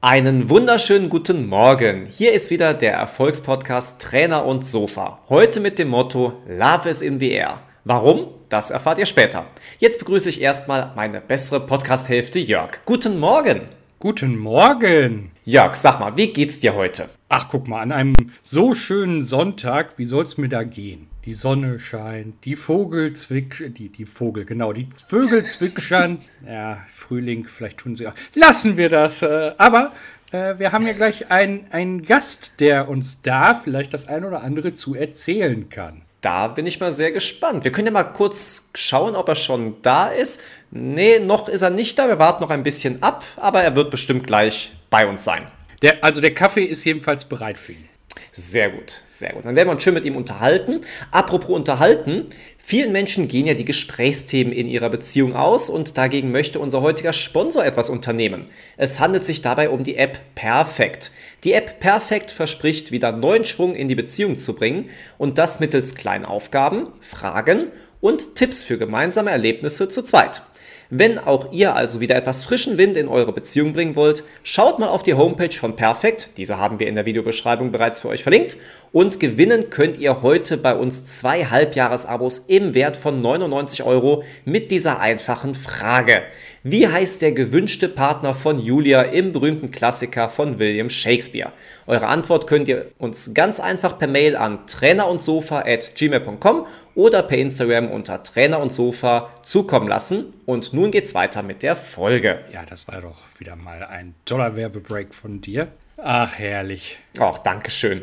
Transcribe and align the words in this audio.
Einen 0.00 0.48
wunderschönen 0.48 1.08
guten 1.10 1.48
Morgen. 1.48 2.06
Hier 2.06 2.32
ist 2.32 2.52
wieder 2.52 2.72
der 2.72 2.92
Erfolgspodcast 2.92 4.00
Trainer 4.00 4.46
und 4.46 4.64
Sofa. 4.64 5.18
Heute 5.28 5.58
mit 5.58 5.80
dem 5.80 5.88
Motto 5.88 6.40
Love 6.46 6.88
is 6.88 7.02
in 7.02 7.18
the 7.18 7.32
air. 7.32 7.58
Warum? 7.82 8.28
Das 8.48 8.70
erfahrt 8.70 8.98
ihr 8.98 9.06
später. 9.06 9.46
Jetzt 9.80 9.98
begrüße 9.98 10.28
ich 10.28 10.40
erstmal 10.40 10.92
meine 10.94 11.20
bessere 11.20 11.58
Podcast-Hälfte 11.58 12.38
Jörg. 12.38 12.78
Guten 12.84 13.18
Morgen. 13.18 13.62
Guten 13.98 14.38
Morgen. 14.38 15.32
Jörg, 15.48 15.76
sag 15.76 15.98
mal, 15.98 16.14
wie 16.14 16.30
geht's 16.30 16.60
dir 16.60 16.74
heute? 16.74 17.08
Ach, 17.30 17.48
guck 17.48 17.68
mal, 17.68 17.80
an 17.80 17.90
einem 17.90 18.14
so 18.42 18.74
schönen 18.74 19.22
Sonntag, 19.22 19.96
wie 19.96 20.04
soll's 20.04 20.36
mir 20.36 20.50
da 20.50 20.62
gehen? 20.62 21.08
Die 21.24 21.32
Sonne 21.32 21.78
scheint, 21.78 22.44
die 22.44 22.54
Vogel 22.54 23.14
zwitschern, 23.14 23.72
die, 23.72 23.88
die 23.88 24.04
Vogel, 24.04 24.44
genau, 24.44 24.74
die 24.74 24.90
Vögel 25.08 25.46
zwitschern. 25.46 26.18
ja, 26.46 26.84
Frühling, 26.92 27.48
vielleicht 27.48 27.78
tun 27.78 27.96
sie 27.96 28.06
auch. 28.06 28.12
Lassen 28.34 28.76
wir 28.76 28.90
das. 28.90 29.22
Äh, 29.22 29.54
aber 29.56 29.94
äh, 30.32 30.58
wir 30.58 30.72
haben 30.72 30.86
ja 30.86 30.92
gleich 30.92 31.30
einen, 31.30 31.64
einen 31.70 32.02
Gast, 32.04 32.52
der 32.60 32.90
uns 32.90 33.22
da 33.22 33.54
vielleicht 33.54 33.94
das 33.94 34.06
ein 34.06 34.26
oder 34.26 34.42
andere 34.42 34.74
zu 34.74 34.94
erzählen 34.94 35.70
kann. 35.70 36.02
Da 36.20 36.48
bin 36.48 36.66
ich 36.66 36.78
mal 36.78 36.92
sehr 36.92 37.10
gespannt. 37.10 37.64
Wir 37.64 37.72
können 37.72 37.86
ja 37.86 37.92
mal 37.94 38.04
kurz 38.04 38.68
schauen, 38.74 39.16
ob 39.16 39.30
er 39.30 39.36
schon 39.36 39.76
da 39.80 40.08
ist. 40.08 40.42
Nee, 40.70 41.20
noch 41.20 41.48
ist 41.48 41.62
er 41.62 41.70
nicht 41.70 41.98
da. 41.98 42.06
Wir 42.06 42.18
warten 42.18 42.42
noch 42.42 42.50
ein 42.50 42.64
bisschen 42.64 43.02
ab, 43.02 43.24
aber 43.36 43.62
er 43.62 43.76
wird 43.76 43.90
bestimmt 43.90 44.26
gleich 44.26 44.74
bei 44.90 45.06
uns 45.06 45.24
sein. 45.24 45.44
Der, 45.82 46.02
also 46.02 46.20
der 46.20 46.34
Kaffee 46.34 46.64
ist 46.64 46.84
jedenfalls 46.84 47.24
bereit 47.24 47.58
für 47.58 47.72
ihn. 47.72 47.88
Sehr 48.32 48.70
gut, 48.70 49.02
sehr 49.06 49.32
gut. 49.32 49.44
Dann 49.44 49.56
werden 49.56 49.68
wir 49.68 49.72
uns 49.72 49.82
schön 49.82 49.94
mit 49.94 50.04
ihm 50.04 50.16
unterhalten. 50.16 50.82
Apropos 51.10 51.50
unterhalten, 51.50 52.26
vielen 52.58 52.92
Menschen 52.92 53.26
gehen 53.26 53.46
ja 53.46 53.54
die 53.54 53.64
Gesprächsthemen 53.64 54.52
in 54.52 54.68
ihrer 54.68 54.90
Beziehung 54.90 55.34
aus 55.34 55.70
und 55.70 55.96
dagegen 55.96 56.30
möchte 56.30 56.60
unser 56.60 56.80
heutiger 56.82 57.12
Sponsor 57.12 57.64
etwas 57.64 57.90
unternehmen. 57.90 58.46
Es 58.76 59.00
handelt 59.00 59.24
sich 59.24 59.40
dabei 59.40 59.70
um 59.70 59.82
die 59.82 59.96
App 59.96 60.20
Perfect. 60.34 61.10
Die 61.44 61.52
App 61.52 61.80
Perfect 61.80 62.30
verspricht 62.30 62.92
wieder 62.92 63.12
neuen 63.12 63.46
Schwung 63.46 63.74
in 63.74 63.88
die 63.88 63.94
Beziehung 63.94 64.36
zu 64.36 64.54
bringen 64.54 64.90
und 65.16 65.38
das 65.38 65.60
mittels 65.60 65.94
kleinen 65.94 66.24
Aufgaben, 66.24 66.88
Fragen 67.00 67.68
und 68.00 68.34
Tipps 68.34 68.62
für 68.62 68.78
gemeinsame 68.78 69.30
Erlebnisse 69.30 69.88
zu 69.88 70.02
zweit. 70.02 70.42
Wenn 70.90 71.18
auch 71.18 71.52
ihr 71.52 71.74
also 71.74 72.00
wieder 72.00 72.16
etwas 72.16 72.44
frischen 72.44 72.78
Wind 72.78 72.96
in 72.96 73.08
eure 73.08 73.34
Beziehung 73.34 73.74
bringen 73.74 73.94
wollt, 73.94 74.24
schaut 74.42 74.78
mal 74.78 74.88
auf 74.88 75.02
die 75.02 75.12
Homepage 75.12 75.54
von 75.54 75.76
Perfect, 75.76 76.30
diese 76.38 76.56
haben 76.56 76.80
wir 76.80 76.86
in 76.86 76.94
der 76.94 77.04
Videobeschreibung 77.04 77.72
bereits 77.72 78.00
für 78.00 78.08
euch 78.08 78.22
verlinkt, 78.22 78.56
und 78.90 79.20
gewinnen 79.20 79.68
könnt 79.68 79.98
ihr 79.98 80.22
heute 80.22 80.56
bei 80.56 80.74
uns 80.74 81.04
zwei 81.04 81.44
Halbjahresabos 81.44 82.46
im 82.48 82.72
Wert 82.72 82.96
von 82.96 83.20
99 83.20 83.82
Euro 83.82 84.22
mit 84.46 84.70
dieser 84.70 84.98
einfachen 84.98 85.54
Frage. 85.54 86.22
Wie 86.64 86.88
heißt 86.88 87.22
der 87.22 87.30
gewünschte 87.30 87.88
Partner 87.88 88.34
von 88.34 88.58
Julia 88.58 89.02
im 89.02 89.32
berühmten 89.32 89.70
Klassiker 89.70 90.28
von 90.28 90.58
William 90.58 90.90
Shakespeare? 90.90 91.52
Eure 91.86 92.08
Antwort 92.08 92.48
könnt 92.48 92.66
ihr 92.66 92.86
uns 92.98 93.30
ganz 93.32 93.60
einfach 93.60 93.96
per 93.96 94.08
Mail 94.08 94.34
an 94.34 94.66
trainerundsofa@gmail.com 94.66 96.66
oder 96.96 97.22
per 97.22 97.38
Instagram 97.38 97.88
unter 97.88 98.24
Trainer 98.24 98.58
und 98.58 98.72
Sofa 98.72 99.30
zukommen 99.44 99.86
lassen. 99.86 100.34
Und 100.46 100.72
nun 100.72 100.90
geht's 100.90 101.14
weiter 101.14 101.44
mit 101.44 101.62
der 101.62 101.76
Folge. 101.76 102.40
Ja, 102.52 102.64
das 102.68 102.88
war 102.88 103.02
doch 103.02 103.18
wieder 103.38 103.54
mal 103.54 103.84
ein 103.84 104.16
toller 104.24 104.56
Werbebreak 104.56 105.14
von 105.14 105.40
dir. 105.40 105.68
Ach, 106.00 106.38
herrlich. 106.38 106.96
Ach, 107.18 107.38
danke 107.38 107.72
schön. 107.72 108.02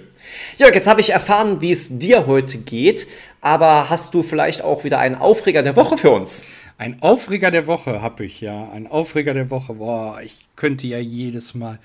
Jörg, 0.57 0.75
jetzt 0.75 0.87
habe 0.87 0.99
ich 0.99 1.11
erfahren, 1.11 1.61
wie 1.61 1.71
es 1.71 1.97
dir 1.97 2.27
heute 2.27 2.57
geht, 2.57 3.07
aber 3.39 3.89
hast 3.89 4.13
du 4.13 4.21
vielleicht 4.21 4.63
auch 4.63 4.83
wieder 4.83 4.99
einen 4.99 5.15
Aufreger 5.15 5.63
der 5.63 5.77
Woche 5.77 5.97
für 5.97 6.11
uns? 6.11 6.43
Ein 6.77 7.01
Aufreger 7.01 7.51
der 7.51 7.67
Woche 7.67 8.01
habe 8.01 8.25
ich, 8.25 8.41
ja. 8.41 8.69
Ein 8.69 8.87
Aufreger 8.87 9.33
der 9.33 9.49
Woche. 9.49 9.75
Boah, 9.75 10.19
ich 10.21 10.47
könnte 10.55 10.87
ja 10.87 10.99
jedes 10.99 11.53
Mal. 11.53 11.79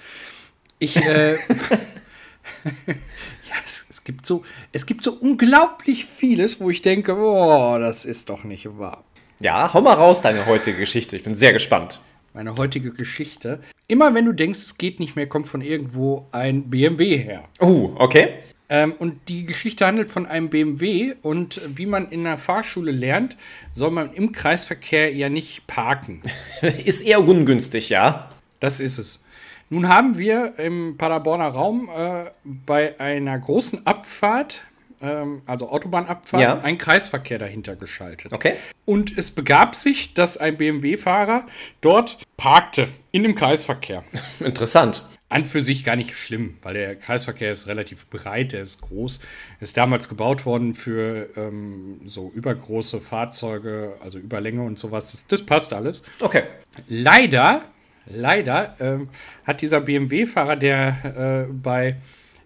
Ich, 0.78 0.96
äh, 0.96 1.34
ja, 2.64 3.54
es, 3.64 3.86
es, 3.88 4.02
gibt 4.02 4.26
so, 4.26 4.42
es 4.72 4.86
gibt 4.86 5.04
so 5.04 5.12
unglaublich 5.12 6.06
vieles, 6.06 6.60
wo 6.60 6.70
ich 6.70 6.82
denke, 6.82 7.14
boah, 7.14 7.78
das 7.78 8.04
ist 8.04 8.30
doch 8.30 8.42
nicht 8.42 8.78
wahr. 8.78 9.04
Ja, 9.38 9.72
hau 9.72 9.80
mal 9.80 9.94
raus, 9.94 10.22
deine 10.22 10.46
heutige 10.46 10.78
Geschichte. 10.78 11.16
Ich 11.16 11.22
bin 11.22 11.34
sehr 11.34 11.52
gespannt. 11.52 12.00
Meine 12.34 12.54
heutige 12.56 12.92
Geschichte. 12.92 13.60
Immer 13.86 14.14
wenn 14.14 14.24
du 14.24 14.32
denkst, 14.32 14.60
es 14.60 14.78
geht 14.78 15.00
nicht 15.00 15.16
mehr, 15.16 15.28
kommt 15.28 15.46
von 15.46 15.62
irgendwo 15.62 16.26
ein 16.32 16.68
BMW 16.70 17.16
her. 17.16 17.44
Oh, 17.60 17.92
okay. 17.96 18.40
Ähm, 18.70 18.94
und 18.98 19.28
die 19.28 19.44
Geschichte 19.44 19.84
handelt 19.84 20.12
von 20.12 20.26
einem 20.26 20.48
BMW 20.48 21.14
und 21.22 21.60
wie 21.66 21.86
man 21.86 22.08
in 22.08 22.22
der 22.22 22.38
Fahrschule 22.38 22.92
lernt, 22.92 23.36
soll 23.72 23.90
man 23.90 24.14
im 24.14 24.30
Kreisverkehr 24.30 25.12
ja 25.12 25.28
nicht 25.28 25.66
parken. 25.66 26.22
ist 26.62 27.02
eher 27.02 27.26
ungünstig, 27.26 27.88
ja. 27.88 28.30
Das 28.60 28.78
ist 28.78 28.98
es. 28.98 29.24
Nun 29.70 29.88
haben 29.88 30.18
wir 30.18 30.58
im 30.58 30.96
Paderborner 30.96 31.48
Raum 31.48 31.90
äh, 31.94 32.30
bei 32.44 32.98
einer 33.00 33.38
großen 33.38 33.86
Abfahrt, 33.86 34.62
ähm, 35.00 35.42
also 35.46 35.68
Autobahnabfahrt, 35.70 36.42
ja. 36.42 36.60
einen 36.60 36.78
Kreisverkehr 36.78 37.38
dahinter 37.38 37.74
geschaltet. 37.74 38.32
Okay. 38.32 38.54
Und 38.84 39.16
es 39.18 39.32
begab 39.32 39.74
sich, 39.74 40.14
dass 40.14 40.36
ein 40.36 40.56
BMW-Fahrer 40.56 41.46
dort 41.80 42.18
parkte 42.36 42.88
in 43.10 43.24
dem 43.24 43.34
Kreisverkehr. 43.34 44.04
Interessant 44.40 45.04
an 45.30 45.44
für 45.44 45.60
sich 45.60 45.84
gar 45.84 45.96
nicht 45.96 46.14
schlimm, 46.14 46.58
weil 46.60 46.74
der 46.74 46.96
Kreisverkehr 46.96 47.52
ist 47.52 47.68
relativ 47.68 48.06
breit, 48.08 48.52
der 48.52 48.62
ist 48.62 48.80
groß, 48.80 49.20
ist 49.60 49.76
damals 49.76 50.08
gebaut 50.08 50.44
worden 50.44 50.74
für 50.74 51.30
ähm, 51.36 52.00
so 52.04 52.30
übergroße 52.34 53.00
Fahrzeuge, 53.00 53.94
also 54.02 54.18
Überlänge 54.18 54.62
und 54.62 54.78
sowas. 54.78 55.12
Das, 55.12 55.26
das 55.28 55.46
passt 55.46 55.72
alles. 55.72 56.02
Okay. 56.18 56.42
Leider, 56.88 57.62
leider 58.06 58.74
ähm, 58.80 59.08
hat 59.44 59.62
dieser 59.62 59.80
BMW-Fahrer, 59.80 60.56
der 60.56 61.46
äh, 61.48 61.52
bei 61.52 61.96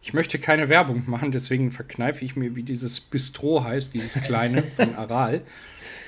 ich 0.03 0.13
möchte 0.13 0.39
keine 0.39 0.69
Werbung 0.69 1.05
machen, 1.07 1.33
deswegen 1.33 1.71
verkneife 1.71 2.27
ich 2.27 2.37
mir, 2.37 2.55
wie 2.55 2.63
dieses 2.63 3.01
Bistro 3.01 3.65
heißt, 3.65 3.95
dieses 3.95 4.23
kleine 4.23 4.63
von 4.77 4.95
Aral. 4.97 5.41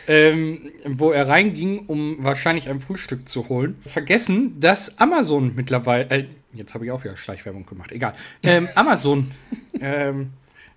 Ähm, 0.06 0.70
wo 0.84 1.10
er 1.10 1.26
reinging, 1.26 1.86
um 1.86 2.22
wahrscheinlich 2.22 2.68
ein 2.68 2.80
Frühstück 2.80 3.28
zu 3.28 3.48
holen, 3.48 3.76
vergessen, 3.86 4.60
dass 4.60 4.98
Amazon 4.98 5.54
mittlerweile, 5.56 6.10
äh, 6.10 6.24
Jetzt 6.56 6.74
habe 6.74 6.84
ich 6.84 6.90
auch 6.90 7.04
wieder 7.04 7.16
Schleichwerbung 7.16 7.66
gemacht. 7.66 7.92
Egal. 7.92 8.14
Ähm, 8.44 8.68
Amazon 8.74 9.30
ähm, 9.80 10.32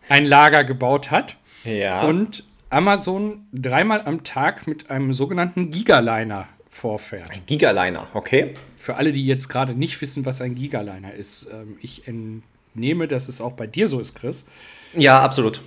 ein 0.08 0.26
Lager 0.26 0.64
gebaut 0.64 1.12
hat. 1.12 1.38
Ja. 1.64 2.04
Und 2.04 2.44
Amazon 2.70 3.46
dreimal 3.52 4.04
am 4.04 4.24
Tag 4.24 4.68
mit 4.68 4.90
einem 4.90 5.14
sogenannten 5.14 5.72
Gigaliner 5.72 6.48
vorfährt. 6.68 7.32
Ein 7.32 7.46
Gigaliner, 7.46 8.08
okay. 8.14 8.54
Für 8.76 8.96
alle, 8.96 9.12
die 9.12 9.26
jetzt 9.26 9.50
gerade 9.50 9.74
nicht 9.74 10.00
wissen, 10.02 10.26
was 10.26 10.40
ein 10.42 10.56
Gigaliner 10.56 11.14
ist, 11.14 11.50
ähm, 11.52 11.78
ich 11.82 12.08
entnehme, 12.08 13.08
dass 13.08 13.28
es 13.28 13.42
auch 13.42 13.54
bei 13.54 13.66
dir 13.66 13.88
so 13.88 14.00
ist, 14.00 14.16
Chris. 14.16 14.46
Ja, 14.94 15.20
absolut. 15.20 15.62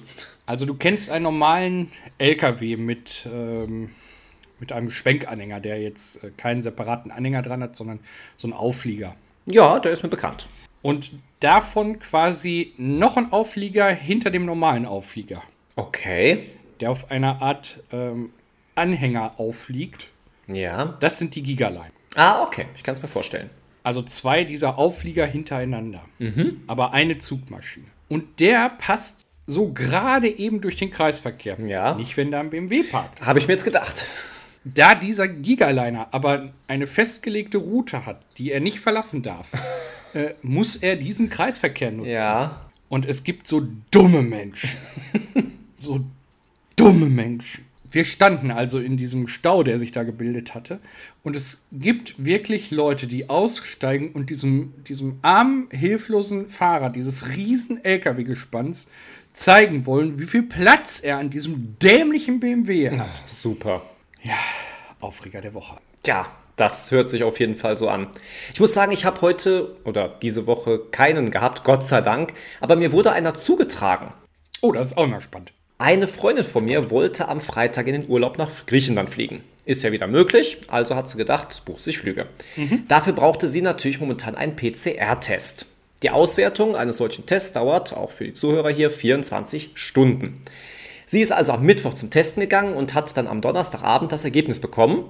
Also 0.46 0.64
du 0.64 0.74
kennst 0.74 1.10
einen 1.10 1.24
normalen 1.24 1.90
LKW 2.18 2.76
mit, 2.76 3.28
ähm, 3.32 3.90
mit 4.60 4.72
einem 4.72 4.90
Schwenkanhänger, 4.90 5.60
der 5.60 5.80
jetzt 5.80 6.22
äh, 6.22 6.30
keinen 6.36 6.62
separaten 6.62 7.10
Anhänger 7.10 7.42
dran 7.42 7.62
hat, 7.62 7.76
sondern 7.76 8.00
so 8.36 8.46
einen 8.46 8.54
Auflieger. 8.54 9.16
Ja, 9.46 9.78
der 9.78 9.92
ist 9.92 10.02
mir 10.02 10.08
bekannt. 10.08 10.48
Und 10.82 11.12
davon 11.40 11.98
quasi 11.98 12.74
noch 12.76 13.16
ein 13.16 13.32
Auflieger 13.32 13.88
hinter 13.88 14.30
dem 14.30 14.46
normalen 14.46 14.86
Auflieger. 14.86 15.42
Okay. 15.76 16.50
Der 16.80 16.90
auf 16.90 17.10
einer 17.10 17.40
Art 17.40 17.82
ähm, 17.92 18.30
Anhänger 18.74 19.34
aufliegt. 19.38 20.10
Ja. 20.48 20.96
Das 21.00 21.18
sind 21.18 21.34
die 21.34 21.42
Gigaline. 21.42 21.92
Ah, 22.14 22.42
okay. 22.42 22.66
Ich 22.76 22.82
kann 22.82 22.94
es 22.94 23.02
mir 23.02 23.08
vorstellen. 23.08 23.50
Also 23.84 24.02
zwei 24.02 24.44
dieser 24.44 24.78
Auflieger 24.78 25.26
hintereinander. 25.26 26.02
Mhm. 26.18 26.62
Aber 26.66 26.92
eine 26.92 27.18
Zugmaschine. 27.18 27.86
Und 28.08 28.40
der 28.40 28.70
passt 28.70 29.22
so 29.46 29.72
gerade 29.72 30.28
eben 30.28 30.60
durch 30.60 30.76
den 30.76 30.90
Kreisverkehr. 30.90 31.58
Ja. 31.60 31.94
Nicht, 31.94 32.16
wenn 32.16 32.30
da 32.30 32.40
ein 32.40 32.50
BMW 32.50 32.82
parkt. 32.82 33.24
Habe 33.24 33.38
ich 33.38 33.48
mir 33.48 33.54
jetzt 33.54 33.64
gedacht. 33.64 34.06
Da 34.64 34.94
dieser 34.94 35.28
Gigaliner 35.28 36.08
aber 36.12 36.52
eine 36.68 36.86
festgelegte 36.86 37.58
Route 37.58 38.06
hat, 38.06 38.22
die 38.38 38.52
er 38.52 38.60
nicht 38.60 38.80
verlassen 38.80 39.22
darf, 39.22 39.52
äh, 40.14 40.34
muss 40.42 40.76
er 40.76 40.96
diesen 40.96 41.30
Kreisverkehr 41.30 41.90
nutzen. 41.90 42.12
Ja. 42.12 42.70
Und 42.88 43.06
es 43.06 43.24
gibt 43.24 43.48
so 43.48 43.66
dumme 43.90 44.22
Menschen. 44.22 44.70
so 45.78 46.00
dumme 46.76 47.06
Menschen. 47.06 47.64
Wir 47.90 48.04
standen 48.04 48.50
also 48.50 48.78
in 48.78 48.96
diesem 48.96 49.28
Stau, 49.28 49.62
der 49.62 49.78
sich 49.78 49.92
da 49.92 50.02
gebildet 50.02 50.54
hatte. 50.54 50.80
Und 51.22 51.36
es 51.36 51.66
gibt 51.72 52.14
wirklich 52.24 52.70
Leute, 52.70 53.06
die 53.06 53.28
aussteigen 53.28 54.12
und 54.12 54.30
diesem, 54.30 54.72
diesem 54.84 55.18
armen, 55.20 55.68
hilflosen 55.70 56.46
Fahrer 56.46 56.88
dieses 56.88 57.28
riesen 57.28 57.84
LKW-Gespanns 57.84 58.88
zeigen 59.34 59.84
wollen, 59.84 60.18
wie 60.18 60.24
viel 60.24 60.42
Platz 60.42 61.00
er 61.00 61.18
an 61.18 61.28
diesem 61.28 61.76
dämlichen 61.80 62.40
BMW 62.40 62.90
hat. 62.90 63.06
Ach, 63.06 63.28
super. 63.28 63.82
Ja, 64.22 64.38
Aufreger 65.00 65.40
der 65.40 65.54
Woche. 65.54 65.76
Tja, 66.02 66.26
das 66.56 66.90
hört 66.90 67.10
sich 67.10 67.24
auf 67.24 67.40
jeden 67.40 67.56
Fall 67.56 67.76
so 67.76 67.88
an. 67.88 68.06
Ich 68.54 68.60
muss 68.60 68.74
sagen, 68.74 68.92
ich 68.92 69.04
habe 69.04 69.20
heute 69.20 69.76
oder 69.84 70.08
diese 70.08 70.46
Woche 70.46 70.80
keinen 70.90 71.30
gehabt, 71.30 71.64
Gott 71.64 71.84
sei 71.84 72.00
Dank, 72.00 72.32
aber 72.60 72.76
mir 72.76 72.92
wurde 72.92 73.12
einer 73.12 73.34
zugetragen. 73.34 74.12
Oh, 74.60 74.72
das 74.72 74.88
ist 74.88 74.98
auch 74.98 75.06
mal 75.06 75.20
spannend. 75.20 75.52
Eine 75.78 76.06
Freundin 76.06 76.44
von 76.44 76.64
mir 76.64 76.90
wollte 76.90 77.26
am 77.26 77.40
Freitag 77.40 77.88
in 77.88 77.94
den 77.94 78.08
Urlaub 78.08 78.38
nach 78.38 78.66
Griechenland 78.66 79.10
fliegen. 79.10 79.42
Ist 79.64 79.82
ja 79.82 79.90
wieder 79.90 80.06
möglich, 80.06 80.58
also 80.68 80.94
hat 80.94 81.08
sie 81.08 81.16
gedacht, 81.16 81.64
bucht 81.64 81.82
sich 81.82 81.98
Flüge. 81.98 82.26
Mhm. 82.56 82.84
Dafür 82.86 83.12
brauchte 83.12 83.48
sie 83.48 83.62
natürlich 83.62 83.98
momentan 83.98 84.36
einen 84.36 84.54
PCR-Test. 84.54 85.66
Die 86.02 86.10
Auswertung 86.10 86.76
eines 86.76 86.96
solchen 86.96 87.26
Tests 87.26 87.52
dauert, 87.52 87.92
auch 87.92 88.10
für 88.10 88.24
die 88.24 88.34
Zuhörer 88.34 88.70
hier, 88.70 88.90
24 88.90 89.70
Stunden. 89.74 90.42
Sie 91.06 91.20
ist 91.20 91.32
also 91.32 91.52
am 91.52 91.62
Mittwoch 91.62 91.94
zum 91.94 92.10
Testen 92.10 92.40
gegangen 92.40 92.74
und 92.74 92.94
hat 92.94 93.16
dann 93.16 93.26
am 93.26 93.40
Donnerstagabend 93.40 94.12
das 94.12 94.24
Ergebnis 94.24 94.60
bekommen. 94.60 95.04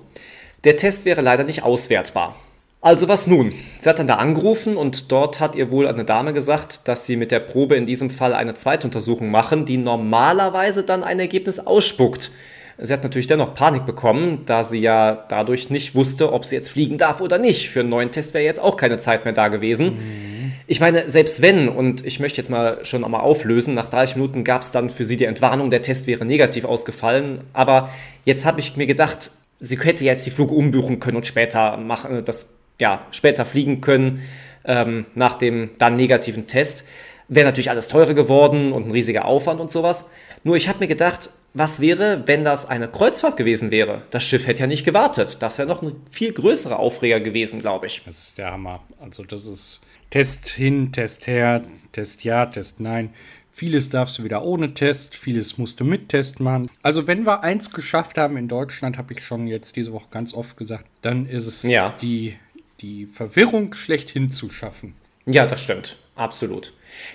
Der 0.64 0.76
Test 0.76 1.04
wäre 1.04 1.20
leider 1.20 1.44
nicht 1.44 1.62
auswertbar. 1.62 2.36
Also 2.80 3.06
was 3.06 3.28
nun? 3.28 3.52
Sie 3.80 3.88
hat 3.88 4.00
dann 4.00 4.08
da 4.08 4.16
angerufen 4.16 4.76
und 4.76 5.12
dort 5.12 5.38
hat 5.38 5.54
ihr 5.54 5.70
wohl 5.70 5.86
eine 5.86 6.04
Dame 6.04 6.32
gesagt, 6.32 6.88
dass 6.88 7.06
sie 7.06 7.16
mit 7.16 7.30
der 7.30 7.38
Probe 7.38 7.76
in 7.76 7.86
diesem 7.86 8.10
Fall 8.10 8.34
eine 8.34 8.54
Zweituntersuchung 8.54 9.30
machen, 9.30 9.64
die 9.64 9.76
normalerweise 9.76 10.82
dann 10.82 11.04
ein 11.04 11.20
Ergebnis 11.20 11.60
ausspuckt. 11.60 12.32
Sie 12.78 12.92
hat 12.92 13.04
natürlich 13.04 13.28
dennoch 13.28 13.54
Panik 13.54 13.86
bekommen, 13.86 14.42
da 14.46 14.64
sie 14.64 14.80
ja 14.80 15.24
dadurch 15.28 15.70
nicht 15.70 15.94
wusste, 15.94 16.32
ob 16.32 16.44
sie 16.44 16.56
jetzt 16.56 16.70
fliegen 16.70 16.98
darf 16.98 17.20
oder 17.20 17.38
nicht. 17.38 17.68
Für 17.68 17.80
einen 17.80 17.90
neuen 17.90 18.10
Test 18.10 18.34
wäre 18.34 18.44
jetzt 18.44 18.58
auch 18.58 18.76
keine 18.76 18.98
Zeit 18.98 19.24
mehr 19.24 19.34
da 19.34 19.46
gewesen. 19.46 19.94
Mhm. 19.94 20.41
Ich 20.72 20.80
meine, 20.80 21.06
selbst 21.06 21.42
wenn, 21.42 21.68
und 21.68 22.02
ich 22.06 22.18
möchte 22.18 22.38
jetzt 22.38 22.48
mal 22.48 22.82
schon 22.82 23.04
einmal 23.04 23.20
auflösen, 23.20 23.74
nach 23.74 23.90
30 23.90 24.16
Minuten 24.16 24.42
gab 24.42 24.62
es 24.62 24.72
dann 24.72 24.88
für 24.88 25.04
sie 25.04 25.16
die 25.16 25.26
Entwarnung, 25.26 25.68
der 25.68 25.82
Test 25.82 26.06
wäre 26.06 26.24
negativ 26.24 26.64
ausgefallen. 26.64 27.42
Aber 27.52 27.90
jetzt 28.24 28.46
habe 28.46 28.58
ich 28.58 28.74
mir 28.74 28.86
gedacht, 28.86 29.32
sie 29.58 29.78
hätte 29.78 30.02
jetzt 30.06 30.24
die 30.24 30.30
Flüge 30.30 30.54
umbuchen 30.54 30.98
können 30.98 31.18
und 31.18 31.26
später 31.26 31.76
machen, 31.76 32.24
das 32.24 32.48
ja, 32.80 33.06
später 33.10 33.44
fliegen 33.44 33.82
können 33.82 34.22
ähm, 34.64 35.04
nach 35.14 35.34
dem 35.34 35.72
dann 35.76 35.94
negativen 35.94 36.46
Test. 36.46 36.86
Wäre 37.28 37.44
natürlich 37.44 37.68
alles 37.68 37.88
teurer 37.88 38.14
geworden 38.14 38.72
und 38.72 38.86
ein 38.86 38.92
riesiger 38.92 39.26
Aufwand 39.26 39.60
und 39.60 39.70
sowas. 39.70 40.06
Nur 40.42 40.56
ich 40.56 40.68
habe 40.68 40.78
mir 40.78 40.88
gedacht, 40.88 41.28
was 41.54 41.80
wäre, 41.80 42.22
wenn 42.26 42.44
das 42.44 42.66
eine 42.66 42.88
Kreuzfahrt 42.88 43.36
gewesen 43.36 43.70
wäre? 43.70 44.02
Das 44.10 44.24
Schiff 44.24 44.46
hätte 44.46 44.60
ja 44.60 44.66
nicht 44.66 44.84
gewartet. 44.84 45.38
Das 45.40 45.58
wäre 45.58 45.68
noch 45.68 45.82
ein 45.82 45.96
viel 46.10 46.32
größerer 46.32 46.78
Aufreger 46.78 47.20
gewesen, 47.20 47.60
glaube 47.60 47.86
ich. 47.86 48.02
Das 48.04 48.18
ist 48.18 48.38
der 48.38 48.52
Hammer. 48.52 48.82
Also 49.00 49.22
das 49.24 49.46
ist 49.46 49.80
Test 50.10 50.48
hin, 50.48 50.92
Test 50.92 51.26
her, 51.26 51.64
Test 51.92 52.24
ja, 52.24 52.46
Test 52.46 52.80
nein. 52.80 53.12
Vieles 53.54 53.90
darfst 53.90 54.18
du 54.18 54.24
wieder 54.24 54.46
ohne 54.46 54.72
Test, 54.72 55.14
vieles 55.14 55.58
musst 55.58 55.78
du 55.78 55.84
mit 55.84 56.08
Test 56.08 56.40
machen. 56.40 56.70
Also 56.82 57.06
wenn 57.06 57.26
wir 57.26 57.42
eins 57.42 57.70
geschafft 57.70 58.16
haben 58.16 58.38
in 58.38 58.48
Deutschland, 58.48 58.96
habe 58.96 59.12
ich 59.12 59.22
schon 59.22 59.46
jetzt 59.46 59.76
diese 59.76 59.92
Woche 59.92 60.08
ganz 60.10 60.32
oft 60.32 60.56
gesagt, 60.56 60.86
dann 61.02 61.26
ist 61.26 61.46
es 61.46 61.62
ja. 61.62 61.94
die 62.00 62.36
die 62.82 63.06
Verwirrung 63.06 63.72
schlechthin 63.72 64.30
zu 64.30 64.50
schaffen. 64.50 64.94
Ja, 65.26 65.46
das 65.46 65.60
stimmt. 65.60 65.96
Absolut. 66.14 66.72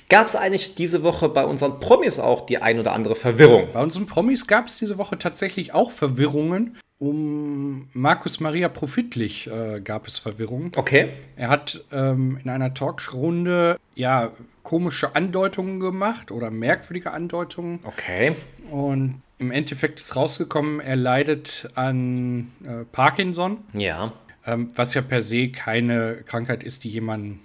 Gab 0.10 0.26
es 0.26 0.36
eigentlich 0.36 0.74
diese 0.74 1.04
Woche 1.04 1.30
bei 1.30 1.46
unseren 1.46 1.80
Promis 1.80 2.20
auch 2.20 2.46
die 2.46 2.62
ein 2.62 2.80
oder 2.80 2.94
andere 2.94 3.16
Verwirrung? 3.16 3.68
Bei 3.74 3.82
unseren 3.82 4.08
Promis 4.08 4.48
gab 4.48 4.68
es 4.68 4.78
diese 4.78 4.98
Woche 4.98 5.20
tatsächlich 5.20 5.74
auch 5.74 5.92
Verwirrungen. 5.92 6.78
Um 7.00 7.90
Markus 7.94 8.40
Maria 8.40 8.70
Profitlich 8.70 9.48
äh, 9.48 9.82
gab 9.82 10.08
es 10.08 10.18
Verwirrungen. 10.18 10.72
Okay. 10.76 11.10
Er 11.36 11.50
hat 11.50 11.86
ähm, 11.92 12.40
in 12.44 12.50
einer 12.50 12.74
Talkrunde 12.74 13.78
ja 13.94 14.32
komische 14.64 15.16
Andeutungen 15.16 15.80
gemacht 15.80 16.32
oder 16.32 16.50
merkwürdige 16.50 17.12
Andeutungen. 17.12 17.80
Okay. 17.84 18.36
Und 18.72 19.22
im 19.38 19.52
Endeffekt 19.52 20.00
ist 20.00 20.16
rausgekommen, 20.16 20.80
er 20.80 20.96
leidet 20.96 21.70
an 21.76 22.52
äh, 22.64 22.84
Parkinson. 22.92 23.60
Ja. 23.74 24.12
Ähm, 24.46 24.72
was 24.76 24.96
ja 24.96 25.02
per 25.02 25.22
se 25.22 25.50
keine 25.50 26.24
Krankheit 26.26 26.64
ist, 26.64 26.84
die 26.84 26.90
jemanden 26.90 27.42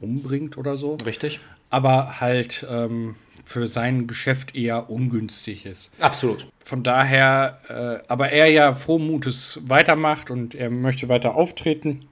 umbringt 0.00 0.58
oder 0.58 0.76
so. 0.76 0.94
Richtig. 0.96 1.40
Aber 1.70 2.20
halt 2.20 2.66
ähm, 2.70 3.16
für 3.44 3.66
sein 3.66 4.06
Geschäft 4.06 4.56
eher 4.56 4.90
ungünstig 4.90 5.66
ist. 5.66 5.90
Absolut. 6.00 6.46
Von 6.64 6.82
daher, 6.82 7.60
äh, 7.68 8.04
aber 8.08 8.30
er 8.30 8.50
ja 8.50 8.74
frohmutes 8.74 9.62
weitermacht 9.66 10.30
und 10.30 10.54
er 10.54 10.70
möchte 10.70 11.08
weiter 11.08 11.36
auftreten, 11.36 12.06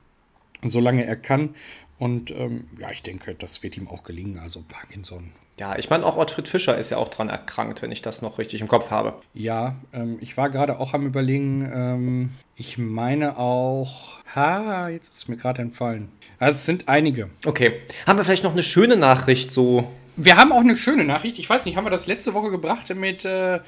solange 0.63 1.05
er 1.05 1.17
kann. 1.17 1.55
Und 1.99 2.31
ähm, 2.31 2.69
ja, 2.79 2.91
ich 2.91 3.03
denke, 3.03 3.35
das 3.35 3.63
wird 3.63 3.77
ihm 3.77 3.89
auch 3.89 4.05
gelingen. 4.05 4.39
Also 4.39 4.63
Parkinson 4.67 5.33
ja, 5.59 5.77
ich 5.79 5.89
meine, 5.89 6.05
auch 6.05 6.17
Ottfried 6.17 6.49
Fischer 6.49 6.77
ist 6.77 6.91
ja 6.91 6.97
auch 6.97 7.09
dran 7.09 7.29
erkrankt, 7.29 7.83
wenn 7.83 7.93
ich 7.93 8.03
das 8.03 8.23
noch 8.23 8.39
richtig 8.39 8.61
im 8.61 8.69
Kopf 8.69 8.91
habe. 8.91 9.15
Ja, 9.35 9.77
ähm, 9.93 10.19
ich 10.21 10.37
war 10.37 10.51
gerade 10.51 10.81
auch 10.81 10.95
am 10.95 11.07
Überlegen, 11.07 11.71
ähm, 11.73 12.31
ich 12.57 12.77
meine 12.77 13.39
auch, 13.39 14.19
ha, 14.35 14.89
jetzt 14.89 15.13
ist 15.13 15.29
mir 15.29 15.37
gerade 15.37 15.63
entfallen. 15.63 16.11
Also 16.41 16.57
es 16.57 16.67
sind 16.67 16.89
einige. 16.89 17.31
Okay. 17.45 17.83
Haben 18.07 18.19
wir 18.19 18.25
vielleicht 18.25 18.43
noch 18.43 18.53
eine 18.53 18.65
schöne 18.65 18.97
Nachricht 18.97 19.53
so? 19.53 19.91
Wir 20.17 20.37
haben 20.37 20.53
auch 20.53 20.61
eine 20.61 20.77
schöne 20.77 21.05
Nachricht. 21.05 21.39
Ich 21.39 21.49
weiß 21.49 21.65
nicht, 21.65 21.77
haben 21.77 21.87
wir 21.87 21.91
das 21.91 22.07
letzte 22.07 22.35
Woche 22.35 22.51
gebracht 22.51 22.93
mit, 22.95 23.25
äh, 23.25 23.61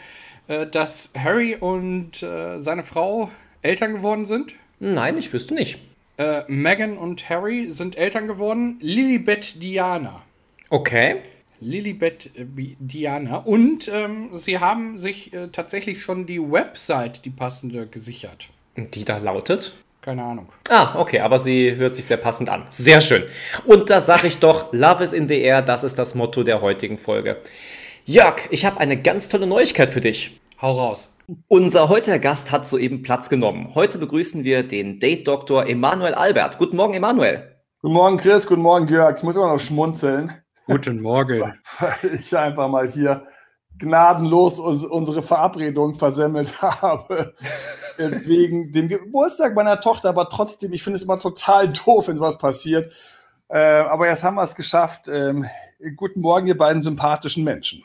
äh, 0.49 0.67
dass 0.71 1.13
Harry 1.17 1.57
und 1.57 2.23
äh, 2.23 2.59
seine 2.59 2.83
Frau 2.83 3.31
Eltern 3.63 3.95
geworden 3.95 4.25
sind? 4.25 4.55
Nein, 4.81 5.19
ich 5.19 5.33
wüsste 5.33 5.55
nicht. 5.55 5.79
Äh, 6.19 6.43
Meghan 6.49 6.99
und 6.99 7.29
Harry 7.29 7.71
sind 7.71 7.97
Eltern 7.97 8.27
geworden. 8.27 8.77
Lilibet 8.81 9.63
Diana. 9.63 10.23
Okay. 10.71 11.17
Lilibet 11.61 12.31
Diana. 12.79 13.39
Und 13.39 13.89
ähm, 13.93 14.31
sie 14.35 14.59
haben 14.59 14.99
sich 14.99 15.33
äh, 15.33 15.49
tatsächlich 15.49 16.03
schon 16.03 16.27
die 16.27 16.41
Website, 16.41 17.25
die 17.25 17.31
passende, 17.31 17.87
gesichert. 17.87 18.49
Die 18.77 19.05
da 19.05 19.19
lautet? 19.19 19.75
Keine 20.03 20.23
Ahnung. 20.23 20.47
Ah, 20.69 21.01
okay, 21.01 21.21
aber 21.21 21.39
sie 21.39 21.75
hört 21.75 21.95
sich 21.95 22.05
sehr 22.05 22.17
passend 22.17 22.49
an. 22.49 22.65
Sehr 22.71 23.01
schön. 23.01 23.25
Und 23.65 23.91
da 23.91 24.01
sage 24.01 24.29
ich 24.29 24.39
doch, 24.39 24.73
Love 24.73 25.03
is 25.03 25.13
in 25.13 25.27
the 25.27 25.41
air, 25.41 25.63
das 25.63 25.83
ist 25.83 25.99
das 25.99 26.15
Motto 26.15 26.45
der 26.45 26.61
heutigen 26.61 26.97
Folge. 26.97 27.39
Jörg, 28.05 28.47
ich 28.51 28.65
habe 28.65 28.79
eine 28.79 29.03
ganz 29.03 29.29
tolle 29.29 29.49
Neuigkeit 29.49 29.91
für 29.91 30.01
dich. 30.01 30.41
Hau 30.63 30.75
raus. 30.75 31.17
Unser 31.49 31.89
heutiger 31.89 32.21
Gast 32.21 32.53
hat 32.53 32.69
soeben 32.69 33.03
Platz 33.03 33.29
genommen. 33.29 33.75
Heute 33.75 33.99
begrüßen 33.99 34.45
wir 34.45 34.63
den 34.63 35.01
Date-Doktor 35.01 35.67
Emanuel 35.67 36.15
Albert. 36.15 36.57
Guten 36.59 36.77
Morgen, 36.77 36.95
Emanuel. 36.95 37.57
Guten 37.83 37.95
Morgen, 37.95 38.17
Chris. 38.17 38.47
Guten 38.47 38.63
Morgen, 38.63 38.87
Jörg. 38.87 39.17
Ich 39.17 39.23
muss 39.25 39.35
immer 39.35 39.53
noch 39.53 39.59
schmunzeln. 39.59 40.33
Guten 40.67 41.01
Morgen. 41.01 41.41
Weil 41.79 42.15
ich 42.17 42.37
einfach 42.37 42.69
mal 42.69 42.89
hier 42.91 43.29
gnadenlos 43.79 44.59
unsere 44.59 45.23
Verabredung 45.23 45.95
versemmelt 45.95 46.61
habe. 46.83 47.35
Wegen 47.99 48.73
dem 48.73 48.89
Geburtstag 48.89 49.55
meiner 49.55 49.81
Tochter, 49.81 50.09
aber 50.09 50.29
trotzdem, 50.29 50.73
ich 50.73 50.83
finde 50.83 50.97
es 50.97 51.05
immer 51.05 51.19
total 51.19 51.73
doof, 51.85 52.09
wenn 52.09 52.19
was 52.19 52.37
passiert. 52.37 52.93
Äh, 53.49 53.59
aber 53.59 54.09
jetzt 54.09 54.25
haben 54.25 54.35
wir 54.35 54.43
es 54.43 54.57
geschafft. 54.57 55.09
Ähm, 55.09 55.47
guten 55.95 56.21
Morgen, 56.21 56.49
ihr 56.49 56.59
beiden 56.59 56.83
sympathischen 56.83 57.45
Menschen. 57.45 57.85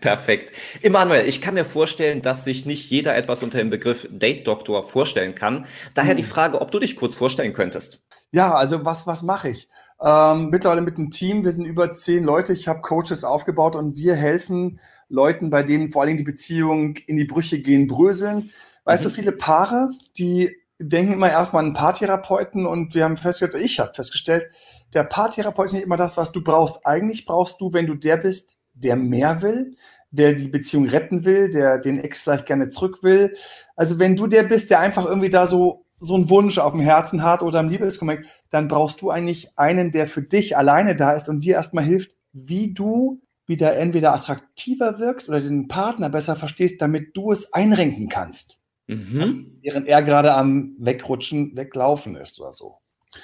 Perfekt. 0.00 0.52
Emanuel, 0.80 1.26
ich 1.26 1.40
kann 1.40 1.54
mir 1.54 1.64
vorstellen, 1.64 2.22
dass 2.22 2.44
sich 2.44 2.66
nicht 2.66 2.88
jeder 2.88 3.16
etwas 3.16 3.42
unter 3.42 3.58
dem 3.58 3.70
Begriff 3.70 4.06
Date-Doktor 4.12 4.84
vorstellen 4.84 5.34
kann. 5.34 5.66
Daher 5.94 6.10
hm. 6.10 6.18
die 6.18 6.22
Frage, 6.22 6.60
ob 6.60 6.70
du 6.70 6.78
dich 6.78 6.94
kurz 6.94 7.16
vorstellen 7.16 7.52
könntest. 7.52 8.06
Ja, 8.30 8.54
also 8.54 8.84
was, 8.84 9.06
was 9.06 9.22
mache 9.22 9.50
ich? 9.50 9.68
Ähm, 10.04 10.50
mittlerweile 10.50 10.80
mit 10.80 10.98
einem 10.98 11.10
Team, 11.10 11.44
wir 11.44 11.52
sind 11.52 11.64
über 11.64 11.92
zehn 11.92 12.24
Leute, 12.24 12.52
ich 12.52 12.66
habe 12.66 12.80
Coaches 12.80 13.22
aufgebaut 13.24 13.76
und 13.76 13.96
wir 13.96 14.16
helfen 14.16 14.80
Leuten, 15.08 15.50
bei 15.50 15.62
denen 15.62 15.90
vor 15.90 16.02
allen 16.02 16.08
Dingen 16.08 16.18
die 16.18 16.24
Beziehungen 16.24 16.96
in 17.06 17.16
die 17.16 17.24
Brüche 17.24 17.60
gehen, 17.60 17.86
bröseln. 17.86 18.50
Weißt 18.84 19.04
mhm. 19.04 19.08
du, 19.08 19.14
viele 19.14 19.32
Paare, 19.32 19.90
die 20.18 20.56
denken 20.80 21.12
immer 21.12 21.30
erstmal 21.30 21.60
an 21.60 21.66
einen 21.66 21.74
Paartherapeuten 21.74 22.66
und 22.66 22.94
wir 22.94 23.04
haben 23.04 23.16
festgestellt, 23.16 23.62
ich 23.64 23.78
habe 23.78 23.94
festgestellt, 23.94 24.50
der 24.92 25.04
Paartherapeut 25.04 25.66
ist 25.66 25.72
nicht 25.74 25.84
immer 25.84 25.96
das, 25.96 26.16
was 26.16 26.32
du 26.32 26.42
brauchst. 26.42 26.84
Eigentlich 26.84 27.24
brauchst 27.24 27.60
du, 27.60 27.72
wenn 27.72 27.86
du 27.86 27.94
der 27.94 28.16
bist, 28.16 28.56
der 28.74 28.96
mehr 28.96 29.40
will, 29.40 29.76
der 30.10 30.32
die 30.32 30.48
Beziehung 30.48 30.88
retten 30.88 31.24
will, 31.24 31.48
der 31.48 31.78
den 31.78 32.00
Ex 32.00 32.22
vielleicht 32.22 32.46
gerne 32.46 32.68
zurück 32.68 33.02
will. 33.02 33.36
Also 33.76 34.00
wenn 34.00 34.16
du 34.16 34.26
der 34.26 34.42
bist, 34.42 34.70
der 34.70 34.80
einfach 34.80 35.06
irgendwie 35.06 35.30
da 35.30 35.46
so 35.46 35.84
so 36.02 36.16
einen 36.16 36.28
Wunsch 36.30 36.58
auf 36.58 36.72
dem 36.72 36.80
Herzen 36.80 37.22
hat 37.22 37.42
oder 37.42 37.60
im 37.60 37.68
Liebeskommentar, 37.68 38.28
dann 38.52 38.68
brauchst 38.68 39.00
du 39.00 39.10
eigentlich 39.10 39.58
einen, 39.58 39.90
der 39.90 40.06
für 40.06 40.22
dich 40.22 40.56
alleine 40.56 40.94
da 40.94 41.12
ist 41.14 41.28
und 41.28 41.40
dir 41.40 41.54
erstmal 41.54 41.84
hilft, 41.84 42.12
wie 42.32 42.72
du 42.72 43.20
wieder 43.46 43.76
entweder 43.76 44.14
attraktiver 44.14 44.98
wirkst 44.98 45.28
oder 45.28 45.40
den 45.40 45.68
Partner 45.68 46.10
besser 46.10 46.36
verstehst, 46.36 46.80
damit 46.80 47.16
du 47.16 47.32
es 47.32 47.52
einrenken 47.52 48.08
kannst. 48.08 48.60
Mhm. 48.86 49.58
Während 49.62 49.88
er 49.88 50.02
gerade 50.02 50.34
am 50.34 50.76
Wegrutschen, 50.78 51.56
Weglaufen 51.56 52.14
ist 52.14 52.40
oder 52.40 52.52
so. 52.52 52.76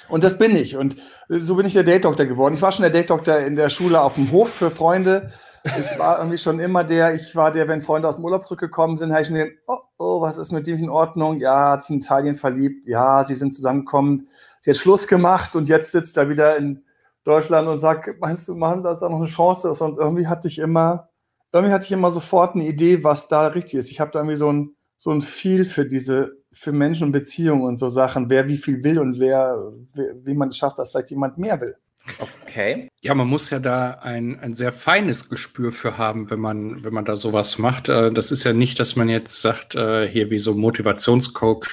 Und 0.07 0.23
das 0.23 0.37
bin 0.37 0.55
ich. 0.55 0.75
Und 0.75 0.97
so 1.29 1.55
bin 1.55 1.65
ich 1.65 1.73
der 1.73 1.83
Date-Doktor 1.83 2.25
geworden. 2.25 2.55
Ich 2.55 2.61
war 2.61 2.71
schon 2.71 2.83
der 2.83 2.91
Date-Doktor 2.91 3.39
in 3.39 3.55
der 3.55 3.69
Schule 3.69 4.01
auf 4.01 4.15
dem 4.15 4.31
Hof 4.31 4.49
für 4.49 4.71
Freunde. 4.71 5.31
Ich 5.63 5.99
war 5.99 6.19
irgendwie 6.19 6.37
schon 6.37 6.59
immer 6.59 6.83
der, 6.83 7.13
ich 7.15 7.35
war 7.35 7.51
der, 7.51 7.67
wenn 7.67 7.81
Freunde 7.81 8.07
aus 8.07 8.15
dem 8.15 8.25
Urlaub 8.25 8.45
zurückgekommen 8.45 8.97
sind, 8.97 9.11
habe 9.11 9.21
ich 9.21 9.29
mir 9.29 9.45
gedacht, 9.45 9.63
oh, 9.67 9.77
oh, 9.97 10.21
was 10.21 10.37
ist 10.37 10.51
mit 10.51 10.67
dem 10.67 10.77
in 10.77 10.89
Ordnung? 10.89 11.37
Ja, 11.39 11.71
hat 11.71 11.83
sich 11.83 11.91
in 11.91 12.01
Italien 12.01 12.35
verliebt. 12.35 12.85
Ja, 12.85 13.23
sie 13.23 13.35
sind 13.35 13.53
zusammengekommen. 13.53 14.27
Sie 14.61 14.71
hat 14.71 14.77
Schluss 14.77 15.07
gemacht 15.07 15.55
und 15.55 15.67
jetzt 15.67 15.91
sitzt 15.91 16.17
er 16.17 16.29
wieder 16.29 16.57
in 16.57 16.83
Deutschland 17.23 17.67
und 17.67 17.77
sagt, 17.79 18.19
meinst 18.19 18.47
du, 18.47 18.55
Mann, 18.55 18.83
dass 18.83 18.99
da 18.99 19.09
noch 19.09 19.17
eine 19.17 19.27
Chance 19.27 19.69
ist? 19.69 19.81
Und 19.81 19.97
irgendwie 19.97 20.27
hatte 20.27 20.47
ich 20.47 20.59
immer, 20.59 21.09
irgendwie 21.53 21.73
hatte 21.73 21.85
ich 21.85 21.91
immer 21.91 22.11
sofort 22.11 22.55
eine 22.55 22.65
Idee, 22.65 23.03
was 23.03 23.27
da 23.27 23.47
richtig 23.47 23.79
ist. 23.79 23.91
Ich 23.91 23.99
habe 23.99 24.11
da 24.11 24.19
irgendwie 24.19 24.35
so 24.35 24.51
ein, 24.51 24.75
so 24.97 25.11
ein 25.11 25.21
Viel 25.21 25.65
für 25.65 25.85
diese, 25.85 26.37
für 26.51 26.71
Menschen 26.71 27.05
und 27.05 27.11
Beziehungen 27.11 27.63
und 27.63 27.77
so 27.77 27.89
Sachen, 27.89 28.29
wer 28.29 28.47
wie 28.47 28.57
viel 28.57 28.83
will 28.83 28.99
und 28.99 29.19
wer, 29.19 29.57
wie 29.93 30.33
man 30.33 30.49
es 30.49 30.57
schafft, 30.57 30.79
dass 30.79 30.91
vielleicht 30.91 31.11
jemand 31.11 31.37
mehr 31.37 31.59
will. 31.61 31.75
Okay. 32.17 32.89
Ja, 33.01 33.13
man 33.13 33.27
muss 33.27 33.49
ja 33.49 33.59
da 33.59 33.91
ein, 34.01 34.39
ein 34.39 34.55
sehr 34.55 34.71
feines 34.71 35.29
Gespür 35.29 35.71
für 35.71 35.97
haben, 35.97 36.29
wenn 36.29 36.39
man, 36.39 36.83
wenn 36.83 36.93
man 36.93 37.05
da 37.05 37.15
sowas 37.15 37.57
macht. 37.57 37.89
Äh, 37.89 38.11
das 38.11 38.31
ist 38.31 38.43
ja 38.43 38.53
nicht, 38.53 38.79
dass 38.79 38.95
man 38.95 39.09
jetzt 39.09 39.41
sagt, 39.41 39.75
äh, 39.75 40.07
hier 40.07 40.29
wie 40.29 40.39
so 40.39 40.53
Motivationscoach, 40.53 41.67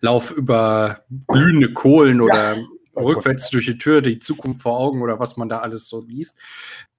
lauf 0.00 0.30
über 0.30 1.00
glühende 1.28 1.72
Kohlen 1.72 2.20
oder 2.20 2.54
ja. 2.54 2.62
rückwärts 2.96 3.50
durch 3.50 3.66
die 3.66 3.78
Tür, 3.78 4.02
die 4.02 4.18
Zukunft 4.18 4.62
vor 4.62 4.78
Augen 4.78 5.02
oder 5.02 5.18
was 5.18 5.36
man 5.36 5.48
da 5.48 5.58
alles 5.58 5.88
so 5.88 6.02
liest. 6.02 6.38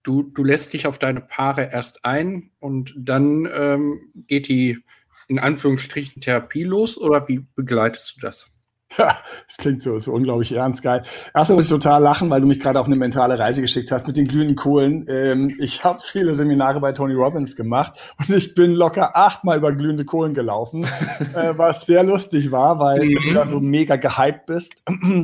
Du, 0.04 0.24
du 0.24 0.44
lässt 0.44 0.74
dich 0.74 0.88
auf 0.88 0.98
deine 0.98 1.22
Paare 1.22 1.70
erst 1.72 2.06
ein 2.06 2.52
und 2.60 2.94
dann 2.98 3.48
ähm, 3.52 4.12
geht 4.28 4.48
die 4.48 4.80
in 5.28 5.40
Anführungsstrichen 5.40 6.22
Therapie 6.22 6.64
los 6.64 6.98
oder 6.98 7.28
wie 7.28 7.46
begleitest 7.56 8.18
du 8.18 8.22
das? 8.22 8.52
Ja, 8.98 9.18
das 9.48 9.58
klingt 9.58 9.82
so, 9.82 9.98
so 10.00 10.12
unglaublich 10.12 10.52
ernst, 10.52 10.84
geil. 10.84 11.04
Erstmal 11.34 11.58
muss 11.58 11.66
ich 11.66 11.72
total 11.72 12.02
lachen, 12.02 12.30
weil 12.30 12.42
du 12.42 12.48
mich 12.48 12.60
gerade 12.60 12.80
auf 12.80 12.88
eine 12.88 12.98
mentale 12.98 13.40
Reise 13.40 13.62
geschickt 13.62 13.92
hast 13.92 14.06
mit 14.06 14.18
den 14.18 14.28
glühenden 14.28 14.56
Kohlen. 14.58 15.06
Ähm, 15.08 15.56
ich 15.60 15.84
habe 15.84 16.00
viele 16.04 16.36
Seminare 16.36 16.82
bei 16.82 16.92
Tony 16.92 17.14
Robbins 17.14 17.56
gemacht 17.56 17.94
und 18.20 18.36
ich 18.36 18.54
bin 18.54 18.72
locker 18.72 19.16
achtmal 19.16 19.58
über 19.58 19.72
glühende 19.72 20.04
Kohlen 20.04 20.34
gelaufen, 20.34 20.84
äh, 21.36 21.58
was 21.58 21.86
sehr 21.86 22.04
lustig 22.04 22.52
war, 22.52 22.80
weil 22.80 23.06
mhm. 23.06 23.20
du 23.24 23.34
da 23.34 23.48
so 23.48 23.60
mega 23.60 23.96
gehypt 23.96 24.46
bist. 24.46 24.74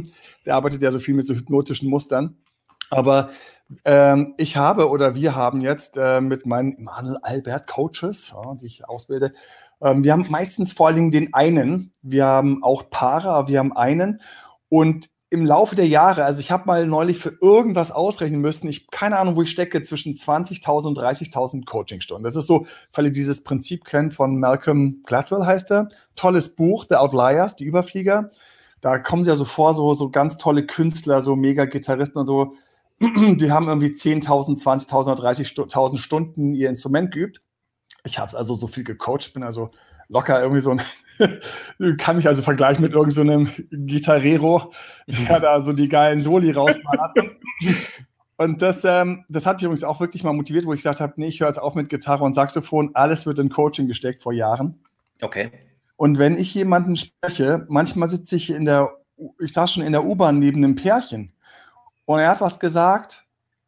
Der 0.46 0.56
arbeitet 0.56 0.82
ja 0.82 0.92
so 0.92 1.00
viel 1.00 1.16
mit 1.16 1.28
so 1.28 1.34
hypnotischen 1.34 1.90
Mustern. 1.90 2.38
Aber 2.90 3.32
ähm, 3.86 4.34
ich 4.38 4.56
habe 4.58 4.90
oder 4.90 5.16
wir 5.16 5.36
haben 5.36 5.62
jetzt 5.62 5.98
äh, 5.98 6.22
mit 6.22 6.46
meinen 6.46 6.84
Manuel 6.84 7.18
Albert 7.22 7.68
Coaches, 7.68 8.34
ja, 8.34 8.56
die 8.56 8.66
ich 8.66 8.88
ausbilde, 8.88 9.34
ähm, 9.82 10.04
wir 10.04 10.14
haben 10.14 10.26
meistens 10.30 10.74
vor 10.74 10.88
allen 10.88 10.96
Dingen 10.96 11.12
den 11.12 11.34
einen. 11.34 11.94
Wir 12.02 12.26
haben 12.26 12.64
auch 12.64 12.90
Paare, 12.90 13.30
aber 13.30 13.48
wir 13.48 13.60
haben 13.60 13.76
einen. 13.76 14.22
Und 14.70 15.10
im 15.30 15.46
Laufe 15.46 15.76
der 15.76 15.88
Jahre, 15.88 16.24
also 16.24 16.40
ich 16.40 16.52
habe 16.52 16.66
mal 16.68 16.88
neulich 16.88 17.20
für 17.20 17.38
irgendwas 17.42 17.92
ausrechnen 17.92 18.40
müssen, 18.40 18.70
ich 18.70 18.90
keine 18.90 19.20
Ahnung, 19.20 19.36
wo 19.36 19.42
ich 19.42 19.52
stecke, 19.52 19.84
zwischen 19.84 20.14
20.000 20.14 20.88
und 20.88 20.98
30.000 20.98 21.66
Coachingstunden. 21.66 22.24
Das 22.24 22.38
ist 22.38 22.48
so, 22.48 22.66
weil 22.94 23.06
ihr 23.06 23.12
dieses 23.12 23.44
Prinzip 23.44 23.84
kennt 23.84 24.14
von 24.14 24.40
Malcolm 24.40 25.04
Gladwell 25.06 25.46
heißt 25.46 25.72
er. 25.72 25.90
Tolles 26.16 26.56
Buch, 26.56 26.86
The 26.88 26.96
Outliers, 26.96 27.58
die 27.58 27.66
Überflieger. 27.66 28.32
Da 28.80 29.00
kommen 29.00 29.26
sie 29.26 29.30
ja 29.30 29.36
so 29.36 29.44
vor, 29.44 29.74
so, 29.74 29.94
so 29.94 30.10
ganz 30.10 30.38
tolle 30.38 30.66
Künstler, 30.66 31.22
so 31.22 31.36
Mega-Gitarristen 31.36 32.20
und 32.20 32.28
so. 32.28 32.54
Die 33.00 33.52
haben 33.52 33.68
irgendwie 33.68 33.88
10.000, 33.88 34.62
20.000 34.62 35.12
oder 35.12 35.30
30.000 35.30 35.98
Stunden 35.98 36.54
ihr 36.54 36.70
Instrument 36.70 37.12
geübt. 37.12 37.42
Ich 38.06 38.18
habe 38.20 38.36
also 38.38 38.56
so 38.56 38.68
viel 38.68 38.84
gecoacht, 38.84 39.34
bin 39.34 39.44
also 39.44 39.72
locker 40.08 40.42
irgendwie 40.42 40.62
so 40.62 40.72
ein, 40.72 40.82
kann 41.98 42.16
mich 42.16 42.28
also 42.28 42.42
vergleichen 42.42 42.82
mit 42.82 42.94
irgendeinem 42.94 43.46
so 43.46 43.64
Gitarrero, 43.72 44.72
der 45.08 45.40
da 45.40 45.62
so 45.62 45.74
die 45.74 45.90
geilen 45.90 46.24
Soli 46.24 46.52
rausballert. 46.52 47.18
Und 48.38 48.62
das, 48.62 48.86
ähm, 48.86 49.26
das 49.30 49.46
hat 49.46 49.58
mich 49.58 49.64
übrigens 49.64 49.84
auch 49.84 50.00
wirklich 50.00 50.24
mal 50.24 50.34
motiviert, 50.34 50.66
wo 50.66 50.74
ich 50.74 50.80
gesagt 50.80 51.00
habe, 51.00 51.14
nee, 51.18 51.28
ich 51.28 51.40
höre 51.40 51.48
jetzt 51.48 51.60
auf 51.62 51.76
mit 51.76 51.90
Gitarre 51.90 52.24
und 52.24 52.34
Saxophon, 52.34 52.92
alles 52.94 53.26
wird 53.26 53.40
in 53.40 53.50
Coaching 53.50 53.88
gesteckt 53.88 54.22
vor 54.22 54.32
Jahren. 54.32 54.80
Okay. 55.22 55.52
Und 55.96 56.20
wenn 56.20 56.38
ich 56.38 56.54
jemanden 56.54 56.96
spreche, 56.96 57.66
manchmal 57.68 58.08
sitze 58.08 58.36
ich 58.36 58.52
in 58.52 58.66
der, 58.66 58.92
ich 59.40 59.54
saß 59.54 59.74
schon 59.74 59.84
in 59.84 59.92
der 59.92 60.06
U-Bahn 60.06 60.38
neben 60.38 60.64
einem 60.64 60.76
Pärchen 60.76 61.34
und 62.08 62.20
er 62.20 62.30
hat 62.30 62.42
was 62.42 62.60
gesagt 62.60 63.26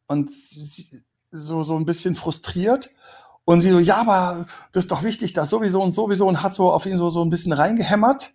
und 0.07 0.31
so, 1.31 1.61
so 1.61 1.75
ein 1.75 1.85
bisschen 1.85 2.15
frustriert 2.15 2.89
und 3.43 3.61
sie 3.61 3.69
so, 3.69 3.79
ja, 3.79 3.97
aber 3.97 4.45
das 4.71 4.85
ist 4.85 4.91
doch 4.91 5.03
wichtig, 5.03 5.33
das 5.33 5.49
sowieso 5.49 5.81
und 5.81 5.91
sowieso 5.91 6.25
und 6.25 6.41
hat 6.41 6.53
so 6.53 6.71
auf 6.71 6.85
ihn 6.85 6.97
so, 6.97 7.09
so 7.09 7.21
ein 7.21 7.29
bisschen 7.29 7.51
reingehämmert. 7.51 8.31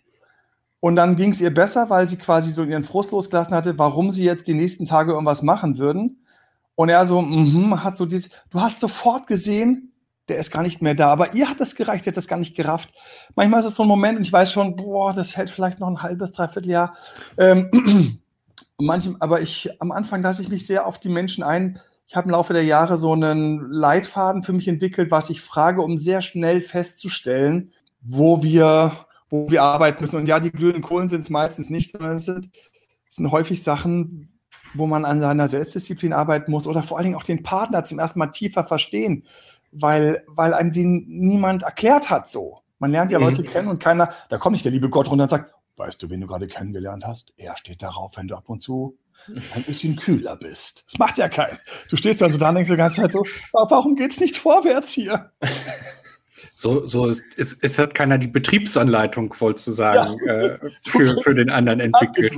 Und 0.78 0.96
dann 0.96 1.16
ging 1.16 1.30
es 1.30 1.40
ihr 1.40 1.54
besser, 1.54 1.88
weil 1.88 2.06
sie 2.06 2.18
quasi 2.18 2.50
so 2.50 2.62
ihren 2.64 2.84
Frust 2.84 3.12
losgelassen 3.12 3.54
hatte, 3.54 3.78
warum 3.78 4.10
sie 4.10 4.24
jetzt 4.24 4.46
die 4.46 4.52
nächsten 4.52 4.84
Tage 4.84 5.12
irgendwas 5.12 5.40
machen 5.40 5.78
würden. 5.78 6.26
Und 6.74 6.90
er 6.90 7.06
so, 7.06 7.22
mhm, 7.22 7.82
hat 7.82 7.96
so 7.96 8.04
dieses, 8.04 8.28
du 8.50 8.60
hast 8.60 8.80
sofort 8.80 9.26
gesehen, 9.26 9.94
der 10.28 10.36
ist 10.36 10.50
gar 10.50 10.62
nicht 10.62 10.82
mehr 10.82 10.94
da. 10.94 11.10
Aber 11.10 11.32
ihr 11.32 11.48
hat 11.48 11.60
das 11.60 11.76
gereicht, 11.76 12.04
sie 12.04 12.10
hat 12.10 12.16
das 12.18 12.28
gar 12.28 12.38
nicht 12.38 12.54
gerafft. 12.54 12.92
Manchmal 13.34 13.60
ist 13.60 13.66
es 13.66 13.74
so 13.74 13.84
ein 13.84 13.88
Moment 13.88 14.18
und 14.18 14.24
ich 14.24 14.32
weiß 14.32 14.52
schon, 14.52 14.76
boah, 14.76 15.14
das 15.14 15.36
hält 15.36 15.48
vielleicht 15.48 15.80
noch 15.80 15.88
ein 15.88 16.02
halbes, 16.02 16.32
dreiviertel 16.32 16.70
Jahr. 16.70 16.94
Ähm, 17.38 18.20
manchem, 18.80 19.16
aber 19.20 19.40
ich, 19.40 19.70
am 19.80 19.92
Anfang 19.92 20.22
lasse 20.22 20.42
ich 20.42 20.48
mich 20.48 20.66
sehr 20.66 20.86
auf 20.86 20.98
die 20.98 21.08
Menschen 21.08 21.44
ein, 21.44 21.80
ich 22.06 22.16
habe 22.16 22.26
im 22.26 22.32
Laufe 22.32 22.52
der 22.52 22.64
Jahre 22.64 22.96
so 22.96 23.12
einen 23.12 23.70
Leitfaden 23.70 24.42
für 24.42 24.52
mich 24.52 24.68
entwickelt, 24.68 25.10
was 25.10 25.30
ich 25.30 25.40
frage, 25.40 25.80
um 25.80 25.96
sehr 25.96 26.20
schnell 26.20 26.60
festzustellen, 26.60 27.72
wo 28.02 28.42
wir, 28.42 29.06
wo 29.30 29.48
wir 29.48 29.62
arbeiten 29.62 30.02
müssen. 30.02 30.16
Und 30.16 30.28
ja, 30.28 30.38
die 30.38 30.50
glühenden 30.50 30.82
Kohlen 30.82 31.08
sind 31.08 31.22
es 31.22 31.30
meistens 31.30 31.70
nicht, 31.70 31.92
sondern 31.92 32.16
es 32.16 32.26
sind, 32.26 32.50
es 33.08 33.16
sind 33.16 33.30
häufig 33.30 33.62
Sachen, 33.62 34.38
wo 34.74 34.86
man 34.86 35.04
an 35.04 35.20
seiner 35.20 35.48
Selbstdisziplin 35.48 36.12
arbeiten 36.12 36.50
muss 36.50 36.66
oder 36.66 36.82
vor 36.82 36.98
allen 36.98 37.04
Dingen 37.04 37.16
auch 37.16 37.22
den 37.22 37.42
Partner 37.42 37.84
zum 37.84 37.98
ersten 37.98 38.18
Mal 38.18 38.26
tiefer 38.28 38.64
verstehen, 38.64 39.24
weil, 39.72 40.24
weil 40.26 40.52
einem 40.52 40.72
den 40.72 41.06
niemand 41.08 41.62
erklärt 41.62 42.10
hat 42.10 42.28
so. 42.28 42.60
Man 42.78 42.90
lernt 42.90 43.12
ja 43.12 43.18
mhm. 43.18 43.26
Leute 43.26 43.44
kennen 43.44 43.68
und 43.68 43.78
keiner, 43.78 44.10
da 44.28 44.36
kommt 44.36 44.52
nicht 44.52 44.64
der 44.64 44.72
liebe 44.72 44.90
Gott 44.90 45.10
runter 45.10 45.24
und 45.24 45.30
sagt, 45.30 45.54
weißt 45.76 46.02
du, 46.02 46.10
wen 46.10 46.20
du 46.20 46.26
gerade 46.26 46.46
kennengelernt 46.46 47.04
hast? 47.06 47.32
Er 47.36 47.56
steht 47.56 47.82
darauf, 47.82 48.16
wenn 48.16 48.28
du 48.28 48.36
ab 48.36 48.48
und 48.48 48.60
zu 48.60 48.98
ein 49.26 49.62
bisschen 49.62 49.96
kühler 49.96 50.36
bist. 50.36 50.84
Das 50.86 50.98
macht 50.98 51.18
ja 51.18 51.28
keinen. 51.28 51.58
Du 51.88 51.96
stehst 51.96 52.20
dann 52.20 52.30
so 52.30 52.38
da 52.38 52.50
und 52.50 52.56
denkst 52.56 52.70
die 52.70 52.76
ganze 52.76 53.00
Zeit 53.00 53.12
so, 53.12 53.24
warum 53.52 53.96
geht's 53.96 54.20
nicht 54.20 54.36
vorwärts 54.36 54.92
hier? 54.92 55.32
So, 56.56 56.86
so 56.86 57.06
ist, 57.06 57.24
es, 57.36 57.58
es 57.62 57.78
hat 57.80 57.94
keiner 57.94 58.16
die 58.16 58.28
Betriebsanleitung, 58.28 59.34
wolltest 59.38 59.66
du 59.66 59.72
sagen, 59.72 60.20
ja. 60.24 60.32
äh, 60.32 60.58
für, 60.86 61.20
für 61.20 61.34
den 61.34 61.50
anderen 61.50 61.80
entwickelt. 61.80 62.36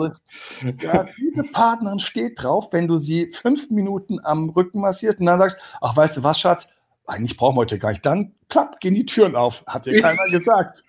Ja, 0.81 1.05
diese 1.19 1.43
Partnerin 1.52 1.99
steht 1.99 2.43
drauf, 2.43 2.69
wenn 2.73 2.88
du 2.88 2.97
sie 2.97 3.31
fünf 3.33 3.69
Minuten 3.71 4.19
am 4.25 4.49
Rücken 4.49 4.81
massierst 4.81 5.21
und 5.21 5.26
dann 5.26 5.38
sagst, 5.38 5.59
ach, 5.83 5.97
weißt 5.97 6.16
du 6.16 6.23
was, 6.23 6.40
Schatz, 6.40 6.69
eigentlich 7.07 7.37
brauchen 7.37 7.57
wir 7.57 7.61
heute 7.61 7.78
gar 7.78 7.90
nicht. 7.90 8.07
Dann 8.07 8.35
klappt, 8.49 8.81
gehen 8.81 8.95
die 8.95 9.07
Türen 9.07 9.37
auf. 9.37 9.64
Hat 9.66 9.85
dir 9.85 10.00
keiner 10.00 10.25
gesagt. 10.31 10.83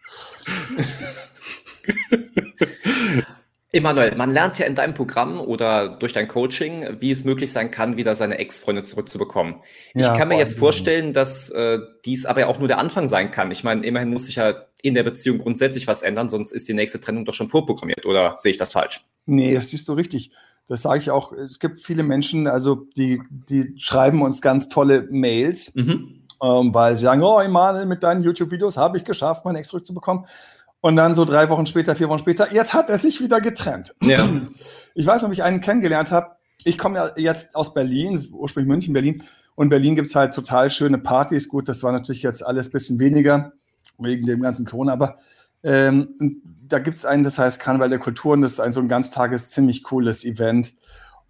Emanuel, 3.71 4.15
man 4.15 4.31
lernt 4.31 4.57
ja 4.59 4.65
in 4.65 4.75
deinem 4.75 4.93
Programm 4.93 5.41
oder 5.41 5.89
durch 5.89 6.13
dein 6.13 6.27
Coaching, 6.27 6.87
wie 6.99 7.11
es 7.11 7.25
möglich 7.25 7.51
sein 7.51 7.69
kann, 7.69 7.97
wieder 7.97 8.15
seine 8.15 8.37
Ex-Freundin 8.39 8.85
zurückzubekommen. 8.85 9.55
Ja, 9.93 10.11
ich 10.11 10.17
kann 10.17 10.29
mir 10.29 10.37
jetzt 10.37 10.57
vorstellen, 10.57 11.11
dass 11.11 11.49
äh, 11.49 11.79
dies 12.05 12.25
aber 12.25 12.41
ja 12.41 12.47
auch 12.47 12.59
nur 12.59 12.69
der 12.69 12.79
Anfang 12.79 13.07
sein 13.07 13.29
kann. 13.29 13.51
Ich 13.51 13.65
meine, 13.65 13.85
immerhin 13.85 14.09
muss 14.09 14.27
sich 14.27 14.37
ja 14.37 14.53
in 14.81 14.93
der 14.93 15.03
Beziehung 15.03 15.39
grundsätzlich 15.39 15.85
was 15.85 16.01
ändern, 16.01 16.29
sonst 16.29 16.53
ist 16.53 16.69
die 16.69 16.73
nächste 16.73 17.01
Trennung 17.01 17.25
doch 17.25 17.33
schon 17.33 17.49
vorprogrammiert. 17.49 18.05
Oder 18.05 18.35
sehe 18.37 18.51
ich 18.51 18.57
das 18.57 18.71
falsch? 18.71 19.03
Nee, 19.25 19.53
das 19.53 19.69
siehst 19.69 19.87
du 19.89 19.93
richtig. 19.93 20.31
Das 20.67 20.81
sage 20.81 20.99
ich 20.99 21.11
auch. 21.11 21.33
Es 21.33 21.59
gibt 21.59 21.79
viele 21.79 22.03
Menschen, 22.03 22.47
also 22.47 22.87
die, 22.95 23.21
die 23.29 23.73
schreiben 23.77 24.21
uns 24.21 24.41
ganz 24.41 24.69
tolle 24.69 25.07
Mails, 25.09 25.75
mhm. 25.75 26.23
ähm, 26.41 26.73
weil 26.73 26.95
sie 26.95 27.03
sagen, 27.03 27.21
oh 27.21 27.39
Emanuel, 27.39 27.85
mit 27.85 28.03
deinen 28.03 28.23
YouTube-Videos 28.23 28.77
habe 28.77 28.97
ich 28.97 29.03
geschafft, 29.03 29.45
meine 29.45 29.59
Ex 29.59 29.69
zurückzubekommen. 29.69 30.25
Und 30.87 30.95
dann 30.95 31.15
so 31.15 31.25
drei 31.25 31.49
Wochen 31.49 31.65
später, 31.65 31.97
vier 31.97 32.07
Wochen 32.07 32.19
später, 32.19 32.53
jetzt 32.53 32.73
hat 32.73 32.89
er 32.89 32.97
sich 32.97 33.19
wieder 33.19 33.41
getrennt. 33.41 33.93
Ja. 34.01 34.25
Ich 34.95 35.05
weiß 35.05 35.21
noch, 35.21 35.29
wie 35.29 35.33
ich 35.33 35.43
einen 35.43 35.59
kennengelernt 35.59 36.11
habe. 36.11 36.37
Ich 36.63 36.77
komme 36.77 36.95
ja 36.95 37.11
jetzt 37.17 37.57
aus 37.57 37.73
Berlin, 37.73 38.25
ursprünglich 38.31 38.69
München, 38.69 38.93
Berlin. 38.93 39.23
Und 39.55 39.67
Berlin 39.67 39.97
gibt 39.97 40.07
es 40.07 40.15
halt 40.15 40.33
total 40.33 40.69
schöne 40.69 40.97
Partys. 40.97 41.49
Gut, 41.49 41.67
das 41.67 41.83
war 41.83 41.91
natürlich 41.91 42.23
jetzt 42.23 42.41
alles 42.41 42.69
ein 42.69 42.71
bisschen 42.71 42.99
weniger 43.01 43.51
wegen 43.97 44.25
dem 44.25 44.41
ganzen 44.41 44.65
Corona, 44.65 44.93
aber 44.93 45.17
ähm, 45.61 46.41
da 46.65 46.79
gibt 46.79 46.95
es 46.95 47.03
einen, 47.03 47.23
das 47.23 47.37
heißt 47.37 47.59
Karneval 47.59 47.89
der 47.89 47.99
Kulturen. 47.99 48.41
Das 48.41 48.53
ist 48.53 48.61
ein 48.61 48.71
so 48.71 48.79
ein 48.79 48.87
ganztages, 48.87 49.51
ziemlich 49.51 49.83
cooles 49.83 50.23
Event. 50.23 50.71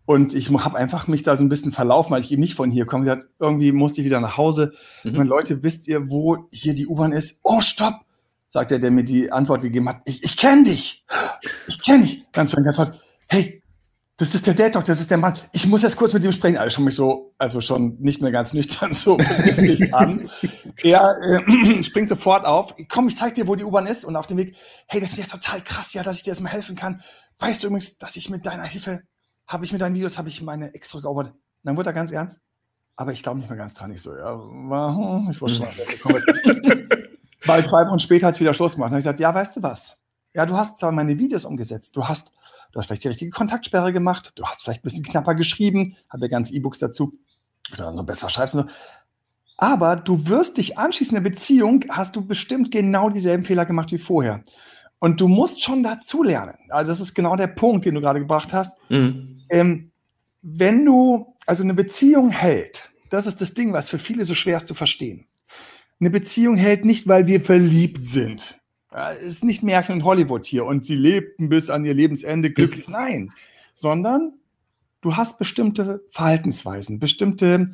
Und 0.05 0.35
ich 0.35 0.51
habe 0.51 0.77
einfach 0.77 1.07
mich 1.07 1.23
da 1.23 1.35
so 1.35 1.43
ein 1.43 1.49
bisschen 1.49 1.71
verlaufen, 1.71 2.11
weil 2.11 2.21
ich 2.21 2.31
eben 2.31 2.41
nicht 2.41 2.53
von 2.53 2.69
hier 2.69 2.85
komme. 2.85 3.05
Gesagt, 3.05 3.25
irgendwie 3.39 3.71
musste 3.71 4.01
ich 4.01 4.05
wieder 4.05 4.19
nach 4.19 4.37
Hause. 4.37 4.73
Mhm. 5.03 5.17
Und 5.17 5.27
Leute, 5.27 5.63
wisst 5.63 5.87
ihr, 5.87 6.11
wo 6.11 6.47
hier 6.51 6.75
die 6.75 6.85
U-Bahn 6.85 7.11
ist? 7.11 7.39
Oh, 7.41 7.59
stopp! 7.59 8.06
Sagt 8.57 8.71
er, 8.71 8.79
der 8.79 8.89
mir 8.89 9.03
die 9.03 9.31
Antwort 9.31 9.61
gegeben 9.61 9.87
hat, 9.87 10.01
ich, 10.05 10.23
ich 10.23 10.35
kenne 10.35 10.63
dich. 10.63 11.05
Ich 11.67 11.83
kenne 11.83 12.05
dich. 12.05 12.25
Ganz, 12.31 12.55
ganz 12.55 12.79
hart. 12.79 12.99
Hey, 13.27 13.61
das 14.17 14.33
ist 14.33 14.47
der 14.47 14.55
Date 14.55 14.73
Dog, 14.73 14.85
das 14.85 14.99
ist 14.99 15.11
der 15.11 15.19
Mann. 15.19 15.37
Ich 15.53 15.67
muss 15.67 15.83
jetzt 15.83 15.95
kurz 15.95 16.11
mit 16.11 16.25
ihm 16.25 16.31
sprechen. 16.31 16.57
Alle 16.57 16.71
schon 16.71 16.85
mich 16.85 16.95
so, 16.95 17.35
also 17.37 17.61
schon 17.61 17.97
nicht 17.99 18.19
mehr 18.19 18.31
ganz 18.31 18.53
nüchtern 18.53 18.93
so 18.93 19.15
an. 19.91 20.27
Er 20.77 21.19
äh, 21.21 21.83
springt 21.83 22.09
sofort 22.09 22.45
auf. 22.45 22.73
Komm, 22.89 23.09
ich 23.09 23.15
zeig 23.15 23.35
dir, 23.35 23.45
wo 23.45 23.53
die 23.53 23.63
U-Bahn 23.63 23.85
ist. 23.85 24.05
Und 24.05 24.15
auf 24.15 24.25
dem 24.25 24.37
Weg, 24.37 24.55
hey, 24.87 24.99
das 24.99 25.11
ist 25.11 25.19
ja 25.19 25.25
total 25.25 25.61
krass, 25.61 25.93
ja, 25.93 26.01
dass 26.01 26.15
ich 26.15 26.23
dir 26.23 26.31
jetzt 26.31 26.41
mal 26.41 26.49
helfen 26.49 26.75
kann. 26.75 27.03
Weißt 27.37 27.61
du 27.61 27.67
übrigens, 27.67 27.99
dass 27.99 28.15
ich 28.15 28.31
mit 28.31 28.43
deiner 28.47 28.63
Hilfe, 28.63 29.03
habe 29.45 29.65
ich 29.65 29.71
mit 29.71 29.81
deinen 29.81 29.93
Videos, 29.93 30.17
habe 30.17 30.29
ich 30.29 30.41
meine 30.41 30.73
Ex 30.73 30.89
zurückerobert. 30.89 31.31
Dann 31.61 31.77
wurde 31.77 31.91
er 31.91 31.93
ganz 31.93 32.09
ernst. 32.09 32.41
Aber 32.95 33.11
ich 33.11 33.21
glaube 33.21 33.37
nicht 33.37 33.49
mehr 33.49 33.57
ganz 33.59 33.75
dran. 33.75 33.91
Ich 33.91 34.01
so, 34.01 34.15
ja, 34.15 34.33
ich 35.29 35.39
wusste 35.41 35.63
schon. 35.63 36.89
Weil 37.45 37.67
zwei 37.67 37.87
Wochen 37.87 37.99
später 37.99 38.27
hat 38.27 38.35
es 38.35 38.39
wieder 38.39 38.53
Schluss 38.53 38.75
gemacht. 38.75 38.87
Dann 38.87 38.93
habe 38.93 38.99
ich 38.99 39.05
gesagt, 39.05 39.19
ja, 39.19 39.33
weißt 39.33 39.57
du 39.57 39.63
was? 39.63 39.97
Ja, 40.33 40.45
du 40.45 40.55
hast 40.55 40.79
zwar 40.79 40.91
meine 40.91 41.17
Videos 41.17 41.45
umgesetzt, 41.45 41.95
du 41.95 42.05
hast, 42.05 42.31
du 42.71 42.79
hast 42.79 42.87
vielleicht 42.87 43.03
die 43.03 43.07
richtige 43.07 43.31
Kontaktsperre 43.31 43.91
gemacht, 43.93 44.33
du 44.35 44.45
hast 44.45 44.63
vielleicht 44.63 44.81
ein 44.81 44.83
bisschen 44.83 45.03
knapper 45.03 45.35
geschrieben, 45.35 45.95
habe 46.09 46.25
ja 46.25 46.29
ganz 46.29 46.51
E-Books 46.51 46.79
dazu, 46.79 47.13
dann 47.75 47.97
so 47.97 48.03
besser 48.03 48.29
schreibst. 48.29 48.53
So. 48.53 48.65
Aber 49.57 49.95
du 49.95 50.27
wirst 50.27 50.57
dich 50.57 50.77
anschließend 50.77 51.17
in 51.17 51.23
der 51.23 51.29
Beziehung, 51.29 51.85
hast 51.89 52.15
du 52.15 52.25
bestimmt 52.25 52.71
genau 52.71 53.09
dieselben 53.09 53.43
Fehler 53.43 53.65
gemacht 53.65 53.91
wie 53.91 53.97
vorher. 53.97 54.43
Und 54.99 55.21
du 55.21 55.27
musst 55.27 55.61
schon 55.61 55.83
dazulernen. 55.83 56.57
Also 56.69 56.91
das 56.91 56.99
ist 56.99 57.13
genau 57.13 57.35
der 57.35 57.47
Punkt, 57.47 57.85
den 57.85 57.95
du 57.95 58.01
gerade 58.01 58.19
gebracht 58.19 58.53
hast. 58.53 58.75
Mhm. 58.89 59.41
Ähm, 59.49 59.91
wenn 60.41 60.85
du 60.85 61.35
also 61.47 61.63
eine 61.63 61.73
Beziehung 61.73 62.29
hält. 62.29 62.89
Das 63.09 63.25
ist 63.25 63.41
das 63.41 63.53
Ding, 63.53 63.73
was 63.73 63.89
für 63.89 63.97
viele 63.97 64.25
so 64.25 64.35
schwer 64.35 64.57
ist 64.57 64.67
zu 64.67 64.75
verstehen. 64.75 65.26
Eine 65.99 66.09
Beziehung 66.09 66.57
hält 66.57 66.85
nicht, 66.85 67.07
weil 67.07 67.27
wir 67.27 67.41
verliebt 67.41 68.09
sind. 68.09 68.59
Es 68.91 69.23
ist 69.23 69.43
nicht 69.43 69.63
Märchen 69.63 69.95
und 69.95 70.03
Hollywood 70.03 70.45
hier 70.45 70.65
und 70.65 70.85
sie 70.85 70.95
lebten 70.95 71.49
bis 71.49 71.69
an 71.69 71.85
ihr 71.85 71.93
Lebensende 71.93 72.51
glücklich. 72.51 72.87
Nein, 72.87 73.31
sondern 73.73 74.33
du 75.01 75.15
hast 75.15 75.37
bestimmte 75.37 76.01
Verhaltensweisen, 76.07 76.99
bestimmte, 76.99 77.71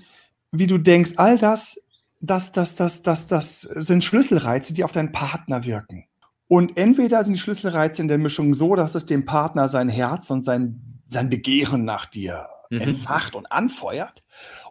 wie 0.52 0.68
du 0.68 0.78
denkst, 0.78 1.14
all 1.18 1.38
das, 1.38 1.80
das, 2.20 2.52
das, 2.52 2.76
das, 2.76 3.02
das, 3.04 3.28
das 3.28 3.62
sind 3.62 4.04
Schlüsselreize, 4.04 4.74
die 4.74 4.84
auf 4.84 4.92
deinen 4.92 5.12
Partner 5.12 5.66
wirken. 5.66 6.06
Und 6.48 6.78
entweder 6.78 7.24
sind 7.24 7.34
die 7.34 7.40
Schlüsselreize 7.40 8.02
in 8.02 8.08
der 8.08 8.18
Mischung 8.18 8.54
so, 8.54 8.76
dass 8.76 8.96
es 8.96 9.06
dem 9.06 9.26
Partner 9.26 9.68
sein 9.68 9.90
Herz 9.90 10.30
und 10.30 10.42
sein, 10.42 11.02
sein 11.08 11.30
Begehren 11.30 11.86
nach 11.86 12.06
dir 12.06 12.48
mhm. 12.70 12.82
entfacht 12.82 13.36
und 13.36 13.52
anfeuert. 13.52 14.23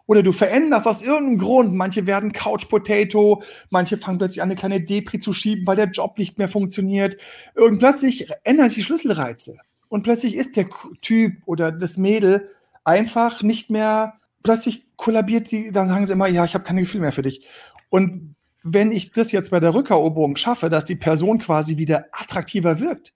Oder 0.05 0.21
du 0.21 0.31
veränderst 0.31 0.85
aus 0.85 1.01
irgendeinem 1.01 1.37
Grund. 1.37 1.73
Manche 1.73 2.05
werden 2.07 2.33
Couch 2.33 2.67
Potato, 2.67 3.41
manche 3.69 3.97
fangen 3.97 4.17
plötzlich 4.17 4.41
an, 4.41 4.49
eine 4.49 4.55
kleine 4.55 4.81
Depri 4.81 5.19
zu 5.19 5.33
schieben, 5.33 5.65
weil 5.65 5.77
der 5.77 5.89
Job 5.89 6.17
nicht 6.17 6.37
mehr 6.37 6.49
funktioniert. 6.49 7.17
Irgend 7.55 7.79
plötzlich 7.79 8.27
ändern 8.43 8.69
sich 8.69 8.77
die 8.77 8.83
Schlüsselreize. 8.83 9.57
Und 9.87 10.03
plötzlich 10.03 10.35
ist 10.35 10.57
der 10.57 10.67
Typ 11.01 11.37
oder 11.45 11.71
das 11.71 11.97
Mädel 11.97 12.49
einfach 12.83 13.43
nicht 13.43 13.69
mehr, 13.69 14.15
plötzlich 14.41 14.85
kollabiert 14.97 15.51
die, 15.51 15.71
dann 15.71 15.87
sagen 15.87 16.05
sie 16.05 16.13
immer, 16.13 16.27
ja, 16.27 16.43
ich 16.45 16.53
habe 16.53 16.63
keine 16.63 16.81
Gefühle 16.81 17.03
mehr 17.03 17.11
für 17.11 17.21
dich. 17.21 17.47
Und 17.89 18.35
wenn 18.63 18.91
ich 18.91 19.11
das 19.11 19.31
jetzt 19.31 19.51
bei 19.51 19.59
der 19.59 19.73
Rückeroberung 19.73 20.35
schaffe, 20.35 20.69
dass 20.69 20.85
die 20.85 20.95
Person 20.95 21.37
quasi 21.39 21.77
wieder 21.77 22.07
attraktiver 22.11 22.79
wirkt, 22.79 23.13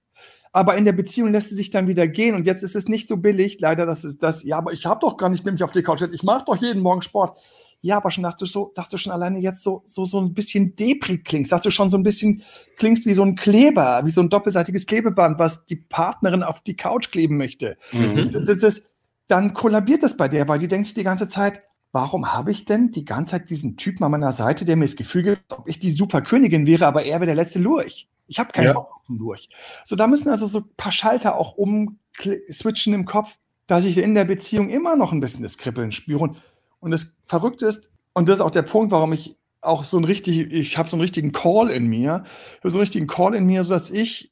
aber 0.58 0.76
in 0.76 0.86
der 0.86 0.94
Beziehung 0.94 1.32
lässt 1.32 1.50
sie 1.50 1.56
sich 1.56 1.70
dann 1.70 1.88
wieder 1.88 2.08
gehen 2.08 2.34
und 2.34 2.48
jetzt 2.48 2.64
ist 2.64 2.76
es 2.76 2.88
nicht 2.88 3.08
so 3.08 3.18
billig, 3.18 3.60
leider, 3.60 3.86
dass 3.86 4.04
es 4.04 4.18
das, 4.18 4.44
ja, 4.44 4.58
aber 4.58 4.74
ich 4.74 4.88
habe 4.88 5.00
doch 5.02 5.16
gar 5.16 5.30
nicht 5.30 5.46
nämlich 5.46 5.62
auf 5.62 5.72
die 5.72 5.84
Couch, 5.84 6.02
ich 6.02 6.24
mache 6.24 6.46
doch 6.46 6.56
jeden 6.56 6.82
Morgen 6.82 7.04
Sport. 7.04 7.38
Ja, 7.82 7.98
aber 7.98 8.10
schon, 8.10 8.24
dass 8.24 8.38
du 8.38 8.48
so, 8.48 8.72
dass 8.74 8.90
du 8.90 8.98
schon 8.98 9.14
alleine 9.14 9.38
jetzt 9.38 9.62
so, 9.62 9.84
so, 9.86 10.04
so 10.04 10.20
ein 10.20 10.34
bisschen 10.34 10.76
Depri 10.76 11.20
klingst, 11.20 11.52
dass 11.52 11.62
du 11.62 11.70
schon 11.70 11.92
so 11.92 11.98
ein 11.98 12.02
bisschen 12.02 12.42
klingst 12.78 13.06
wie 13.06 13.14
so 13.14 13.22
ein 13.22 13.36
Kleber, 13.36 14.02
wie 14.04 14.10
so 14.10 14.20
ein 14.20 14.30
doppelseitiges 14.30 14.88
Klebeband, 14.88 15.38
was 15.38 15.66
die 15.68 15.76
Partnerin 15.76 16.42
auf 16.42 16.62
die 16.62 16.76
Couch 16.76 17.12
kleben 17.12 17.38
möchte. 17.38 17.78
Mhm. 17.92 18.46
Das, 18.48 18.58
das, 18.58 18.82
dann 19.28 19.54
kollabiert 19.54 20.02
das 20.02 20.18
bei 20.18 20.28
der, 20.28 20.48
weil 20.48 20.58
die 20.58 20.68
denkt 20.68 20.88
sich 20.88 20.96
die 20.96 21.04
ganze 21.04 21.30
Zeit, 21.30 21.62
warum 21.92 22.34
habe 22.34 22.50
ich 22.50 22.66
denn 22.66 22.90
die 22.90 23.06
ganze 23.06 23.32
Zeit 23.32 23.52
diesen 23.52 23.78
Typen 23.78 24.04
an 24.04 24.10
meiner 24.12 24.32
Seite, 24.32 24.66
der 24.66 24.76
mir 24.76 24.86
das 24.86 24.96
Gefühl 24.96 25.22
gibt, 25.22 25.54
ob 25.54 25.68
ich 25.68 25.78
die 25.78 25.92
Superkönigin 25.92 26.66
wäre, 26.66 26.88
aber 26.88 27.04
er 27.04 27.20
wäre 27.20 27.28
der 27.28 27.36
letzte 27.36 27.60
Lurch. 27.60 28.10
Ich 28.28 28.40
habe 28.40 28.52
keinen 28.52 28.66
ja. 28.66 28.74
Bock 28.74 29.02
Lurch. 29.08 29.50
So, 29.86 29.96
da 29.96 30.08
müssen 30.08 30.30
also 30.30 30.48
so 30.48 30.60
ein 30.60 30.70
paar 30.76 30.92
Schalter 30.92 31.38
auch 31.38 31.54
umswitchen 31.54 32.94
im 32.94 33.06
Kopf, 33.06 33.38
dass 33.68 33.84
ich 33.84 33.98
in 33.98 34.16
der 34.16 34.26
Beziehung 34.26 34.70
immer 34.70 34.96
noch 34.96 35.12
ein 35.12 35.20
bisschen 35.20 35.44
das 35.44 35.58
Kribbeln 35.58 35.92
spüre. 35.92 36.36
Und 36.80 36.92
das 36.92 37.16
Verrückte 37.26 37.66
ist, 37.66 37.90
und 38.14 38.28
das 38.28 38.40
ist 38.40 38.46
auch 38.46 38.52
der 38.52 38.64
Punkt, 38.64 38.92
warum 38.92 39.14
ich 39.14 39.38
auch 39.62 39.84
so 39.84 39.98
ein 39.98 40.04
richtig, 40.04 40.52
ich 40.52 40.78
habe 40.78 40.90
so 40.90 40.96
einen 40.96 41.02
richtigen 41.02 41.32
Call 41.32 41.70
in 41.70 41.88
mir, 41.88 42.24
so 42.64 42.70
einen 42.70 42.80
richtigen 42.80 43.08
Call 43.08 43.34
in 43.36 43.46
mir, 43.46 43.64
sodass 43.64 43.90
ich 43.90 44.32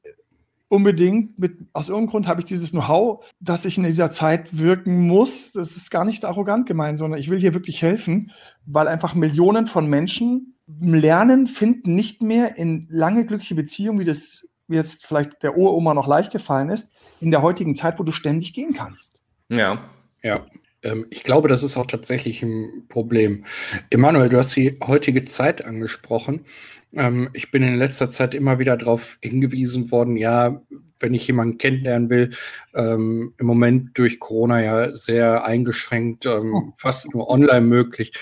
unbedingt 0.68 1.40
mit, 1.40 1.58
aus 1.74 1.90
irgendeinem 1.90 2.12
Grund 2.12 2.28
habe 2.28 2.42
ich 2.42 2.46
dieses 2.46 2.72
Know-how, 2.72 3.24
dass 3.40 3.66
ich 3.66 3.78
in 3.78 3.84
dieser 3.84 4.12
Zeit 4.12 4.58
wirken 4.58 5.08
muss. 5.08 5.52
Das 5.52 5.76
ist 5.76 5.92
gar 5.92 6.06
nicht 6.06 6.26
arrogant 6.26 6.66
gemeint, 6.66 6.98
sondern 6.98 7.20
ich 7.20 7.30
will 7.30 7.40
hier 7.40 7.54
wirklich 7.54 7.82
helfen, 7.82 8.32
weil 8.66 8.88
einfach 8.88 9.14
Millionen 9.14 9.68
von 9.68 9.88
Menschen 9.88 10.55
lernen, 10.68 11.48
finden 11.48 11.96
nicht 11.96 12.22
mehr 12.22 12.58
in 12.58 12.88
lange 12.90 13.26
glückliche 13.26 13.56
Beziehungen, 13.56 14.00
wie 14.00 14.06
das 14.06 14.48
jetzt 14.68 15.06
vielleicht 15.06 15.44
der 15.44 15.58
Uroma 15.58 15.94
noch 15.94 16.08
leicht 16.08 16.32
gefallen 16.32 16.70
ist, 16.70 16.92
in 17.22 17.32
der 17.32 17.42
heutigen 17.42 17.76
Zeit, 17.76 18.00
wo 18.00 18.04
du 18.04 18.12
ständig 18.12 18.54
gehen 18.54 18.74
kannst. 18.74 19.22
Ja, 19.50 19.78
ja. 20.24 20.46
Ähm, 20.84 21.06
ich 21.10 21.24
glaube, 21.24 21.48
das 21.48 21.64
ist 21.64 21.78
auch 21.78 21.86
tatsächlich 21.86 22.42
ein 22.42 22.86
Problem. 22.90 23.46
Emanuel, 23.90 24.30
du 24.30 24.38
hast 24.38 24.56
die 24.56 24.78
heutige 24.86 25.26
Zeit 25.26 25.64
angesprochen. 25.66 26.46
Ähm, 26.94 27.30
ich 27.34 27.52
bin 27.52 27.64
in 27.64 27.76
letzter 27.76 28.10
Zeit 28.12 28.34
immer 28.34 28.60
wieder 28.60 28.78
darauf 28.78 29.18
hingewiesen 29.22 29.92
worden, 29.92 30.18
ja, 30.18 30.62
wenn 31.00 31.14
ich 31.14 31.28
jemanden 31.28 31.58
kennenlernen 31.58 32.10
will, 32.10 32.30
ähm, 32.74 33.34
im 33.38 33.46
Moment 33.46 33.98
durch 33.98 34.20
Corona 34.20 34.64
ja 34.64 34.96
sehr 34.96 35.46
eingeschränkt, 35.46 36.26
ähm, 36.26 36.54
oh. 36.54 36.74
fast 36.76 37.14
nur 37.14 37.30
online 37.30 37.62
möglich. 37.62 38.14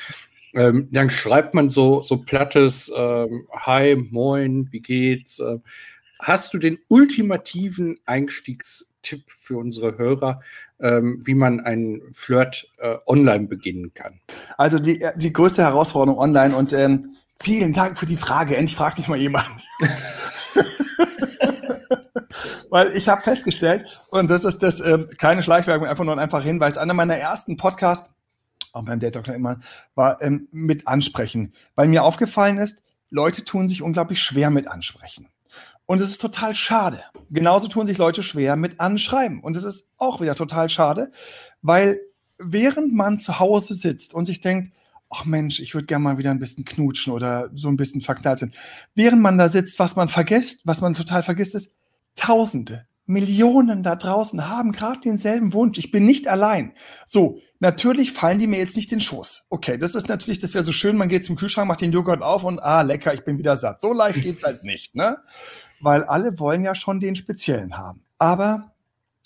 Ähm, 0.53 0.89
dann 0.91 1.10
schreibt 1.10 1.53
man 1.53 1.69
so, 1.69 2.04
so 2.04 2.17
plattes 2.17 2.91
ähm, 2.95 3.47
Hi, 3.51 3.95
moin, 3.95 4.67
wie 4.71 4.82
geht's? 4.82 5.39
Äh, 5.39 5.60
hast 6.19 6.54
du 6.54 6.58
den 6.58 6.80
ultimativen 6.88 7.97
Einstiegstipp 8.06 9.23
für 9.39 9.58
unsere 9.58 9.97
Hörer, 9.97 10.39
ähm, 10.80 11.21
wie 11.25 11.36
man 11.36 11.60
einen 11.60 12.13
Flirt 12.13 12.69
äh, 12.77 12.97
online 13.08 13.47
beginnen 13.47 13.93
kann? 13.93 14.19
Also 14.58 14.80
die, 14.80 15.06
die 15.15 15.34
größte 15.34 15.63
Herausforderung 15.63 16.19
online 16.19 16.56
und 16.56 16.73
ähm, 16.73 17.15
Vielen 17.43 17.73
Dank 17.73 17.99
für 17.99 18.06
die 18.06 18.15
Frage. 18.15 18.56
Endlich 18.56 18.77
fragt 18.77 18.97
mich 18.97 19.10
mal 19.10 19.17
jemand. 19.17 19.49
Weil 22.69 22.95
ich 22.95 23.10
habe 23.10 23.21
festgestellt, 23.21 23.86
und 24.10 24.32
das 24.32 24.45
ist 24.45 24.63
das 24.63 24.80
äh, 24.80 25.06
keine 25.17 25.43
Schleichwerbung, 25.43 25.86
einfach 25.86 26.06
nur 26.06 26.13
ein 26.13 26.19
einfacher 26.19 26.45
Hinweis, 26.45 26.77
einer 26.77 26.93
meiner 26.93 27.17
ersten 27.17 27.58
Podcasts, 27.58 28.10
auch 28.73 28.83
beim 28.83 28.99
Date 28.99 29.15
Dr. 29.15 29.33
immer, 29.33 29.59
war 29.95 30.21
ähm, 30.21 30.47
mit 30.51 30.88
Ansprechen. 30.88 31.53
Weil 31.75 31.88
mir 31.88 32.03
aufgefallen 32.03 32.57
ist, 32.57 32.81
Leute 33.09 33.45
tun 33.45 33.69
sich 33.69 33.81
unglaublich 33.81 34.21
schwer 34.21 34.49
mit 34.49 34.67
Ansprechen. 34.67 35.29
Und 35.86 36.01
es 36.01 36.09
ist 36.09 36.21
total 36.21 36.55
schade. 36.55 37.03
Genauso 37.29 37.67
tun 37.67 37.86
sich 37.86 37.97
Leute 37.97 38.23
schwer 38.23 38.55
mit 38.55 38.79
Anschreiben. 38.79 39.41
Und 39.41 39.55
es 39.55 39.63
ist 39.63 39.86
auch 39.97 40.21
wieder 40.21 40.36
total 40.36 40.69
schade, 40.69 41.12
weil 41.62 41.99
während 42.38 42.93
man 42.93 43.19
zu 43.19 43.39
Hause 43.39 43.73
sitzt 43.73 44.13
und 44.13 44.25
sich 44.25 44.41
denkt, 44.41 44.73
ach 45.09 45.25
Mensch, 45.25 45.59
ich 45.59 45.75
würde 45.75 45.86
gerne 45.86 46.03
mal 46.03 46.17
wieder 46.17 46.31
ein 46.31 46.39
bisschen 46.39 46.65
knutschen 46.65 47.13
oder 47.13 47.51
so 47.53 47.67
ein 47.67 47.77
bisschen 47.77 48.01
verknallt 48.01 48.39
sein. 48.39 48.53
Während 48.95 49.21
man 49.21 49.38
da 49.38 49.47
sitzt, 49.47 49.77
was 49.77 49.95
man 49.95 50.09
vergisst, 50.09 50.62
was 50.65 50.81
man 50.81 50.93
total 50.93 51.23
vergisst, 51.23 51.55
ist, 51.55 51.71
Tausende, 52.15 52.86
Millionen 53.05 53.83
da 53.83 53.95
draußen 53.95 54.49
haben 54.49 54.71
gerade 54.71 55.01
denselben 55.01 55.53
Wunsch. 55.53 55.77
Ich 55.77 55.91
bin 55.91 56.05
nicht 56.05 56.27
allein. 56.27 56.73
So, 57.05 57.39
natürlich 57.59 58.13
fallen 58.13 58.39
die 58.39 58.47
mir 58.47 58.59
jetzt 58.59 58.75
nicht 58.75 58.91
in 58.91 58.99
den 58.99 59.03
Schoß. 59.03 59.45
Okay, 59.49 59.77
das 59.77 59.95
ist 59.95 60.07
natürlich, 60.07 60.39
das 60.39 60.53
wäre 60.53 60.63
so 60.63 60.71
schön, 60.71 60.95
man 60.95 61.09
geht 61.09 61.25
zum 61.25 61.35
Kühlschrank, 61.35 61.67
macht 61.67 61.81
den 61.81 61.91
Joghurt 61.91 62.21
auf 62.21 62.43
und 62.43 62.59
ah, 62.59 62.81
lecker, 62.81 63.13
ich 63.13 63.25
bin 63.25 63.37
wieder 63.37 63.55
satt. 63.55 63.81
So 63.81 63.93
leicht 63.93 64.21
geht's 64.21 64.43
halt 64.43 64.63
nicht, 64.63 64.95
ne? 64.95 65.17
Weil 65.81 66.03
alle 66.03 66.39
wollen 66.39 66.63
ja 66.63 66.75
schon 66.75 66.99
den 66.99 67.15
speziellen 67.15 67.77
haben. 67.77 68.03
Aber 68.17 68.71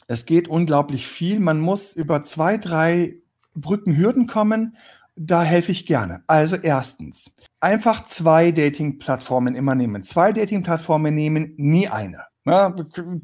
es 0.07 0.25
geht 0.25 0.47
unglaublich 0.47 1.07
viel. 1.07 1.39
Man 1.39 1.59
muss 1.59 1.95
über 1.95 2.23
zwei, 2.23 2.57
drei 2.57 3.17
Brückenhürden 3.53 4.25
kommen 4.27 4.75
da 5.17 5.43
helfe 5.43 5.71
ich 5.71 5.85
gerne. 5.85 6.23
Also 6.27 6.55
erstens, 6.55 7.31
einfach 7.59 8.05
zwei 8.05 8.51
Dating-Plattformen 8.51 9.55
immer 9.55 9.75
nehmen. 9.75 10.03
Zwei 10.03 10.31
Dating-Plattformen 10.31 11.13
nehmen, 11.13 11.53
nie 11.57 11.87
eine. 11.87 12.26
Ja, 12.47 12.73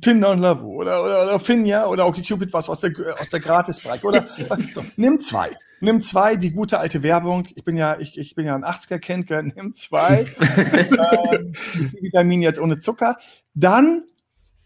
Tinder 0.01 0.31
und 0.31 0.39
Lavo 0.39 0.67
oder, 0.67 1.03
oder, 1.03 1.23
oder 1.23 1.39
Finja 1.39 1.85
oder 1.85 2.05
OkCupid, 2.07 2.51
was 2.51 2.67
aus 2.67 2.81
der, 2.81 2.91
aus 3.19 3.29
der 3.29 3.39
Gratisbereich. 3.39 4.03
Oder 4.03 4.27
so, 4.73 4.83
nimm 4.97 5.21
zwei. 5.21 5.51
Nimm 5.79 6.01
zwei, 6.01 6.35
die 6.35 6.51
gute 6.51 6.79
alte 6.79 7.03
Werbung. 7.03 7.47
Ich 7.55 7.63
bin 7.63 7.75
ja, 7.75 7.99
ich, 7.99 8.17
ich 8.17 8.35
bin 8.35 8.45
ja 8.45 8.55
ein 8.55 8.63
80er-Kind, 8.63 9.29
nimm 9.55 9.73
zwei. 9.75 10.25
ähm, 10.39 11.53
Vitamin 12.01 12.41
jetzt 12.41 12.59
ohne 12.59 12.79
Zucker. 12.79 13.17
Dann 13.53 14.03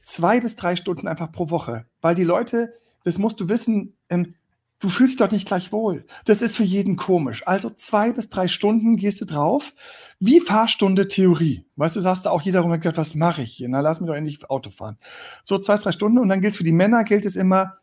zwei 0.04 0.40
bis 0.40 0.56
drei 0.56 0.76
Stunden 0.76 1.08
einfach 1.08 1.32
pro 1.32 1.50
Woche. 1.50 1.86
Weil 2.02 2.16
die 2.16 2.24
Leute, 2.24 2.74
das 3.04 3.18
musst 3.18 3.40
du 3.40 3.50
wissen, 3.50 3.96
ähm, 4.10 4.36
Du 4.80 4.90
fühlst 4.90 5.14
dich 5.14 5.18
dort 5.18 5.32
nicht 5.32 5.48
gleich 5.48 5.72
wohl. 5.72 6.06
Das 6.26 6.44
ist 6.44 6.56
für 6.56 6.64
jeden 6.64 6.98
komisch. 6.98 7.42
Also 7.48 7.70
zwei 7.72 8.12
bis 8.12 8.30
drei 8.30 8.48
Stunden 8.48 8.96
gehst 8.96 9.20
du 9.22 9.26
drauf. 9.26 9.74
Wie 10.20 10.40
Fahrstunde 10.40 11.08
Theorie. 11.08 11.66
Weißt 11.78 11.96
du, 11.96 12.02
sagst 12.02 12.26
du 12.26 12.30
auch 12.30 12.44
jeder 12.44 12.62
Moment, 12.62 12.86
was 12.96 13.16
mache 13.16 13.42
ich 13.42 13.54
hier? 13.54 13.70
Na, 13.70 13.80
lass 13.80 14.00
mich 14.00 14.08
doch 14.08 14.16
endlich 14.16 14.48
Auto 14.50 14.70
fahren. 14.70 14.98
So 15.44 15.58
zwei, 15.58 15.78
drei 15.78 15.92
Stunden 15.92 16.20
und 16.20 16.30
dann 16.30 16.42
gilt 16.42 16.52
es 16.54 16.58
für 16.58 16.64
die 16.64 16.72
Männer, 16.72 17.04
gilt 17.04 17.26
es 17.26 17.36
immer, 17.36 17.78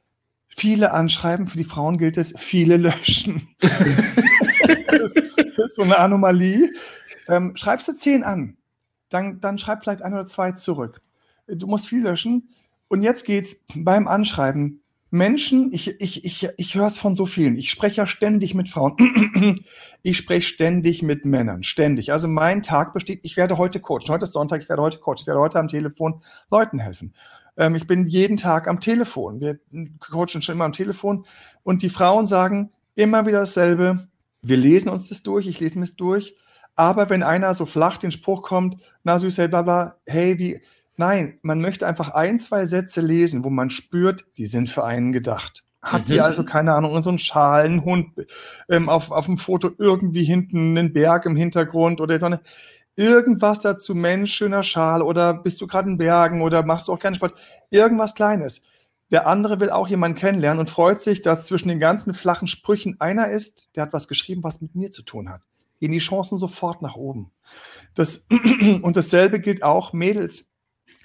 viele 0.47 0.93
anschreiben, 0.93 1.49
für 1.49 1.57
die 1.57 1.65
Frauen 1.65 1.99
gilt 1.99 2.17
es, 2.17 2.33
viele 2.37 2.77
löschen. 2.77 3.49
das, 3.59 5.15
ist 5.15 5.75
so 5.75 5.83
eine 5.83 5.99
Anomalie. 5.99 6.71
Ähm, 7.29 7.57
schreibst 7.57 7.89
du 7.89 7.93
zehn 7.93 8.23
an, 8.23 8.57
dann, 9.09 9.41
dann 9.41 9.59
schreib 9.59 9.83
vielleicht 9.83 10.03
ein 10.03 10.13
oder 10.13 10.27
zwei 10.27 10.53
zurück. 10.53 11.01
Du 11.49 11.67
musst 11.67 11.89
viel 11.89 12.03
löschen. 12.03 12.51
Und 12.87 13.03
jetzt 13.03 13.25
geht's 13.25 13.57
beim 13.75 14.07
Anschreiben 14.07 14.84
Menschen, 15.15 15.73
ich, 15.73 16.01
ich, 16.01 16.25
ich, 16.25 16.49
ich 16.57 16.75
höre 16.75 16.89
es 16.89 16.99
von 16.99 17.15
so 17.15 17.25
vielen. 17.25 17.57
Ich 17.57 17.71
spreche 17.71 17.99
ja 17.99 18.07
ständig 18.09 18.53
mit 18.53 18.69
Frauen. 18.69 18.97
ich 20.03 20.17
spreche 20.17 20.43
ständig 20.49 21.05
mit 21.05 21.25
Männern. 21.25 21.63
Ständig. 21.63 22.11
Also 22.11 22.27
mein 22.27 22.63
Tag 22.63 22.93
besteht, 22.93 23.21
ich 23.23 23.37
werde 23.37 23.57
heute 23.57 23.79
Coach. 23.79 24.11
Heute 24.11 24.25
ist 24.25 24.33
Sonntag, 24.33 24.63
ich 24.63 24.69
werde 24.69 24.83
heute 24.83 24.99
Coach. 24.99 25.23
Ich 25.23 25.27
werde 25.29 25.39
heute 25.39 25.61
am 25.61 25.69
Telefon 25.69 26.21
Leuten 26.51 26.81
helfen. 26.81 27.15
Ähm, 27.57 27.77
ich 27.77 27.87
bin 27.87 28.09
jeden 28.09 28.37
Tag 28.37 28.67
am 28.67 28.81
Telefon. 28.81 29.41
Wir 29.41 29.61
coachen 30.01 30.43
schon 30.43 30.57
immer 30.57 30.65
am 30.65 30.73
Telefon. 30.73 31.27
Und 31.63 31.83
die 31.83 31.91
Frauen 31.91 32.27
sagen 32.27 32.73
immer 32.97 33.25
wieder 33.25 33.39
dasselbe. 33.39 34.09
Wir 34.43 34.57
lesen 34.57 34.89
uns 34.89 35.11
das 35.11 35.23
durch. 35.23 35.47
Ich 35.47 35.61
lese 35.61 35.77
mir 35.79 35.85
das 35.87 35.95
durch. 35.95 36.35
Aber 36.75 37.09
wenn 37.09 37.23
einer 37.23 37.55
so 37.55 37.67
flach 37.67 37.99
den 37.99 38.11
Spruch 38.11 38.43
kommt, 38.43 38.83
na 39.05 39.17
süß, 39.21 39.39
hey, 39.39 39.47
bla, 39.47 39.63
bla, 39.63 39.97
hey, 40.07 40.41
wie, 40.41 40.61
Nein, 40.97 41.39
man 41.43 41.61
möchte 41.61 41.87
einfach 41.87 42.11
ein, 42.11 42.39
zwei 42.39 42.67
Sätze 42.67 43.01
lesen, 43.01 43.45
wo 43.45 43.51
man 43.51 43.71
spürt, 43.71 44.27
die 44.37 44.47
sind 44.47 44.71
für 44.71 44.85
einen 44.85 45.13
gedacht. 45.13 45.65
Hat 45.83 46.03
mhm. 46.03 46.07
die 46.07 46.21
also, 46.21 46.45
keine 46.45 46.73
Ahnung, 46.75 47.01
so 47.03 47.11
einen 47.11 47.19
Schal, 47.19 47.65
einen 47.65 47.85
Hund, 47.85 48.13
ähm, 48.69 48.89
auf, 48.89 49.11
auf 49.11 49.27
dem 49.27 49.39
Foto 49.39 49.71
irgendwie 49.79 50.25
hinten 50.25 50.79
einen 50.79 50.93
Berg 50.93 51.27
im 51.27 51.37
Hintergrund 51.37 52.01
oder 52.01 52.19
so 52.19 52.27
eine, 52.27 52.41
irgendwas 52.97 53.61
dazu, 53.61 53.95
Mensch, 53.95 54.33
schöner 54.33 54.63
Schal 54.63 55.03
oder 55.03 55.35
bist 55.35 55.61
du 55.61 55.67
gerade 55.67 55.91
in 55.91 55.99
Bergen 55.99 56.43
oder 56.43 56.65
machst 56.65 56.89
du 56.89 56.93
auch 56.93 56.99
keinen 56.99 57.15
Sport, 57.15 57.35
irgendwas 57.71 58.15
Kleines. 58.15 58.63
Der 59.11 59.27
andere 59.27 59.61
will 59.61 59.71
auch 59.71 59.89
jemanden 59.89 60.19
kennenlernen 60.19 60.61
und 60.61 60.71
freut 60.71 61.01
sich, 61.01 61.23
dass 61.23 61.47
zwischen 61.47 61.69
den 61.69 61.81
ganzen 61.81 62.15
flachen 62.15 62.49
Sprüchen 62.49 63.01
einer 63.01 63.29
ist, 63.29 63.69
der 63.77 63.83
hat 63.83 63.93
was 63.93 64.09
geschrieben, 64.09 64.43
was 64.43 64.61
mit 64.61 64.75
mir 64.75 64.91
zu 64.91 65.03
tun 65.03 65.29
hat. 65.29 65.43
Gehen 65.81 65.93
die 65.93 65.99
Chancen 65.99 66.39
sofort 66.39 66.83
nach 66.83 66.97
oben. 66.97 67.31
Das, 67.95 68.27
und 68.83 68.97
dasselbe 68.97 69.41
gilt 69.41 69.63
auch 69.63 69.93
Mädels. 69.93 70.49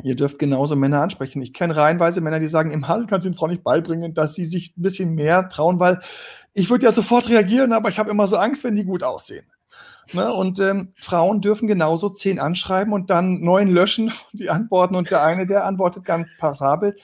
Ihr 0.01 0.15
dürft 0.15 0.39
genauso 0.39 0.75
Männer 0.75 1.01
ansprechen. 1.01 1.41
Ich 1.41 1.53
kenne 1.53 1.75
reihenweise 1.75 2.21
Männer, 2.21 2.39
die 2.39 2.47
sagen, 2.47 2.71
im 2.71 2.87
Handel 2.87 3.07
kannst 3.07 3.25
du 3.25 3.29
den 3.29 3.35
Frau 3.35 3.47
nicht 3.47 3.63
beibringen, 3.63 4.13
dass 4.13 4.33
sie 4.33 4.45
sich 4.45 4.75
ein 4.77 4.81
bisschen 4.81 5.13
mehr 5.13 5.49
trauen, 5.49 5.79
weil 5.79 5.99
ich 6.53 6.69
würde 6.69 6.85
ja 6.85 6.91
sofort 6.91 7.29
reagieren, 7.29 7.73
aber 7.73 7.89
ich 7.89 7.99
habe 7.99 8.09
immer 8.09 8.27
so 8.27 8.37
Angst, 8.37 8.63
wenn 8.63 8.75
die 8.75 8.85
gut 8.85 9.03
aussehen. 9.03 9.45
Ne? 10.13 10.33
Und 10.33 10.59
ähm, 10.59 10.93
Frauen 10.95 11.41
dürfen 11.41 11.67
genauso 11.67 12.09
zehn 12.09 12.39
anschreiben 12.39 12.93
und 12.93 13.09
dann 13.09 13.41
neun 13.41 13.67
löschen, 13.67 14.11
die 14.33 14.49
antworten 14.49 14.95
und 14.95 15.11
der 15.11 15.23
eine, 15.23 15.45
der 15.45 15.65
antwortet 15.65 16.05
ganz 16.05 16.29
passabel. 16.37 16.95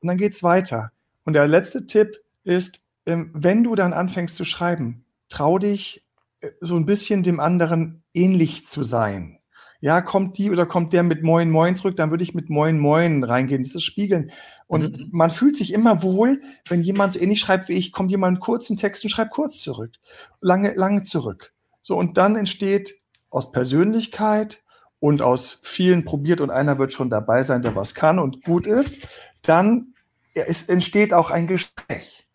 Und 0.00 0.08
dann 0.08 0.16
geht 0.16 0.34
es 0.34 0.42
weiter. 0.42 0.90
Und 1.24 1.34
der 1.34 1.46
letzte 1.46 1.86
Tipp 1.86 2.18
ist, 2.44 2.80
ähm, 3.06 3.30
wenn 3.34 3.62
du 3.62 3.74
dann 3.74 3.92
anfängst 3.92 4.36
zu 4.36 4.44
schreiben, 4.44 5.04
trau 5.28 5.58
dich 5.58 6.04
äh, 6.40 6.50
so 6.60 6.76
ein 6.76 6.86
bisschen 6.86 7.22
dem 7.22 7.40
anderen 7.40 8.02
ähnlich 8.12 8.66
zu 8.66 8.82
sein 8.82 9.37
ja, 9.80 10.00
kommt 10.00 10.38
die 10.38 10.50
oder 10.50 10.66
kommt 10.66 10.92
der 10.92 11.02
mit 11.02 11.22
Moin 11.22 11.50
Moin 11.50 11.76
zurück, 11.76 11.96
dann 11.96 12.10
würde 12.10 12.24
ich 12.24 12.34
mit 12.34 12.50
Moin 12.50 12.78
Moin 12.78 13.22
reingehen. 13.22 13.62
Das 13.62 13.74
ist 13.74 13.84
Spiegeln. 13.84 14.32
Und 14.66 14.98
mhm. 14.98 15.08
man 15.12 15.30
fühlt 15.30 15.56
sich 15.56 15.72
immer 15.72 16.02
wohl, 16.02 16.42
wenn 16.68 16.82
jemand 16.82 17.12
so 17.12 17.20
ähnlich 17.20 17.40
schreibt 17.40 17.68
wie 17.68 17.74
ich, 17.74 17.92
kommt 17.92 18.10
jemand 18.10 18.36
einen 18.36 18.40
kurzen 18.40 18.76
Text 18.76 19.04
und 19.04 19.10
schreibt 19.10 19.32
kurz 19.32 19.60
zurück. 19.60 19.92
Lange, 20.40 20.74
lange 20.74 21.04
zurück. 21.04 21.52
So, 21.80 21.96
und 21.96 22.18
dann 22.18 22.36
entsteht 22.36 22.96
aus 23.30 23.52
Persönlichkeit 23.52 24.62
und 25.00 25.22
aus 25.22 25.60
vielen 25.62 26.04
probiert 26.04 26.40
und 26.40 26.50
einer 26.50 26.78
wird 26.78 26.92
schon 26.92 27.10
dabei 27.10 27.42
sein, 27.42 27.62
der 27.62 27.76
was 27.76 27.94
kann 27.94 28.18
und 28.18 28.42
gut 28.42 28.66
ist, 28.66 28.96
dann 29.42 29.94
es 30.34 30.62
entsteht 30.68 31.12
auch 31.12 31.30
ein 31.30 31.46
Gespräch. 31.46 32.26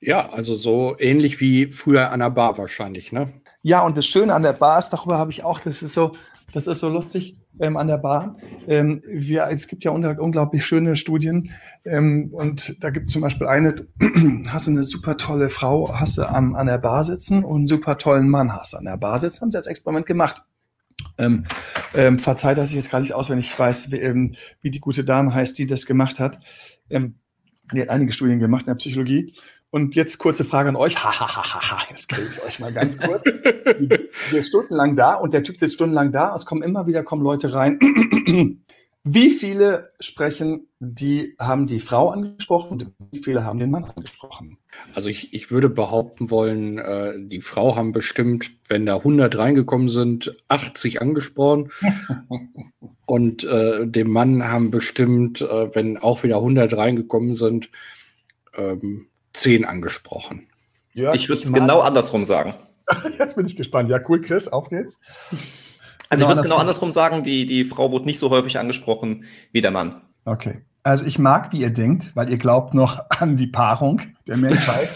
Ja, 0.00 0.30
also 0.30 0.54
so 0.54 0.96
ähnlich 0.98 1.40
wie 1.40 1.72
früher 1.72 2.10
an 2.10 2.20
der 2.20 2.30
Bar 2.30 2.56
wahrscheinlich, 2.56 3.12
ne? 3.12 3.32
Ja, 3.62 3.84
und 3.84 3.98
das 3.98 4.06
Schöne 4.06 4.32
an 4.32 4.42
der 4.42 4.54
Bar 4.54 4.78
ist, 4.78 4.88
darüber 4.88 5.18
habe 5.18 5.30
ich 5.30 5.44
auch, 5.44 5.60
das 5.60 5.82
ist 5.82 5.92
so, 5.92 6.16
das 6.52 6.66
ist 6.66 6.80
so 6.80 6.88
lustig 6.88 7.36
ähm, 7.58 7.76
an 7.76 7.86
der 7.86 7.98
Bar. 7.98 8.36
Ähm, 8.66 9.02
wir, 9.06 9.46
es 9.50 9.66
gibt 9.66 9.84
ja 9.84 9.90
unglaublich 9.90 10.64
schöne 10.64 10.96
Studien 10.96 11.52
ähm, 11.84 12.30
und 12.32 12.82
da 12.82 12.90
gibt 12.90 13.06
es 13.06 13.12
zum 13.12 13.22
Beispiel 13.22 13.46
eine, 13.46 13.86
hast 14.48 14.66
du 14.66 14.70
eine 14.72 14.82
super 14.82 15.16
tolle 15.16 15.48
Frau, 15.48 15.98
hast 15.98 16.18
du 16.18 16.28
am, 16.28 16.54
an 16.54 16.66
der 16.66 16.78
Bar 16.78 17.04
sitzen 17.04 17.44
und 17.44 17.56
einen 17.56 17.68
super 17.68 17.98
tollen 17.98 18.28
Mann 18.28 18.52
hast 18.52 18.74
an 18.74 18.84
der 18.84 18.96
Bar 18.96 19.18
sitzen, 19.18 19.42
haben 19.42 19.50
sie 19.50 19.58
das 19.58 19.66
Experiment 19.66 20.06
gemacht. 20.06 20.42
Ähm, 21.16 21.46
ähm, 21.94 22.18
verzeiht, 22.18 22.58
dass 22.58 22.70
ich 22.70 22.76
jetzt 22.76 22.90
gar 22.90 23.00
nicht 23.00 23.14
auswendig 23.14 23.58
weiß, 23.58 23.90
wie, 23.90 24.00
ähm, 24.00 24.32
wie, 24.60 24.70
die 24.70 24.80
gute 24.80 25.02
Dame 25.02 25.34
heißt, 25.34 25.58
die 25.58 25.66
das 25.66 25.86
gemacht 25.86 26.20
hat. 26.20 26.40
Ähm, 26.90 27.14
die 27.72 27.80
hat 27.80 27.88
einige 27.88 28.12
Studien 28.12 28.38
gemacht 28.38 28.62
in 28.62 28.66
der 28.66 28.74
Psychologie 28.74 29.32
und 29.70 29.94
jetzt 29.94 30.18
kurze 30.18 30.44
Frage 30.44 30.68
an 30.68 30.76
euch. 30.76 30.96
Hahaha, 31.04 31.84
jetzt 31.90 32.08
kriege 32.08 32.28
ich 32.32 32.42
euch 32.42 32.58
mal 32.58 32.72
ganz 32.72 32.98
kurz. 32.98 33.24
Wir 34.30 34.42
stundenlang 34.42 34.96
da 34.96 35.14
und 35.14 35.32
der 35.32 35.42
Typ 35.42 35.56
sitzt 35.56 35.74
stundenlang 35.74 36.12
da. 36.12 36.34
Es 36.34 36.44
kommen 36.44 36.62
immer 36.62 36.86
wieder 36.86 37.02
kommen 37.02 37.22
Leute 37.22 37.52
rein. 37.52 37.78
Wie 39.02 39.30
viele 39.30 39.88
sprechen, 39.98 40.68
die 40.78 41.34
haben 41.38 41.66
die 41.66 41.80
Frau 41.80 42.10
angesprochen 42.10 42.72
und 42.72 42.92
wie 43.10 43.20
viele 43.20 43.44
haben 43.44 43.58
den 43.58 43.70
Mann 43.70 43.84
angesprochen? 43.84 44.58
Also 44.94 45.08
ich, 45.08 45.32
ich 45.32 45.50
würde 45.50 45.70
behaupten 45.70 46.30
wollen, 46.30 46.76
äh, 46.76 47.14
die 47.16 47.40
Frau 47.40 47.76
haben 47.76 47.92
bestimmt, 47.92 48.52
wenn 48.68 48.84
da 48.84 48.96
100 48.96 49.38
reingekommen 49.38 49.88
sind, 49.88 50.36
80 50.48 51.00
angesprochen. 51.00 51.70
und 53.06 53.44
äh, 53.44 53.86
dem 53.86 54.10
Mann 54.10 54.46
haben 54.46 54.70
bestimmt, 54.70 55.40
äh, 55.40 55.74
wenn 55.74 55.96
auch 55.96 56.22
wieder 56.22 56.36
100 56.36 56.76
reingekommen 56.76 57.32
sind, 57.32 57.70
ähm, 58.54 59.06
10 59.32 59.64
angesprochen. 59.64 60.46
Ja, 60.92 61.14
ich 61.14 61.28
würde 61.28 61.42
es 61.42 61.52
genau 61.52 61.80
andersrum 61.80 62.24
sagen. 62.24 62.54
Jetzt 63.18 63.36
bin 63.36 63.46
ich 63.46 63.56
gespannt. 63.56 63.88
Ja, 63.88 64.00
cool, 64.08 64.20
Chris, 64.20 64.48
auf 64.48 64.68
geht's. 64.68 64.98
Also 66.08 66.24
genau 66.24 66.24
ich 66.24 66.28
würde 66.28 66.40
es 66.40 66.42
genau 66.42 66.56
andersrum 66.56 66.90
sagen, 66.90 67.22
die, 67.22 67.46
die 67.46 67.64
Frau 67.64 67.92
wurde 67.92 68.06
nicht 68.06 68.18
so 68.18 68.30
häufig 68.30 68.58
angesprochen 68.58 69.24
wie 69.52 69.60
der 69.60 69.70
Mann. 69.70 70.02
Okay. 70.24 70.62
Also 70.82 71.04
ich 71.04 71.18
mag, 71.18 71.52
wie 71.52 71.60
ihr 71.60 71.70
denkt, 71.70 72.10
weil 72.14 72.30
ihr 72.30 72.38
glaubt 72.38 72.74
noch 72.74 73.04
an 73.20 73.36
die 73.36 73.46
Paarung 73.46 74.02
der 74.26 74.36
Menschheit. 74.36 74.88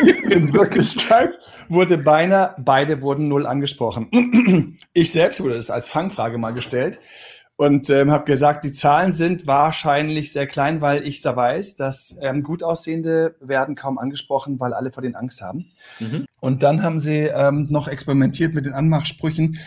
In 0.30 0.52
Wirklichkeit 0.52 1.38
wurde 1.68 1.98
beinahe, 1.98 2.54
beide 2.58 3.00
wurden 3.00 3.28
null 3.28 3.46
angesprochen. 3.46 4.76
Ich 4.92 5.12
selbst 5.12 5.40
wurde 5.40 5.54
es 5.54 5.70
als 5.70 5.88
Fangfrage 5.88 6.36
mal 6.36 6.52
gestellt 6.52 6.98
und 7.60 7.90
ähm, 7.90 8.10
habe 8.10 8.24
gesagt, 8.24 8.64
die 8.64 8.72
Zahlen 8.72 9.12
sind 9.12 9.46
wahrscheinlich 9.46 10.32
sehr 10.32 10.46
klein, 10.46 10.80
weil 10.80 11.06
ich 11.06 11.20
da 11.20 11.36
weiß, 11.36 11.74
dass 11.74 12.16
ähm, 12.22 12.42
gut 12.42 12.62
aussehende 12.62 13.36
werden 13.38 13.74
kaum 13.74 13.98
angesprochen, 13.98 14.58
weil 14.60 14.72
alle 14.72 14.90
vor 14.92 15.02
den 15.02 15.14
Angst 15.14 15.42
haben. 15.42 15.66
Mhm. 15.98 16.24
Und 16.40 16.62
dann 16.62 16.82
haben 16.82 16.98
sie 16.98 17.26
ähm, 17.26 17.66
noch 17.68 17.86
experimentiert 17.86 18.54
mit 18.54 18.64
den 18.64 18.72
Anmachsprüchen. 18.72 19.58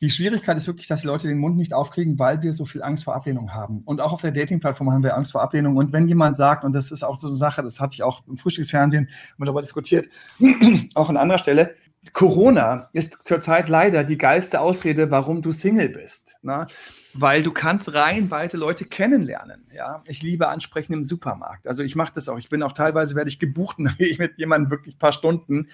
Die 0.00 0.08
Schwierigkeit 0.08 0.56
ist 0.56 0.66
wirklich, 0.66 0.88
dass 0.88 1.02
die 1.02 1.06
Leute 1.06 1.28
den 1.28 1.36
Mund 1.36 1.58
nicht 1.58 1.74
aufkriegen, 1.74 2.18
weil 2.18 2.40
wir 2.40 2.54
so 2.54 2.64
viel 2.64 2.82
Angst 2.82 3.04
vor 3.04 3.14
Ablehnung 3.14 3.52
haben. 3.52 3.82
Und 3.84 4.00
auch 4.00 4.14
auf 4.14 4.22
der 4.22 4.32
Dating-Plattform 4.32 4.90
haben 4.90 5.02
wir 5.02 5.14
Angst 5.14 5.32
vor 5.32 5.42
Ablehnung. 5.42 5.76
Und 5.76 5.92
wenn 5.92 6.08
jemand 6.08 6.38
sagt, 6.38 6.64
und 6.64 6.72
das 6.72 6.90
ist 6.90 7.02
auch 7.02 7.18
so 7.18 7.26
eine 7.26 7.36
Sache, 7.36 7.62
das 7.62 7.78
hatte 7.78 7.92
ich 7.92 8.02
auch 8.02 8.26
im 8.26 8.38
Frühstücksfernsehen 8.38 9.10
mal 9.36 9.44
darüber 9.44 9.60
diskutiert, 9.60 10.08
auch 10.94 11.10
an 11.10 11.18
anderer 11.18 11.38
Stelle, 11.38 11.74
Corona 12.12 12.90
ist 12.92 13.18
zurzeit 13.24 13.68
leider 13.68 14.04
die 14.04 14.18
geilste 14.18 14.60
Ausrede, 14.60 15.10
warum 15.10 15.42
du 15.42 15.52
Single 15.52 15.88
bist. 15.88 16.36
Ne? 16.42 16.66
weil 17.14 17.44
du 17.44 17.52
kannst 17.52 17.94
reihenweise 17.94 18.56
Leute 18.56 18.84
kennenlernen. 18.84 19.66
Ja, 19.72 20.02
ich 20.06 20.22
liebe 20.22 20.48
Ansprechen 20.48 20.92
im 20.92 21.04
Supermarkt. 21.04 21.66
Also 21.66 21.84
ich 21.84 21.94
mache 21.94 22.12
das 22.14 22.28
auch. 22.28 22.38
Ich 22.38 22.48
bin 22.48 22.62
auch 22.62 22.72
teilweise 22.72 23.14
werde 23.14 23.30
ich 23.30 23.38
gebucht 23.38 23.78
ich 23.98 24.18
mit 24.18 24.36
jemandem 24.38 24.70
wirklich 24.70 24.96
ein 24.96 24.98
paar 24.98 25.12
Stunden, 25.12 25.68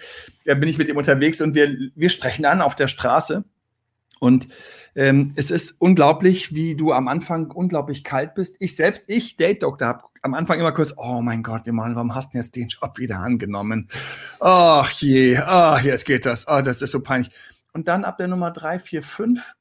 da 0.45 0.53
bin 0.53 0.69
ich 0.69 0.77
mit 0.77 0.87
ihm 0.87 0.97
unterwegs 0.97 1.41
und 1.41 1.55
wir, 1.55 1.75
wir 1.95 2.09
sprechen 2.09 2.45
an 2.45 2.61
auf 2.61 2.75
der 2.75 2.87
Straße. 2.87 3.43
Und 4.19 4.49
ähm, 4.95 5.33
es 5.35 5.49
ist 5.49 5.75
unglaublich, 5.79 6.53
wie 6.53 6.75
du 6.75 6.93
am 6.93 7.07
Anfang 7.07 7.49
unglaublich 7.49 8.03
kalt 8.03 8.35
bist. 8.35 8.55
Ich 8.59 8.75
selbst, 8.75 9.09
ich 9.09 9.35
Date 9.35 9.63
Doktor, 9.63 9.87
habe 9.87 10.03
am 10.21 10.33
Anfang 10.33 10.59
immer 10.59 10.71
kurz, 10.71 10.93
oh 10.97 11.21
mein 11.21 11.43
Gott, 11.43 11.67
Mann, 11.67 11.95
warum 11.95 12.13
hast 12.15 12.33
du 12.33 12.37
jetzt 12.37 12.55
den 12.55 12.67
Job 12.67 12.97
wieder 12.97 13.19
angenommen? 13.19 13.89
Ach 14.39 14.89
je, 14.91 15.37
ach, 15.37 15.81
jetzt 15.81 16.05
geht 16.05 16.25
das, 16.25 16.47
oh, 16.47 16.61
das 16.61 16.81
ist 16.81 16.91
so 16.91 17.01
peinlich. 17.01 17.31
Und 17.73 17.87
dann 17.87 18.05
ab 18.05 18.17
der 18.17 18.27
Nummer 18.27 18.51
drei, 18.51 18.79
vier, 18.79 19.03
fünf 19.03 19.53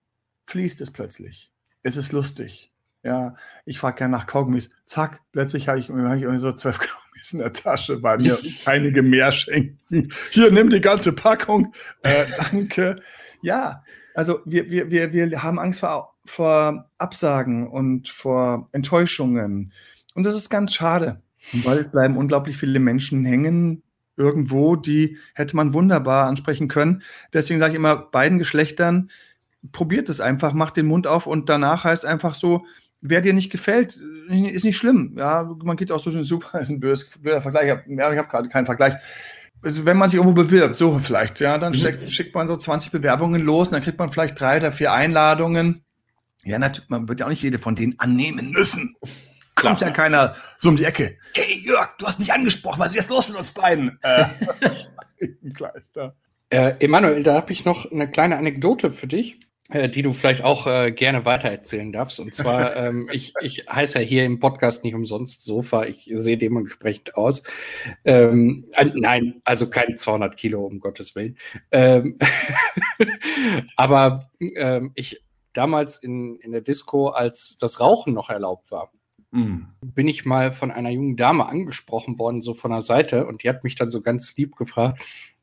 fließt 0.47 0.81
es 0.81 0.93
plötzlich 0.93 1.51
es 1.83 1.97
ist 1.97 2.13
lustig. 2.13 2.71
Ja, 3.03 3.35
ich 3.65 3.79
frage 3.79 3.97
gerne 3.97 4.17
nach 4.17 4.27
Kaugummis. 4.27 4.71
Zack, 4.85 5.21
plötzlich 5.33 5.69
habe 5.69 5.79
ich, 5.79 5.89
hab 5.89 6.17
ich 6.17 6.23
irgendwie 6.23 6.39
so 6.39 6.53
zwölf 6.53 6.79
Kaugummis 6.79 7.33
in 7.33 7.39
der 7.39 7.53
Tasche, 7.53 8.03
weil 8.03 8.19
mir 8.19 8.39
einige 8.67 9.03
mehr 9.03 9.33
schenken. 9.33 10.13
Hier, 10.31 10.51
nimm 10.51 10.71
die 10.71 10.81
ganze 10.81 11.13
Packung. 11.13 11.73
Äh, 12.03 12.27
danke. 12.37 12.97
Ja, 13.43 13.85
also 14.15 14.41
wir, 14.45 14.71
wir, 14.71 14.91
wir, 14.91 15.13
wir 15.13 15.43
haben 15.43 15.59
Angst 15.59 15.81
vor, 15.81 16.15
vor 16.27 16.91
Absagen 16.99 17.67
und 17.67 18.11
vor 18.11 18.67
Enttäuschungen. 18.73 19.73
Und 20.21 20.25
das 20.25 20.37
ist 20.37 20.51
ganz 20.51 20.75
schade, 20.75 21.23
weil 21.65 21.79
es 21.79 21.91
bleiben 21.91 22.19
unglaublich 22.19 22.59
viele 22.59 22.79
Menschen 22.79 23.25
hängen 23.25 23.83
irgendwo, 24.19 24.77
die 24.77 25.17
hätte 25.33 25.57
man 25.57 25.73
wunderbar 25.73 26.27
ansprechen 26.27 26.69
können. 26.69 27.03
Deswegen 27.33 27.59
sage 27.59 27.73
ich 27.73 27.77
immer 27.77 27.97
beiden 27.97 28.39
Geschlechtern, 28.39 29.11
probiert 29.73 30.11
es 30.11 30.21
einfach, 30.21 30.53
macht 30.53 30.77
den 30.77 30.85
Mund 30.85 31.07
auf 31.07 31.27
und 31.27 31.49
danach 31.49 31.85
heißt 31.85 32.05
einfach 32.05 32.35
so, 32.35 32.67
wer 33.01 33.23
dir 33.23 33.33
nicht 33.33 33.51
gefällt, 33.51 33.99
ist 34.29 34.65
nicht 34.65 34.77
schlimm. 34.77 35.15
Ja, 35.17 35.57
man 35.65 35.79
geht 35.79 35.91
auch 35.91 36.01
so 36.01 36.11
schön 36.11 36.25
super, 36.25 36.61
ist 36.61 36.69
ein 36.69 36.81
böser, 36.81 37.07
blöder 37.19 37.41
Vergleich. 37.41 37.65
Ich 37.65 37.71
habe 37.71 38.15
ja, 38.15 38.15
hab 38.15 38.29
gerade 38.29 38.51
keinen 38.51 38.67
Vergleich. 38.67 38.93
Also 39.63 39.87
wenn 39.87 39.97
man 39.97 40.11
sich 40.11 40.19
irgendwo 40.19 40.35
bewirbt, 40.35 40.77
so 40.77 40.99
vielleicht, 40.99 41.41
ja, 41.41 41.57
dann 41.57 41.73
mhm. 41.73 41.77
schickt, 41.77 42.11
schickt 42.11 42.35
man 42.35 42.47
so 42.47 42.59
20 42.59 42.93
Bewerbungen 42.93 43.41
los 43.41 43.69
und 43.69 43.73
dann 43.73 43.83
kriegt 43.83 43.99
man 43.99 44.13
vielleicht 44.13 44.39
drei 44.39 44.59
oder 44.59 44.71
vier 44.71 44.93
Einladungen. 44.93 45.83
Ja, 46.45 46.59
natürlich, 46.59 46.91
man 46.91 47.09
wird 47.09 47.21
ja 47.21 47.27
auch 47.27 47.31
nicht 47.31 47.43
jede 47.43 47.59
von 47.59 47.75
denen 47.75 47.99
annehmen 47.99 48.51
müssen. 48.51 48.95
Klar. 49.61 49.73
Kommt 49.73 49.83
ja 49.83 49.91
keiner 49.91 50.35
so 50.57 50.71
um 50.71 50.77
die 50.77 50.85
Ecke. 50.85 51.19
Hey 51.35 51.61
Jörg, 51.63 51.91
du 51.99 52.07
hast 52.07 52.19
mich 52.19 52.33
angesprochen, 52.33 52.81
was 52.81 52.89
ist 52.89 52.95
jetzt 52.95 53.11
los 53.11 53.29
mit 53.29 53.37
uns 53.37 53.51
beiden? 53.51 53.99
Äh, 54.03 54.25
Kleister. 55.55 56.17
Äh, 56.49 56.77
Emanuel, 56.81 57.23
da 57.23 57.35
habe 57.35 57.53
ich 57.53 57.67
noch 57.67 57.91
eine 57.93 58.11
kleine 58.11 58.39
Anekdote 58.39 58.91
für 58.91 59.07
dich. 59.07 59.39
Äh, 59.69 59.89
die 59.89 60.03
du 60.03 60.13
vielleicht 60.13 60.43
auch 60.43 60.67
äh, 60.67 60.91
gerne 60.91 61.25
weitererzählen 61.27 61.93
darfst. 61.93 62.19
Und 62.19 62.35
zwar, 62.35 62.75
ähm, 62.89 63.09
ich, 63.13 63.35
ich 63.41 63.67
heiße 63.71 64.01
ja 64.01 64.05
hier 64.05 64.25
im 64.25 64.41
Podcast 64.41 64.83
nicht 64.83 64.95
umsonst 64.95 65.45
Sofa. 65.45 65.85
Ich 65.85 66.11
sehe 66.13 66.39
dementsprechend 66.39 67.15
aus. 67.15 67.45
Ähm, 68.05 68.67
also, 68.73 68.99
nein, 68.99 69.43
also 69.45 69.71
keine 69.71 69.95
200 69.95 70.37
Kilo, 70.37 70.65
um 70.65 70.81
Gottes 70.81 71.15
Willen. 71.15 71.37
Ähm, 71.71 72.19
aber 73.77 74.31
ähm, 74.41 74.91
ich 74.97 75.23
damals 75.53 75.99
in, 75.99 76.37
in 76.37 76.51
der 76.51 76.63
Disco, 76.63 77.09
als 77.09 77.57
das 77.61 77.79
Rauchen 77.79 78.13
noch 78.13 78.31
erlaubt 78.31 78.73
war, 78.73 78.91
mm. 79.31 79.67
bin 79.83 80.09
ich 80.09 80.25
mal 80.25 80.53
von 80.53 80.71
einer 80.71 80.91
jungen 80.91 81.17
Dame 81.17 81.47
angesprochen 81.47 82.19
worden, 82.19 82.43
so 82.43 82.55
von 82.55 82.71
der 82.71 82.83
Seite, 82.83 83.27
und 83.27 83.43
die 83.43 83.49
hat 83.49 83.65
mich 83.65 83.75
dann 83.75 83.91
so 83.91 84.01
ganz 84.01 84.37
lieb 84.37 84.57
gefragt, 84.57 85.01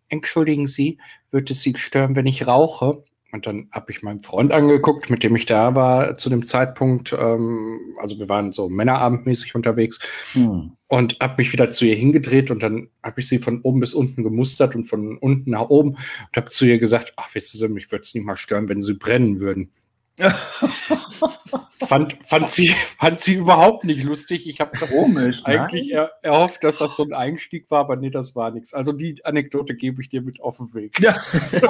entschuldigen 0.10 0.68
Sie, 0.68 1.00
wird 1.32 1.50
es 1.50 1.62
Sie 1.62 1.76
stören, 1.76 2.16
wenn 2.16 2.28
ich 2.28 2.48
rauche? 2.48 3.04
Und 3.34 3.46
dann 3.46 3.68
habe 3.72 3.92
ich 3.92 4.04
meinen 4.04 4.22
Freund 4.22 4.54
angeguckt, 4.54 5.10
mit 5.10 5.22
dem 5.22 5.36
ich 5.36 5.46
da 5.46 5.76
war 5.76 6.16
zu 6.18 6.30
dem 6.30 6.46
Zeitpunkt. 6.46 7.14
Ähm, 7.18 7.80
also 8.00 8.18
wir 8.20 8.30
waren 8.30 8.54
so 8.54 8.70
männerabendmäßig 8.70 9.54
unterwegs 9.54 10.00
hm. 10.32 10.72
und 10.88 11.18
habe 11.22 11.36
mich 11.38 11.52
wieder 11.52 11.70
zu 11.70 11.86
ihr 11.86 11.96
hingedreht 11.96 12.52
und 12.52 12.64
dann 12.64 12.88
habe 13.04 13.20
ich 13.20 13.28
sie 13.28 13.40
von 13.40 13.62
oben 13.62 13.82
bis 13.82 13.94
unten 13.94 14.24
gemustert 14.24 14.76
und 14.76 14.86
von 14.86 15.18
unten 15.18 15.52
nach 15.52 15.70
oben 15.70 15.90
und 15.90 16.38
habe 16.38 16.50
zu 16.50 16.66
ihr 16.66 16.80
gesagt, 16.80 17.14
ach, 17.18 17.36
wissen 17.36 17.58
Sie, 17.58 17.68
mich 17.68 17.92
würde 17.92 18.04
es 18.04 18.14
nicht 18.16 18.26
mal 18.26 18.38
stören, 18.38 18.70
wenn 18.70 18.82
Sie 18.82 18.94
brennen 18.94 19.42
würden. 19.42 19.72
fand, 21.88 22.18
fand, 22.26 22.50
sie, 22.50 22.74
fand 22.98 23.20
sie 23.20 23.36
überhaupt 23.36 23.84
nicht 23.84 24.04
lustig. 24.04 24.48
Ich 24.48 24.60
habe 24.60 24.72
eigentlich 25.44 25.92
er, 25.92 26.12
erhofft, 26.24 26.64
dass 26.64 26.80
das 26.80 26.96
so 26.96 27.04
ein 27.04 27.14
Einstieg 27.14 27.70
war, 27.70 27.82
aber 27.82 27.96
nee, 27.96 28.10
das 28.10 28.36
war 28.36 28.52
nichts. 28.52 28.74
Also 28.74 28.94
die 28.94 29.24
Anekdote 29.24 29.76
gebe 29.76 30.02
ich 30.02 30.10
dir 30.10 30.22
mit 30.22 30.42
auf 30.42 30.58
den 30.58 30.74
Weg. 30.74 31.00
Ja. 31.00 31.22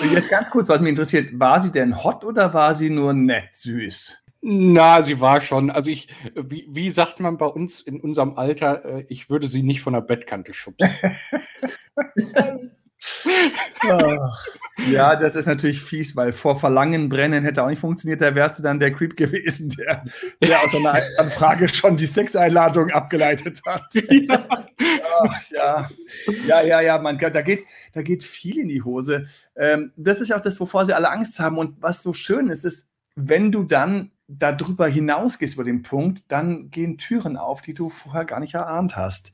Und 0.00 0.12
jetzt 0.12 0.30
ganz 0.30 0.50
kurz, 0.50 0.68
was 0.68 0.80
mich 0.80 0.90
interessiert, 0.90 1.38
war 1.38 1.60
sie 1.60 1.70
denn 1.70 2.02
hot 2.02 2.24
oder 2.24 2.54
war 2.54 2.74
sie 2.74 2.88
nur 2.90 3.12
nett 3.12 3.54
süß? 3.54 4.18
Na, 4.40 5.02
sie 5.02 5.20
war 5.20 5.40
schon. 5.40 5.70
Also 5.70 5.90
ich, 5.90 6.08
wie, 6.34 6.66
wie 6.68 6.90
sagt 6.90 7.20
man 7.20 7.38
bei 7.38 7.46
uns 7.46 7.80
in 7.80 8.00
unserem 8.00 8.36
Alter, 8.36 8.84
äh, 8.84 9.04
ich 9.08 9.30
würde 9.30 9.46
sie 9.46 9.62
nicht 9.62 9.82
von 9.82 9.92
der 9.92 10.00
Bettkante 10.00 10.52
schubsen. 10.52 10.90
ja, 14.90 15.16
das 15.16 15.36
ist 15.36 15.46
natürlich 15.46 15.82
fies, 15.82 16.14
weil 16.16 16.32
vor 16.32 16.58
Verlangen 16.58 17.08
brennen 17.08 17.42
hätte 17.42 17.62
auch 17.62 17.68
nicht 17.68 17.80
funktioniert. 17.80 18.20
Da 18.20 18.34
wärst 18.34 18.58
du 18.58 18.62
dann 18.62 18.80
der 18.80 18.92
Creep 18.92 19.16
gewesen, 19.16 19.70
der, 19.70 20.04
der 20.40 20.62
aus 20.62 20.74
einer 20.74 20.98
Anfrage 21.18 21.68
schon 21.68 21.96
die 21.96 22.06
Sexeinladung 22.06 22.90
abgeleitet 22.90 23.60
hat. 23.66 23.92
Ja. 25.50 25.88
ja, 25.88 25.90
ja, 26.46 26.62
ja, 26.62 26.80
ja, 26.80 26.98
man, 26.98 27.18
da 27.18 27.42
geht, 27.42 27.64
da 27.92 28.02
geht 28.02 28.24
viel 28.24 28.58
in 28.58 28.66
die 28.66 28.82
Hose. 28.82 29.26
Ähm, 29.54 29.92
das 29.96 30.20
ist 30.20 30.32
auch 30.32 30.40
das, 30.40 30.58
wovor 30.58 30.84
sie 30.84 30.94
alle 30.94 31.10
Angst 31.10 31.38
haben. 31.38 31.58
Und 31.58 31.80
was 31.80 32.02
so 32.02 32.12
schön 32.12 32.48
ist, 32.48 32.64
ist, 32.64 32.88
wenn 33.14 33.52
du 33.52 33.62
dann 33.62 34.10
darüber 34.26 34.88
hinausgehst 34.88 35.54
über 35.54 35.64
den 35.64 35.82
Punkt, 35.82 36.24
dann 36.28 36.70
gehen 36.70 36.98
Türen 36.98 37.36
auf, 37.36 37.60
die 37.60 37.74
du 37.74 37.90
vorher 37.90 38.24
gar 38.24 38.40
nicht 38.40 38.54
erahnt 38.54 38.96
hast. 38.96 39.32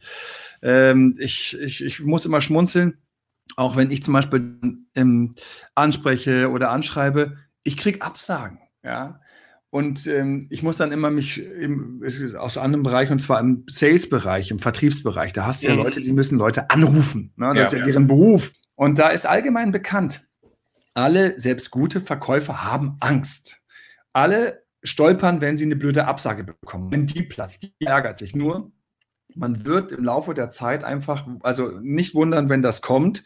Ähm, 0.63 1.15
ich, 1.19 1.59
ich, 1.59 1.85
ich 1.85 2.01
muss 2.01 2.27
immer 2.27 2.41
schmunzeln 2.41 2.99
auch 3.57 3.77
wenn 3.77 3.91
ich 3.91 4.03
zum 4.03 4.15
Beispiel 4.15 4.59
ähm, 4.95 5.35
anspreche 5.75 6.51
oder 6.51 6.71
anschreibe, 6.71 7.37
ich 7.63 7.77
kriege 7.77 8.03
Absagen, 8.03 8.61
ja. 8.83 9.21
Und 9.71 10.07
ähm, 10.07 10.47
ich 10.49 10.63
muss 10.63 10.79
dann 10.79 10.93
immer 10.93 11.11
mich 11.11 11.45
im, 11.45 12.03
aus 12.39 12.57
einem 12.57 12.83
Bereich, 12.83 13.11
und 13.11 13.19
zwar 13.19 13.39
im 13.39 13.65
Sales-Bereich, 13.69 14.51
im 14.51 14.59
Vertriebsbereich, 14.59 15.35
da 15.35 15.45
hast 15.45 15.63
du 15.63 15.69
ja 15.69 15.75
mhm. 15.75 15.83
Leute, 15.83 16.01
die 16.01 16.13
müssen 16.13 16.39
Leute 16.39 16.71
anrufen. 16.71 17.35
Ne? 17.37 17.49
Das 17.49 17.57
ja, 17.57 17.63
ist 17.63 17.73
ja, 17.73 17.79
ja 17.81 17.85
deren 17.85 18.07
Beruf. 18.07 18.53
Und 18.77 18.99
da 18.99 19.09
ist 19.09 19.27
allgemein 19.27 19.71
bekannt, 19.71 20.27
alle, 20.95 21.39
selbst 21.39 21.71
gute 21.71 22.01
Verkäufer, 22.01 22.65
haben 22.65 22.97
Angst. 23.01 23.61
Alle 24.15 24.65
stolpern, 24.83 25.41
wenn 25.41 25.57
sie 25.57 25.65
eine 25.65 25.77
blöde 25.77 26.07
Absage 26.07 26.45
bekommen. 26.45 26.91
Wenn 26.91 27.07
die 27.07 27.23
platzt, 27.23 27.63
die 27.63 27.87
ärgert 27.87 28.17
sich 28.17 28.35
nur 28.35 28.73
man 29.35 29.65
wird 29.65 29.93
im 29.93 30.05
Laufe 30.05 30.35
der 30.35 30.49
Zeit 30.49 30.85
einfach, 30.85 31.27
also 31.43 31.79
nicht 31.81 32.15
wundern, 32.15 32.49
wenn 32.49 32.63
das 32.63 32.83
kommt, 32.83 33.25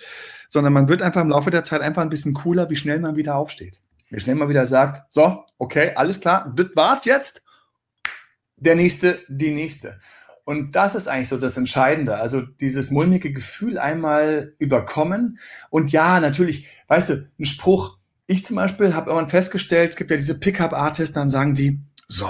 sondern 0.49 0.73
man 0.73 0.89
wird 0.89 1.03
einfach 1.03 1.23
im 1.23 1.31
Laufe 1.31 1.51
der 1.51 1.65
Zeit 1.65 1.81
einfach 1.81 2.03
ein 2.03 2.11
bisschen 2.11 2.35
cooler, 2.35 2.69
wie 2.71 2.77
schnell 2.77 3.01
man 3.01 3.17
wieder 3.17 3.37
aufsteht. 3.37 3.81
Wie 4.11 4.21
schnell 4.21 4.37
man 4.37 4.51
wieder 4.51 4.67
sagt, 4.67 5.11
so, 5.11 5.45
okay, 5.59 5.93
alles 5.95 6.21
klar, 6.21 6.53
das 6.55 6.67
war's 6.75 7.05
jetzt. 7.07 7.43
Der 8.57 8.75
nächste, 8.75 9.21
die 9.29 9.53
nächste. 9.53 10.01
Und 10.45 10.77
das 10.77 10.95
ist 10.95 11.09
eigentlich 11.09 11.29
so 11.29 11.39
das 11.39 11.57
Entscheidende. 11.57 12.17
Also 12.19 12.43
dieses 12.43 12.91
mulmige 12.91 13.33
Gefühl 13.33 13.79
einmal 13.79 14.55
überkommen. 14.59 15.39
Und 15.71 15.93
ja, 15.93 16.21
natürlich, 16.21 16.67
weißt 16.89 17.11
du, 17.11 17.31
ein 17.39 17.45
Spruch. 17.45 17.99
Ich 18.27 18.45
zum 18.45 18.57
Beispiel 18.57 18.95
habe 18.95 19.11
irgendwann 19.11 19.31
festgestellt, 19.31 19.91
es 19.91 19.97
gibt 19.97 20.11
ja 20.11 20.17
diese 20.17 20.39
Pickup-Artists, 20.39 21.15
dann 21.15 21.29
sagen 21.29 21.55
die, 21.55 21.81
so, 22.09 22.29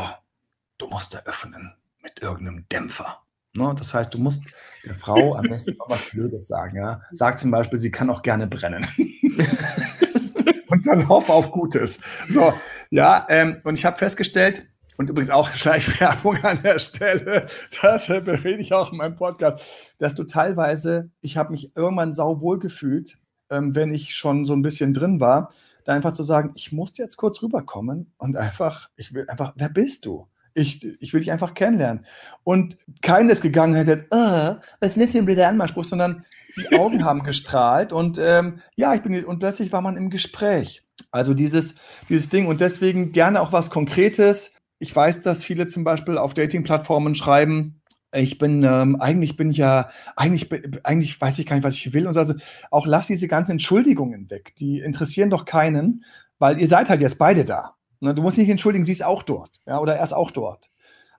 du 0.78 0.86
musst 0.86 1.14
eröffnen 1.14 1.74
mit 2.02 2.22
irgendeinem 2.22 2.66
Dämpfer. 2.70 3.21
Ne? 3.54 3.74
Das 3.76 3.92
heißt, 3.94 4.12
du 4.14 4.18
musst 4.18 4.44
der 4.84 4.94
Frau 4.94 5.34
am 5.36 5.48
besten 5.48 5.76
auch 5.80 5.90
was 5.90 6.10
Blödes 6.10 6.48
sagen. 6.48 6.76
Ja? 6.76 7.02
Sag 7.12 7.38
zum 7.38 7.50
Beispiel, 7.50 7.78
sie 7.78 7.90
kann 7.90 8.10
auch 8.10 8.22
gerne 8.22 8.46
brennen. 8.46 8.86
und 10.68 10.86
dann 10.86 11.08
hoff 11.08 11.28
auf 11.28 11.50
Gutes. 11.50 12.00
So, 12.28 12.52
ja, 12.90 13.26
ähm, 13.28 13.60
und 13.64 13.78
ich 13.78 13.84
habe 13.84 13.98
festgestellt, 13.98 14.66
und 14.98 15.10
übrigens 15.10 15.30
auch 15.30 15.50
Schleichwerbung 15.50 16.36
an 16.42 16.62
der 16.62 16.78
Stelle, 16.78 17.46
das 17.80 18.06
berede 18.06 18.58
ich 18.58 18.72
auch 18.72 18.92
in 18.92 18.98
meinem 18.98 19.16
Podcast, 19.16 19.58
dass 19.98 20.14
du 20.14 20.24
teilweise, 20.24 21.10
ich 21.20 21.36
habe 21.36 21.52
mich 21.52 21.76
irgendwann 21.76 22.12
sauwohl 22.12 22.58
gefühlt, 22.58 23.18
ähm, 23.50 23.74
wenn 23.74 23.92
ich 23.92 24.14
schon 24.14 24.46
so 24.46 24.54
ein 24.54 24.62
bisschen 24.62 24.94
drin 24.94 25.20
war, 25.20 25.52
da 25.84 25.92
einfach 25.92 26.12
zu 26.12 26.22
sagen, 26.22 26.52
ich 26.54 26.72
muss 26.72 26.96
jetzt 26.96 27.16
kurz 27.16 27.42
rüberkommen 27.42 28.12
und 28.18 28.36
einfach, 28.36 28.88
ich 28.96 29.14
will 29.14 29.28
einfach, 29.28 29.52
wer 29.56 29.68
bist 29.68 30.06
du? 30.06 30.28
Ich, 30.54 30.84
ich 31.00 31.12
will 31.12 31.20
dich 31.20 31.32
einfach 31.32 31.54
kennenlernen. 31.54 32.06
Und 32.44 32.76
keines 33.00 33.40
gegangen 33.40 33.74
hätte, 33.74 34.06
uh, 34.12 34.60
was 34.80 34.96
ist 34.96 35.14
denn 35.14 35.24
mit 35.24 35.38
der 35.38 35.48
Anmachspruch, 35.48 35.84
sondern 35.84 36.24
die 36.56 36.78
Augen 36.78 37.04
haben 37.04 37.22
gestrahlt 37.24 37.92
und 37.92 38.18
ähm, 38.18 38.60
ja, 38.76 38.94
ich 38.94 39.02
bin 39.02 39.24
und 39.24 39.38
plötzlich 39.38 39.72
war 39.72 39.80
man 39.80 39.96
im 39.96 40.10
Gespräch. 40.10 40.82
Also 41.10 41.34
dieses, 41.34 41.74
dieses 42.08 42.28
Ding 42.28 42.46
und 42.46 42.60
deswegen 42.60 43.12
gerne 43.12 43.40
auch 43.40 43.52
was 43.52 43.70
Konkretes. 43.70 44.52
Ich 44.78 44.94
weiß, 44.94 45.22
dass 45.22 45.44
viele 45.44 45.66
zum 45.66 45.84
Beispiel 45.84 46.18
auf 46.18 46.34
Dating-Plattformen 46.34 47.14
schreiben, 47.14 47.82
ich 48.14 48.36
bin, 48.38 48.62
ähm, 48.62 49.00
eigentlich 49.00 49.36
bin 49.36 49.50
ich 49.50 49.56
ja, 49.56 49.88
eigentlich, 50.16 50.50
eigentlich 50.84 51.18
weiß 51.18 51.38
ich 51.38 51.46
gar 51.46 51.56
nicht, 51.56 51.64
was 51.64 51.74
ich 51.74 51.92
will. 51.92 52.06
Und 52.06 52.12
so. 52.12 52.20
also 52.20 52.34
auch 52.70 52.86
lass 52.86 53.06
diese 53.06 53.26
ganzen 53.26 53.52
Entschuldigungen 53.52 54.30
weg. 54.30 54.54
Die 54.58 54.80
interessieren 54.80 55.30
doch 55.30 55.46
keinen, 55.46 56.04
weil 56.38 56.60
ihr 56.60 56.68
seid 56.68 56.88
halt 56.88 57.00
jetzt 57.00 57.18
beide 57.18 57.44
da. 57.44 57.74
Ne, 58.02 58.14
du 58.14 58.20
musst 58.20 58.36
nicht 58.36 58.48
entschuldigen, 58.48 58.84
sie 58.84 58.90
ist 58.92 59.04
auch 59.04 59.22
dort. 59.22 59.60
Ja, 59.64 59.78
oder 59.78 59.94
er 59.94 60.02
ist 60.02 60.12
auch 60.12 60.32
dort. 60.32 60.70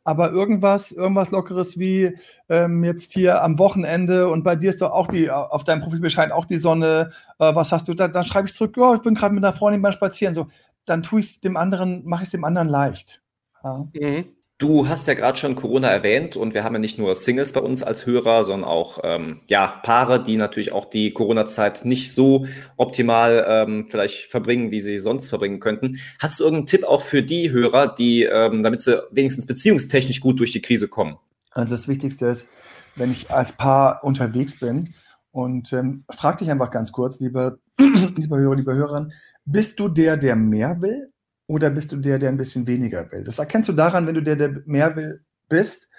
Aber 0.04 0.32
irgendwas, 0.32 0.92
irgendwas 0.92 1.32
Lockeres 1.32 1.80
wie 1.80 2.18
ähm, 2.50 2.84
jetzt 2.84 3.14
hier 3.14 3.42
am 3.42 3.58
Wochenende 3.58 4.28
und 4.28 4.44
bei 4.44 4.58
dir 4.58 4.70
ist 4.70 4.82
doch 4.82 4.92
auch 4.92 5.08
die, 5.08 5.32
auf 5.32 5.64
deinem 5.64 5.82
Profil 5.82 6.02
bescheint 6.02 6.34
auch 6.34 6.44
die 6.46 6.58
Sonne. 6.60 7.12
Äh, 7.40 7.56
was 7.56 7.72
hast 7.72 7.88
du? 7.88 7.94
Da, 7.94 8.10
dann 8.10 8.26
schreibe 8.26 8.50
ich 8.50 8.54
zurück, 8.54 8.76
ja, 8.76 8.96
ich 8.96 9.02
bin 9.02 9.16
gerade 9.16 9.34
mit 9.34 9.46
einer 9.46 9.54
Freundin 9.54 9.82
beim 9.82 9.94
Spazieren. 9.94 10.34
So, 10.34 10.48
dann 10.84 11.04
tue 11.04 11.22
ich 11.22 11.28
es 11.28 11.40
dem 11.40 11.56
anderen, 11.56 12.04
mache 12.06 12.24
ich 12.24 12.28
es 12.28 12.32
dem 12.32 12.44
anderen 12.44 12.68
leicht. 12.68 13.22
Ja. 13.64 13.88
Mhm. 13.94 14.36
Du 14.64 14.88
hast 14.88 15.10
ja 15.10 15.14
gerade 15.14 15.38
schon 15.38 15.56
Corona 15.56 15.90
erwähnt 15.90 16.38
und 16.38 16.54
wir 16.54 16.64
haben 16.64 16.72
ja 16.72 16.80
nicht 16.80 16.98
nur 16.98 17.16
Singles 17.16 17.52
bei 17.52 17.60
uns 17.60 17.84
als 17.84 18.06
Hörer, 18.06 18.44
sondern 18.44 18.70
auch 18.70 19.00
ähm, 19.04 19.42
ja, 19.50 19.68
Paare, 19.68 20.24
die 20.24 20.38
natürlich 20.38 20.72
auch 20.72 20.86
die 20.86 21.12
Corona-Zeit 21.12 21.84
nicht 21.84 22.14
so 22.14 22.46
optimal 22.78 23.46
ähm, 23.46 23.88
vielleicht 23.90 24.32
verbringen, 24.32 24.72
wie 24.72 24.80
sie 24.80 25.00
sonst 25.00 25.28
verbringen 25.28 25.60
könnten. 25.60 26.00
Hast 26.18 26.40
du 26.40 26.46
irgendeinen 26.46 26.68
Tipp 26.68 26.86
auch 26.86 27.02
für 27.02 27.22
die 27.22 27.52
Hörer, 27.52 27.94
die, 27.94 28.24
ähm, 28.24 28.64
damit 28.64 28.80
sie 28.80 29.04
wenigstens 29.12 29.46
beziehungstechnisch 29.48 30.22
gut 30.22 30.40
durch 30.40 30.54
die 30.54 30.62
Krise 30.62 30.88
kommen? 30.88 31.18
Also 31.52 31.76
das 31.76 31.90
Wichtigste 31.90 32.28
ist, 32.28 32.48
wenn 32.96 33.12
ich 33.12 33.32
als 33.32 33.52
Paar 33.52 34.02
unterwegs 34.02 34.58
bin 34.58 34.94
und 35.32 35.74
ähm, 35.74 36.06
frag 36.10 36.38
dich 36.38 36.50
einfach 36.50 36.72
ganz 36.72 36.94
kurz, 36.94 37.20
lieber, 37.20 37.58
lieber 37.78 38.38
Hörer, 38.38 38.56
lieber 38.56 38.76
Hörerin, 38.76 39.12
bist 39.44 39.78
du 39.82 39.90
der, 39.90 40.16
der 40.16 40.38
mehr 40.38 40.82
will 40.82 41.13
oder 41.48 41.70
bist 41.70 41.92
du 41.92 41.98
der, 41.98 42.20
der 42.20 42.30
ein 42.30 42.38
bisschen 42.38 42.68
weniger 42.68 43.12
will? 43.12 43.24
Das 43.24 43.40
erkennst 43.40 43.70
du 43.70 43.74
daran, 43.74 44.08
wenn 44.08 44.16
du 44.16 44.22
der, 44.22 44.36
der 44.36 44.62
mehr 44.66 44.96
will, 44.96 45.24
bist, 45.50 45.90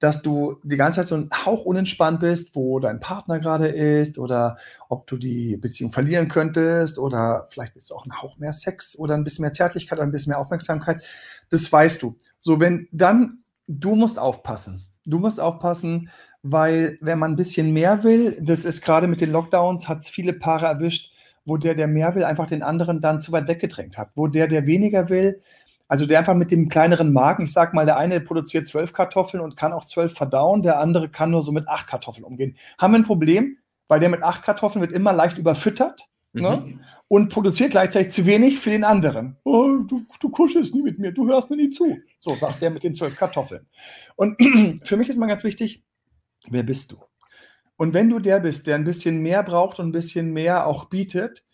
dass 0.00 0.22
du 0.22 0.60
die 0.62 0.76
ganze 0.76 1.00
Zeit 1.00 1.08
so 1.08 1.16
ein 1.16 1.28
Hauch 1.44 1.64
unentspannt 1.64 2.20
bist, 2.20 2.54
wo 2.54 2.78
dein 2.78 3.00
Partner 3.00 3.40
gerade 3.40 3.68
ist 3.68 4.18
oder 4.18 4.56
ob 4.88 5.06
du 5.06 5.16
die 5.16 5.56
Beziehung 5.56 5.92
verlieren 5.92 6.28
könntest 6.28 6.98
oder 6.98 7.46
vielleicht 7.50 7.74
bist 7.74 7.90
du 7.90 7.94
auch 7.94 8.06
ein 8.06 8.22
Hauch 8.22 8.38
mehr 8.38 8.52
Sex 8.52 8.96
oder 8.98 9.14
ein 9.14 9.24
bisschen 9.24 9.42
mehr 9.42 9.52
Zärtlichkeit 9.52 9.98
oder 9.98 10.06
ein 10.06 10.12
bisschen 10.12 10.30
mehr 10.30 10.38
Aufmerksamkeit. 10.38 11.02
Das 11.50 11.72
weißt 11.72 12.02
du. 12.02 12.16
So, 12.40 12.60
wenn 12.60 12.88
dann, 12.92 13.42
du 13.66 13.96
musst 13.96 14.18
aufpassen. 14.18 14.84
Du 15.04 15.18
musst 15.18 15.40
aufpassen, 15.40 16.10
weil 16.42 16.98
wenn 17.00 17.18
man 17.18 17.32
ein 17.32 17.36
bisschen 17.36 17.72
mehr 17.72 18.04
will, 18.04 18.38
das 18.40 18.64
ist 18.64 18.82
gerade 18.82 19.08
mit 19.08 19.20
den 19.20 19.30
Lockdowns, 19.30 19.88
hat 19.88 19.98
es 20.00 20.08
viele 20.08 20.32
Paare 20.32 20.66
erwischt, 20.66 21.12
wo 21.48 21.56
der, 21.56 21.74
der 21.74 21.86
mehr 21.86 22.14
will, 22.14 22.24
einfach 22.24 22.46
den 22.46 22.62
anderen 22.62 23.00
dann 23.00 23.20
zu 23.20 23.32
weit 23.32 23.48
weggedrängt 23.48 23.98
hat. 23.98 24.10
Wo 24.14 24.26
der, 24.26 24.46
der 24.46 24.66
weniger 24.66 25.08
will, 25.08 25.42
also 25.88 26.04
der 26.04 26.18
einfach 26.18 26.34
mit 26.34 26.50
dem 26.50 26.68
kleineren 26.68 27.12
Magen, 27.12 27.44
ich 27.44 27.52
sag 27.52 27.72
mal, 27.72 27.86
der 27.86 27.96
eine 27.96 28.20
produziert 28.20 28.68
zwölf 28.68 28.92
Kartoffeln 28.92 29.42
und 29.42 29.56
kann 29.56 29.72
auch 29.72 29.84
zwölf 29.84 30.12
verdauen, 30.12 30.62
der 30.62 30.78
andere 30.78 31.08
kann 31.08 31.30
nur 31.30 31.42
so 31.42 31.50
mit 31.50 31.66
acht 31.66 31.86
Kartoffeln 31.86 32.24
umgehen. 32.24 32.56
Haben 32.78 32.92
wir 32.92 32.98
ein 32.98 33.04
Problem, 33.04 33.56
weil 33.88 33.98
der 33.98 34.10
mit 34.10 34.22
acht 34.22 34.42
Kartoffeln 34.42 34.82
wird 34.82 34.92
immer 34.92 35.14
leicht 35.14 35.38
überfüttert 35.38 36.06
mhm. 36.34 36.42
ne? 36.42 36.80
und 37.08 37.30
produziert 37.30 37.70
gleichzeitig 37.70 38.12
zu 38.12 38.26
wenig 38.26 38.60
für 38.60 38.70
den 38.70 38.84
anderen. 38.84 39.38
Oh, 39.44 39.78
du, 39.78 40.04
du 40.20 40.28
kuschelst 40.28 40.74
nie 40.74 40.82
mit 40.82 40.98
mir, 40.98 41.12
du 41.12 41.26
hörst 41.26 41.48
mir 41.48 41.56
nie 41.56 41.70
zu. 41.70 41.96
So 42.18 42.34
sagt 42.34 42.60
der 42.60 42.70
mit 42.70 42.84
den 42.84 42.94
zwölf 42.94 43.16
Kartoffeln. 43.16 43.66
Und 44.14 44.36
für 44.84 44.98
mich 44.98 45.08
ist 45.08 45.16
mal 45.16 45.26
ganz 45.26 45.42
wichtig, 45.42 45.82
wer 46.50 46.62
bist 46.62 46.92
du? 46.92 46.98
Und 47.78 47.94
wenn 47.94 48.10
du 48.10 48.18
der 48.18 48.40
bist, 48.40 48.66
der 48.66 48.74
ein 48.74 48.84
bisschen 48.84 49.20
mehr 49.20 49.42
braucht 49.42 49.78
und 49.78 49.88
ein 49.88 49.92
bisschen 49.92 50.32
mehr 50.32 50.66
auch 50.66 50.86
bietet, 50.86 51.44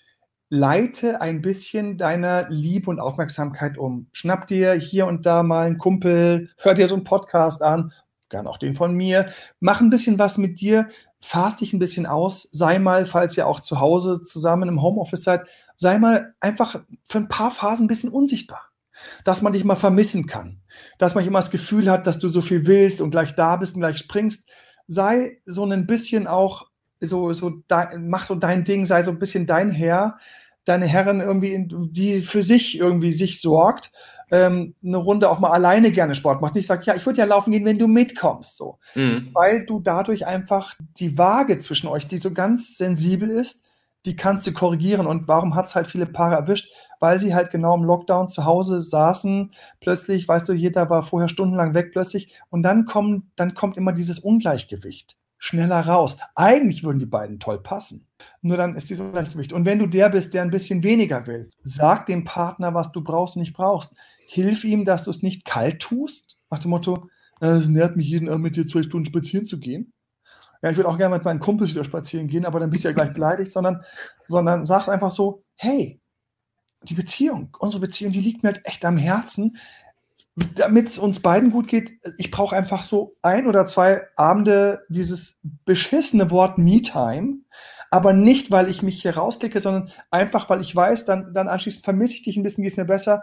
leite 0.49 1.21
ein 1.21 1.43
bisschen 1.43 1.99
deine 1.99 2.47
Liebe 2.49 2.89
und 2.89 2.99
Aufmerksamkeit 2.99 3.77
um. 3.77 4.09
Schnapp 4.13 4.47
dir 4.47 4.73
hier 4.73 5.07
und 5.07 5.27
da 5.27 5.43
mal 5.43 5.67
einen 5.67 5.79
Kumpel, 5.79 6.51
hör 6.59 6.73
dir 6.73 6.89
so 6.89 6.95
einen 6.95 7.05
Podcast 7.05 7.61
an, 7.61 7.93
gern 8.31 8.47
auch 8.47 8.57
den 8.57 8.75
von 8.75 8.95
mir, 8.95 9.27
mach 9.61 9.83
ein 9.83 9.91
bisschen 9.91 10.19
was 10.19 10.39
mit 10.39 10.61
dir, 10.61 10.89
fahrst 11.21 11.61
dich 11.61 11.75
ein 11.75 11.79
bisschen 11.79 12.07
aus, 12.07 12.49
sei 12.53 12.79
mal, 12.79 13.05
falls 13.05 13.37
ihr 13.37 13.47
auch 13.47 13.61
zu 13.61 13.81
Hause 13.81 14.23
zusammen 14.23 14.69
im 14.69 14.81
Homeoffice 14.81 15.25
seid, 15.25 15.43
sei 15.77 15.99
mal 15.99 16.35
einfach 16.41 16.81
für 17.07 17.19
ein 17.19 17.29
paar 17.29 17.51
Phasen 17.51 17.85
ein 17.85 17.89
bisschen 17.89 18.11
unsichtbar. 18.11 18.71
Dass 19.25 19.43
man 19.43 19.53
dich 19.53 19.65
mal 19.65 19.75
vermissen 19.75 20.27
kann. 20.27 20.63
Dass 20.99 21.15
man 21.15 21.27
immer 21.27 21.41
das 21.41 21.51
Gefühl 21.51 21.91
hat, 21.91 22.07
dass 22.07 22.19
du 22.19 22.29
so 22.29 22.41
viel 22.41 22.67
willst 22.67 23.01
und 23.03 23.11
gleich 23.11 23.35
da 23.35 23.57
bist 23.57 23.75
und 23.75 23.81
gleich 23.81 23.99
springst. 23.99 24.49
Sei 24.87 25.38
so 25.44 25.64
ein 25.64 25.87
bisschen 25.87 26.27
auch 26.27 26.66
so, 27.01 27.33
so, 27.33 27.62
mach 27.99 28.27
so 28.27 28.35
dein 28.35 28.64
Ding, 28.64 28.87
sei 28.87 29.03
so 29.03 29.11
ein 29.11 29.18
bisschen 29.18 29.47
dein 29.47 29.70
Herr, 29.70 30.18
deine 30.64 30.87
Herren 30.87 31.20
irgendwie, 31.20 31.68
die 31.90 32.23
für 32.23 32.42
sich 32.42 32.79
irgendwie 32.79 33.12
sich 33.12 33.40
sorgt, 33.40 33.92
ähm, 34.31 34.75
eine 34.85 34.97
Runde 34.97 35.31
auch 35.31 35.38
mal 35.38 35.51
alleine 35.51 35.92
gerne 35.92 36.14
Sport 36.14 36.40
macht. 36.40 36.55
Nicht 36.55 36.66
sagt, 36.66 36.87
ja, 36.87 36.94
ich 36.94 37.05
würde 37.05 37.18
ja 37.18 37.27
laufen 37.27 37.51
gehen, 37.51 37.64
wenn 37.64 37.79
du 37.79 37.87
mitkommst, 37.87 38.57
so. 38.57 38.79
Mhm. 38.94 39.31
Weil 39.35 39.66
du 39.66 39.81
dadurch 39.81 40.27
einfach 40.27 40.75
die 40.99 41.18
Waage 41.18 41.59
zwischen 41.59 41.88
euch, 41.88 42.07
die 42.07 42.18
so 42.18 42.33
ganz 42.33 42.79
sensibel 42.79 43.31
ist, 43.31 43.63
die 44.07 44.17
kannst 44.17 44.47
du 44.47 44.53
korrigieren. 44.53 45.07
Und 45.07 45.29
warum 45.29 45.55
hat 45.55 45.67
es 45.67 45.75
halt 45.75 45.87
viele 45.87 46.07
Paare 46.07 46.37
erwischt? 46.37 46.71
Weil 47.01 47.19
sie 47.19 47.35
halt 47.35 47.51
genau 47.51 47.75
im 47.75 47.85
Lockdown 47.85 48.29
zu 48.29 48.45
Hause 48.45 48.81
saßen. 48.81 49.53
Plötzlich, 49.81 50.29
weißt 50.29 50.49
du, 50.49 50.53
jeder 50.53 50.90
war 50.90 51.03
vorher 51.03 51.29
stundenlang 51.29 51.75
weg 51.75 51.90
plötzlich. 51.93 52.38
Und 52.51 52.62
dann, 52.62 52.85
kommen, 52.85 53.31
dann 53.37 53.55
kommt 53.55 53.77
immer 53.77 53.93
dieses 53.93 54.19
Ungleichgewicht 54.19 55.17
schneller 55.38 55.81
raus. 55.81 56.17
Eigentlich 56.35 56.85
würden 56.85 56.99
die 56.99 57.07
beiden 57.07 57.38
toll 57.38 57.62
passen. 57.62 58.07
Nur 58.40 58.57
dann 58.57 58.77
ist 58.77 58.88
dieses 58.88 59.05
Ungleichgewicht. 59.05 59.53
Und 59.53 59.67
wenn 59.67 59.79
du 59.79 59.87
der 59.87 60.09
bist, 60.09 60.33
der 60.33 60.40
ein 60.40 60.51
bisschen 60.51 60.83
weniger 60.83 61.27
will, 61.27 61.51
sag 61.62 62.07
dem 62.07 62.25
Partner, 62.25 62.73
was 62.73 62.93
du 62.93 63.03
brauchst 63.03 63.37
und 63.37 63.40
nicht 63.40 63.53
brauchst. 63.53 63.95
Hilf 64.27 64.64
ihm, 64.64 64.87
dass 64.87 65.05
du 65.05 65.11
es 65.11 65.23
nicht 65.23 65.45
kalt 65.45 65.81
tust. 65.81 66.38
Nach 66.51 66.59
dem 66.59 66.71
Motto, 66.71 67.09
es 67.40 67.69
nährt 67.69 67.97
mich 67.97 68.09
jeden 68.09 68.31
Abend 68.31 68.43
mit 68.43 68.57
dir 68.57 68.64
zwei 68.64 68.83
Stunden 68.83 69.05
spazieren 69.05 69.45
zu 69.45 69.61
gehen 69.61 69.94
ja, 70.64 70.70
ich 70.70 70.79
würde 70.79 70.88
auch 70.88 70.96
gerne 70.96 71.16
mit 71.16 71.27
meinen 71.27 71.40
Kumpels 71.40 71.72
wieder 71.74 71.85
spazieren 71.85 72.27
gehen, 72.27 72.46
aber 72.46 72.59
dann 72.59 72.70
bist 72.70 72.85
du 72.85 72.88
ja 72.88 72.94
gleich 72.94 73.12
beleidigt, 73.12 73.53
sondern, 73.53 73.85
sondern 74.29 74.64
sagst 74.64 74.88
einfach 74.88 75.11
so, 75.11 75.42
hey, 75.57 76.00
die 76.85 76.94
Beziehung, 76.94 77.55
unsere 77.59 77.83
Beziehung, 77.83 78.12
die 78.12 78.20
liegt 78.20 78.42
mir 78.42 78.53
halt 78.55 78.64
echt 78.64 78.83
am 78.87 78.96
Herzen. 78.96 79.59
Damit 80.55 80.88
es 80.88 80.98
uns 80.98 81.20
beiden 81.20 81.50
gut 81.50 81.68
geht, 81.68 81.92
ich 82.16 82.31
brauche 82.31 82.57
einfach 82.57 82.83
so 82.83 83.14
ein 83.20 83.46
oder 83.46 83.66
zwei 83.66 84.05
Abende 84.16 84.87
dieses 84.88 85.37
beschissene 85.66 86.31
Wort 86.31 86.57
Me-Time, 86.57 87.40
aber 87.90 88.14
nicht, 88.14 88.50
weil 88.50 88.70
ich 88.70 88.83
mich 88.83 89.03
hier 89.03 89.18
rausklicke, 89.18 89.61
sondern 89.61 89.90
einfach, 90.11 90.48
weil 90.48 90.62
ich 90.62 90.74
weiß, 90.74 91.05
dann, 91.05 91.35
dann 91.35 91.48
anschließend 91.48 91.85
vermisse 91.85 92.14
ich 92.14 92.22
dich 92.22 92.38
ein 92.38 92.42
bisschen, 92.42 92.62
geht 92.62 92.72
es 92.72 92.79
mir 92.79 92.87
besser. 92.87 93.22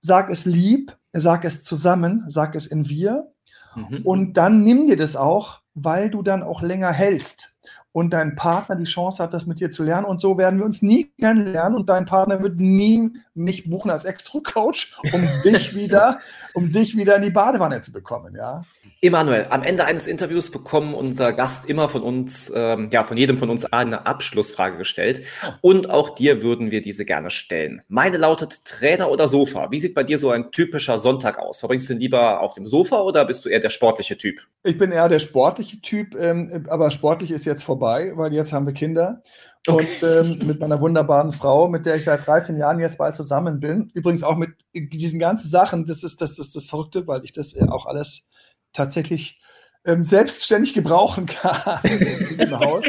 Sag 0.00 0.28
es 0.28 0.44
lieb, 0.44 0.94
sag 1.14 1.46
es 1.46 1.64
zusammen, 1.64 2.26
sag 2.28 2.54
es 2.54 2.66
in 2.66 2.90
wir. 2.90 3.32
Mhm. 3.74 4.02
Und 4.04 4.34
dann 4.34 4.64
nimm 4.64 4.86
dir 4.86 4.98
das 4.98 5.16
auch 5.16 5.63
weil 5.74 6.10
du 6.10 6.22
dann 6.22 6.42
auch 6.42 6.62
länger 6.62 6.92
hältst 6.92 7.54
und 7.92 8.10
dein 8.10 8.34
Partner 8.34 8.76
die 8.76 8.84
Chance 8.84 9.22
hat, 9.22 9.32
das 9.32 9.46
mit 9.46 9.60
dir 9.60 9.70
zu 9.70 9.84
lernen. 9.84 10.04
Und 10.04 10.20
so 10.20 10.36
werden 10.36 10.58
wir 10.58 10.66
uns 10.66 10.82
nie 10.82 11.12
kennenlernen 11.20 11.78
und 11.78 11.88
dein 11.88 12.06
Partner 12.06 12.42
wird 12.42 12.58
nie 12.58 13.12
mich 13.34 13.70
buchen 13.70 13.90
als 13.90 14.04
Extra-Coach, 14.04 14.96
um 15.12 15.22
dich 15.44 15.74
wieder, 15.74 16.18
um 16.54 16.72
dich 16.72 16.96
wieder 16.96 17.16
in 17.16 17.22
die 17.22 17.30
Badewanne 17.30 17.80
zu 17.80 17.92
bekommen, 17.92 18.34
ja. 18.34 18.64
Emanuel, 19.00 19.46
am 19.50 19.62
Ende 19.62 19.84
eines 19.84 20.06
Interviews 20.06 20.50
bekommen 20.50 20.94
unser 20.94 21.32
Gast 21.32 21.66
immer 21.68 21.88
von 21.88 22.02
uns, 22.02 22.50
ähm, 22.54 22.88
ja, 22.92 23.04
von 23.04 23.16
jedem 23.16 23.36
von 23.36 23.50
uns 23.50 23.66
eine 23.66 24.06
Abschlussfrage 24.06 24.78
gestellt. 24.78 25.22
Und 25.60 25.90
auch 25.90 26.10
dir 26.10 26.42
würden 26.42 26.70
wir 26.70 26.80
diese 26.80 27.04
gerne 27.04 27.30
stellen. 27.30 27.82
Meine 27.88 28.16
lautet 28.16 28.64
Trainer 28.64 29.10
oder 29.10 29.28
Sofa. 29.28 29.70
Wie 29.70 29.80
sieht 29.80 29.94
bei 29.94 30.04
dir 30.04 30.16
so 30.16 30.30
ein 30.30 30.50
typischer 30.50 30.98
Sonntag 30.98 31.38
aus? 31.38 31.60
Verbringst 31.60 31.88
du 31.88 31.92
ihn 31.92 32.00
lieber 32.00 32.40
auf 32.40 32.54
dem 32.54 32.66
Sofa 32.66 33.00
oder 33.02 33.24
bist 33.26 33.44
du 33.44 33.50
eher 33.50 33.60
der 33.60 33.70
sportliche 33.70 34.16
Typ? 34.16 34.40
Ich 34.62 34.78
bin 34.78 34.90
eher 34.90 35.08
der 35.08 35.18
sportliche 35.18 35.80
Typ, 35.82 36.14
ähm, 36.18 36.66
aber 36.68 36.90
sportlich 36.90 37.30
ist 37.30 37.44
jetzt 37.44 37.62
vorbei, 37.62 38.12
weil 38.14 38.32
jetzt 38.32 38.52
haben 38.52 38.66
wir 38.66 38.72
Kinder. 38.72 39.22
Okay. 39.66 39.86
Und 40.02 40.08
ähm, 40.08 40.46
mit 40.46 40.60
meiner 40.60 40.80
wunderbaren 40.80 41.32
Frau, 41.32 41.68
mit 41.68 41.86
der 41.86 41.96
ich 41.96 42.04
seit 42.04 42.26
13 42.26 42.56
Jahren 42.58 42.80
jetzt 42.80 42.98
bald 42.98 43.14
zusammen 43.14 43.60
bin. 43.60 43.90
Übrigens 43.94 44.22
auch 44.22 44.36
mit 44.36 44.50
diesen 44.74 45.18
ganzen 45.18 45.48
Sachen, 45.48 45.86
das 45.86 46.02
ist 46.02 46.20
das, 46.20 46.38
ist 46.38 46.54
das 46.54 46.66
Verrückte, 46.66 47.06
weil 47.06 47.24
ich 47.24 47.32
das 47.32 47.54
auch 47.68 47.86
alles 47.86 48.28
tatsächlich 48.74 49.40
ähm, 49.84 50.04
selbstständig 50.04 50.74
gebrauchen 50.74 51.26
kann 51.26 51.80
in 51.84 51.98
diesem 51.98 52.58
Haus. 52.58 52.84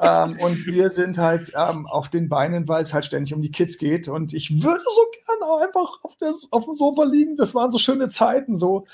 ähm, 0.00 0.38
und 0.38 0.66
wir 0.66 0.90
sind 0.90 1.18
halt 1.18 1.52
ähm, 1.56 1.86
auf 1.86 2.08
den 2.08 2.28
Beinen, 2.28 2.68
weil 2.68 2.82
es 2.82 2.92
halt 2.92 3.04
ständig 3.04 3.34
um 3.34 3.42
die 3.42 3.50
Kids 3.50 3.78
geht. 3.78 4.08
Und 4.08 4.32
ich 4.34 4.62
würde 4.62 4.84
so 4.84 5.02
gerne 5.26 5.52
auch 5.52 5.60
einfach 5.60 6.04
auf, 6.04 6.16
das, 6.18 6.46
auf 6.50 6.64
dem 6.64 6.74
Sofa 6.74 7.04
liegen. 7.04 7.36
Das 7.36 7.54
waren 7.54 7.72
so 7.72 7.78
schöne 7.78 8.08
Zeiten, 8.08 8.56
so 8.56 8.86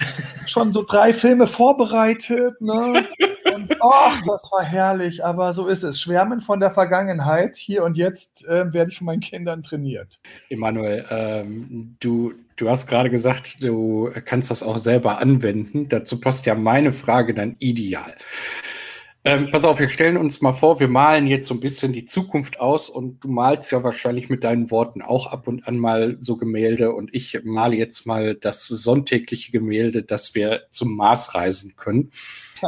schon 0.47 0.73
so 0.73 0.83
drei 0.83 1.13
Filme 1.13 1.47
vorbereitet. 1.47 2.61
Ne? 2.61 3.09
Und 3.53 3.77
oh, 3.81 4.11
das 4.27 4.51
war 4.53 4.63
herrlich, 4.63 5.25
aber 5.25 5.53
so 5.53 5.67
ist 5.67 5.83
es. 5.83 6.01
Schwärmen 6.01 6.41
von 6.41 6.61
der 6.61 6.71
Vergangenheit. 6.71 7.57
Hier 7.57 7.83
und 7.83 7.97
jetzt 7.97 8.47
äh, 8.47 8.73
werde 8.73 8.91
ich 8.91 8.99
von 8.99 9.07
meinen 9.07 9.21
Kindern 9.21 9.63
trainiert. 9.63 10.21
Emanuel, 10.49 11.05
ähm, 11.11 11.97
du, 12.01 12.33
du 12.63 12.71
hast 12.71 12.87
gerade 12.87 13.11
gesagt, 13.11 13.61
du 13.61 14.09
kannst 14.25 14.51
das 14.51 14.63
auch 14.63 14.79
selber 14.79 15.19
anwenden. 15.19 15.89
Dazu 15.89 16.21
passt 16.21 16.47
ja 16.47 16.55
meine 16.55 16.93
Frage 16.93 17.35
dann 17.35 17.57
ideal. 17.59 18.15
Ähm, 19.25 19.51
pass 19.51 19.65
auf, 19.65 19.81
wir 19.81 19.89
stellen 19.89 20.17
uns 20.17 20.41
mal 20.43 20.53
vor, 20.53 20.81
wir 20.81 20.89
malen 20.89 21.27
jetzt 21.27 21.47
so 21.47 21.55
ein 21.55 21.61
bisschen 21.61 21.93
die 21.93 22.07
Zukunft 22.07 22.61
aus 22.61 22.89
und 22.89 23.23
du 23.23 23.29
malst 23.29 23.71
ja 23.71 23.83
wahrscheinlich 23.83 24.29
mit 24.29 24.43
deinen 24.45 24.71
Worten 24.71 25.03
auch 25.03 25.29
ab 25.29 25.47
und 25.49 25.67
an 25.67 25.77
mal 25.77 26.17
so 26.21 26.37
Gemälde 26.37 26.93
und 26.93 27.11
ich 27.13 27.41
male 27.45 27.77
jetzt 27.77 28.07
mal 28.07 28.35
das 28.35 28.67
sonntägliche 28.67 29.53
Gemälde, 29.53 30.03
dass 30.03 30.35
wir 30.35 30.63
zum 30.71 30.97
Mars 30.97 31.35
reisen 31.35 31.75
können 31.77 32.11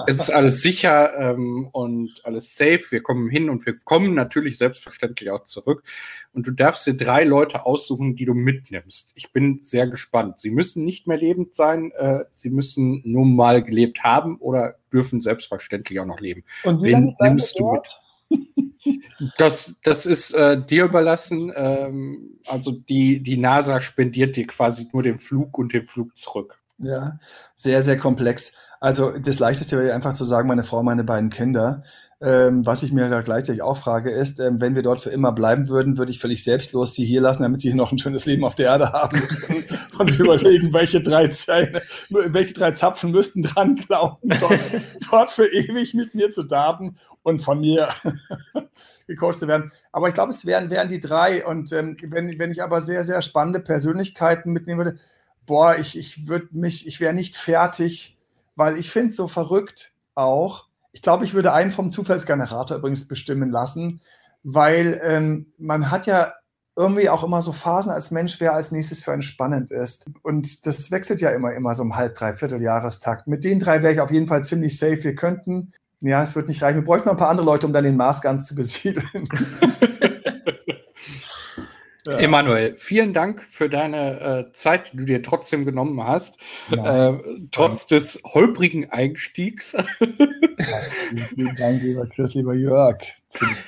es 0.07 0.21
ist 0.21 0.31
alles 0.31 0.63
sicher 0.63 1.17
ähm, 1.19 1.69
und 1.73 2.21
alles 2.25 2.57
safe. 2.57 2.83
Wir 2.91 3.03
kommen 3.03 3.31
hin 3.31 3.51
und 3.51 3.65
wir 3.67 3.77
kommen 3.85 4.15
natürlich 4.15 4.59
selbstverständlich 4.59 5.31
auch 5.31 5.45
zurück. 5.45 5.85
Und 6.33 6.47
du 6.47 6.51
darfst 6.51 6.87
dir 6.87 6.97
drei 6.97 7.25
Leute 7.25 7.67
aussuchen, 7.67 8.17
die 8.17 8.25
du 8.25 8.35
mitnimmst. 8.35 9.13
Ich 9.15 9.33
bin 9.33 9.61
sehr 9.61 9.87
gespannt. 9.87 10.41
Sie 10.41 10.51
müssen 10.51 10.85
nicht 10.85 11.07
mehr 11.07 11.19
lebend 11.19 11.55
sein. 11.55 11.93
Äh, 11.97 12.25
sie 12.31 12.51
müssen 12.51 13.03
nur 13.05 13.25
mal 13.25 13.63
gelebt 13.63 14.03
haben 14.03 14.37
oder 14.39 14.77
dürfen 14.93 15.21
selbstverständlich 15.21 16.01
auch 16.01 16.07
noch 16.07 16.21
leben. 16.21 16.45
Und 16.65 16.83
wie 16.83 16.93
Wen 16.93 17.17
nimmst 17.21 17.59
du 17.59 17.73
mit? 17.73 18.01
Das, 19.39 19.81
das 19.83 20.07
ist 20.07 20.33
äh, 20.33 20.63
dir 20.63 20.85
überlassen. 20.85 21.53
Ähm, 21.55 22.39
also 22.47 22.73
die, 22.73 23.23
die 23.23 23.37
NASA 23.37 23.81
spendiert 23.81 24.37
dir 24.37 24.47
quasi 24.47 24.89
nur 24.93 25.03
den 25.03 25.19
Flug 25.19 25.57
und 25.59 25.73
den 25.73 25.87
Flug 25.87 26.17
zurück. 26.17 26.61
Ja, 26.79 27.19
sehr, 27.55 27.83
sehr 27.83 27.97
komplex. 27.97 28.53
Also 28.85 29.13
das 29.19 29.39
Leichteste 29.39 29.79
wäre 29.79 29.95
einfach 29.95 30.13
zu 30.13 30.27
sagen, 30.27 30.47
meine 30.47 30.63
Frau, 30.63 30.83
meine 30.83 31.05
beiden 31.05 31.31
Kinder. 31.31 31.85
Ähm, 32.21 32.67
was 32.67 32.83
ich 32.83 32.93
mir 32.93 33.09
da 33.09 33.23
gleichzeitig 33.23 33.63
auch 33.63 33.79
frage, 33.79 34.11
ist, 34.11 34.41
ähm, 34.41 34.61
wenn 34.61 34.75
wir 34.75 34.83
dort 34.83 35.01
für 35.01 35.09
immer 35.09 35.33
bleiben 35.33 35.71
würden, 35.71 35.97
würde 35.97 36.13
ich 36.13 36.21
völlig 36.21 36.45
selbstlos 36.45 36.93
sie 36.93 37.07
hier 37.07 37.23
lassen, 37.23 37.45
damit 37.45 37.63
sie 37.63 37.69
hier 37.69 37.79
noch 37.79 37.93
ein 37.93 37.97
schönes 37.97 38.27
Leben 38.27 38.45
auf 38.45 38.57
der 38.57 38.67
Erde 38.67 38.93
haben 38.93 39.23
und 39.99 40.19
überlegen, 40.19 40.75
welche 40.75 41.01
drei 41.01 41.29
Zähne, 41.29 41.81
welche 42.11 42.53
drei 42.53 42.73
Zapfen 42.73 43.11
müssten 43.11 43.41
dran 43.41 43.77
glauben, 43.77 44.29
dort, 44.39 44.61
dort 45.11 45.31
für 45.31 45.47
ewig 45.47 45.95
mit 45.95 46.15
mir 46.15 46.31
zu 46.31 46.43
darben 46.43 46.99
und 47.23 47.41
von 47.41 47.61
mir 47.61 47.89
gecoacht 49.07 49.39
zu 49.39 49.49
werden. 49.49 49.73
Aber 49.93 50.09
ich 50.09 50.15
glaube, 50.15 50.33
es 50.33 50.45
wären, 50.45 50.69
wären 50.69 50.91
die 50.91 51.01
drei. 51.01 51.47
Und 51.47 51.73
ähm, 51.73 51.97
wenn, 52.03 52.39
wenn 52.39 52.51
ich 52.51 52.63
aber 52.63 52.83
sehr, 52.83 53.03
sehr 53.03 53.23
spannende 53.23 53.61
Persönlichkeiten 53.61 54.53
mitnehmen 54.53 54.85
würde, 54.85 54.99
boah, 55.47 55.75
ich, 55.75 55.97
ich 55.97 56.29
würde 56.29 56.49
mich, 56.51 56.87
ich 56.87 57.01
wäre 57.01 57.15
nicht 57.15 57.39
fertig, 57.39 58.14
weil 58.57 58.79
ich 58.79 58.91
finde 58.91 59.13
so 59.13 59.29
verrückt 59.29 59.93
auch. 60.15 60.67
Ich 60.93 61.03
glaube, 61.03 61.25
ich 61.25 61.35
würde 61.35 61.53
einen 61.53 61.73
vom 61.73 61.91
Zufallsgenerator 61.91 62.77
übrigens 62.77 63.09
bestimmen 63.09 63.51
lassen, 63.51 64.01
weil 64.43 65.01
ähm, 65.03 65.53
man 65.59 65.91
hat 65.91 66.07
ja 66.07 66.33
irgendwie 66.77 67.09
auch 67.09 67.23
immer 67.23 67.41
so 67.41 67.53
Phasen 67.53 67.93
als 67.93 68.11
Mensch, 68.11 68.41
wer 68.41 68.53
als 68.55 68.73
nächstes 68.73 69.01
für 69.01 69.13
einen 69.13 69.23
spannend 69.23 69.71
ist. 69.71 70.11
Und 70.23 70.67
das 70.67 70.91
wechselt 70.91 71.21
ja 71.21 71.31
immer, 71.31 71.53
immer 71.53 71.75
so 71.75 71.83
im 71.83 71.97
halb, 71.97 72.15
dreiviertel 72.15 72.61
Jahrestakt. 72.61 73.27
Mit 73.27 73.45
den 73.45 73.61
drei 73.61 73.83
wäre 73.83 73.93
ich 73.93 74.01
auf 74.01 74.11
jeden 74.11 74.27
Fall 74.27 74.45
ziemlich 74.45 74.77
safe. 74.79 75.03
Wir 75.03 75.15
könnten, 75.15 75.73
ja, 76.01 76.23
es 76.23 76.35
wird 76.35 76.49
nicht 76.49 76.63
reichen. 76.63 76.79
Wir 76.79 76.85
bräuchten 76.85 77.07
noch 77.07 77.15
ein 77.15 77.19
paar 77.19 77.31
andere 77.31 77.47
Leute, 77.47 77.67
um 77.67 77.73
dann 77.73 77.85
den 77.85 77.97
Mars 77.97 78.23
ganz 78.23 78.47
zu 78.47 78.55
besiedeln. 78.55 79.09
Ja. 82.07 82.19
Emanuel, 82.19 82.75
vielen 82.77 83.15
Dank 83.15 83.43
für 83.43 83.71
deine 83.71 84.49
äh, 84.51 84.53
Zeit, 84.53 84.93
die 84.93 84.99
du 84.99 85.05
dir 85.07 85.23
trotzdem 85.23 85.65
genommen 85.65 86.05
hast, 86.05 86.37
ja. 86.71 87.13
äh, 87.13 87.19
trotz 87.51 87.89
ja. 87.89 87.97
des 87.97 88.23
holprigen 88.25 88.91
Einstiegs. 88.91 89.75
vielen 91.35 91.55
Dank, 91.57 91.83
lieber 91.83 92.07
Chris, 92.07 92.35
lieber 92.35 92.53
Jörg. 92.53 92.99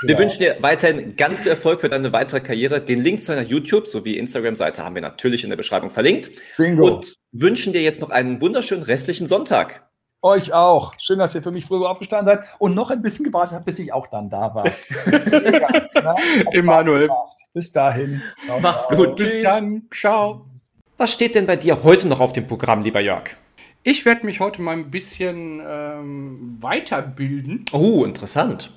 Wir 0.02 0.18
wünschen 0.18 0.40
dir 0.40 0.58
weiterhin 0.60 1.16
ganz 1.16 1.42
viel 1.42 1.50
Erfolg 1.50 1.80
für 1.80 1.88
deine 1.88 2.12
weitere 2.12 2.40
Karriere. 2.40 2.80
Den 2.80 2.98
Link 2.98 3.22
zu 3.22 3.34
deiner 3.34 3.46
YouTube 3.46 3.86
sowie 3.86 4.18
Instagram-Seite 4.18 4.84
haben 4.84 4.94
wir 4.94 5.02
natürlich 5.02 5.42
in 5.42 5.50
der 5.50 5.56
Beschreibung 5.56 5.90
verlinkt. 5.90 6.30
Bingo. 6.58 6.86
Und 6.86 7.16
wünschen 7.32 7.72
dir 7.72 7.82
jetzt 7.82 8.00
noch 8.00 8.10
einen 8.10 8.40
wunderschönen 8.40 8.82
restlichen 8.82 9.26
Sonntag. 9.26 9.85
Euch 10.26 10.52
auch. 10.52 10.92
Schön, 10.98 11.20
dass 11.20 11.36
ihr 11.36 11.42
für 11.42 11.52
mich 11.52 11.66
früher 11.66 11.88
aufgestanden 11.88 12.26
seid 12.34 12.44
und 12.58 12.74
noch 12.74 12.90
ein 12.90 13.00
bisschen 13.00 13.24
gewartet 13.24 13.54
habt, 13.54 13.64
bis 13.64 13.78
ich 13.78 13.92
auch 13.92 14.08
dann 14.08 14.28
da 14.28 14.52
war. 14.52 14.64
Hat 16.04 16.18
Emanuel. 16.52 17.08
Bis 17.54 17.70
dahin. 17.70 18.20
Ciao, 18.44 18.58
Mach's 18.58 18.88
ciao. 18.88 18.96
gut. 18.96 19.16
Bis 19.16 19.34
Tschüss. 19.34 19.44
dann. 19.44 19.82
Ciao. 19.94 20.44
Was 20.96 21.12
steht 21.12 21.36
denn 21.36 21.46
bei 21.46 21.54
dir 21.54 21.84
heute 21.84 22.08
noch 22.08 22.18
auf 22.18 22.32
dem 22.32 22.48
Programm, 22.48 22.82
lieber 22.82 22.98
Jörg? 22.98 23.36
Ich 23.84 24.04
werde 24.04 24.26
mich 24.26 24.40
heute 24.40 24.62
mal 24.62 24.72
ein 24.72 24.90
bisschen 24.90 25.62
ähm, 25.64 26.56
weiterbilden. 26.58 27.64
Oh, 27.70 28.04
interessant. 28.04 28.72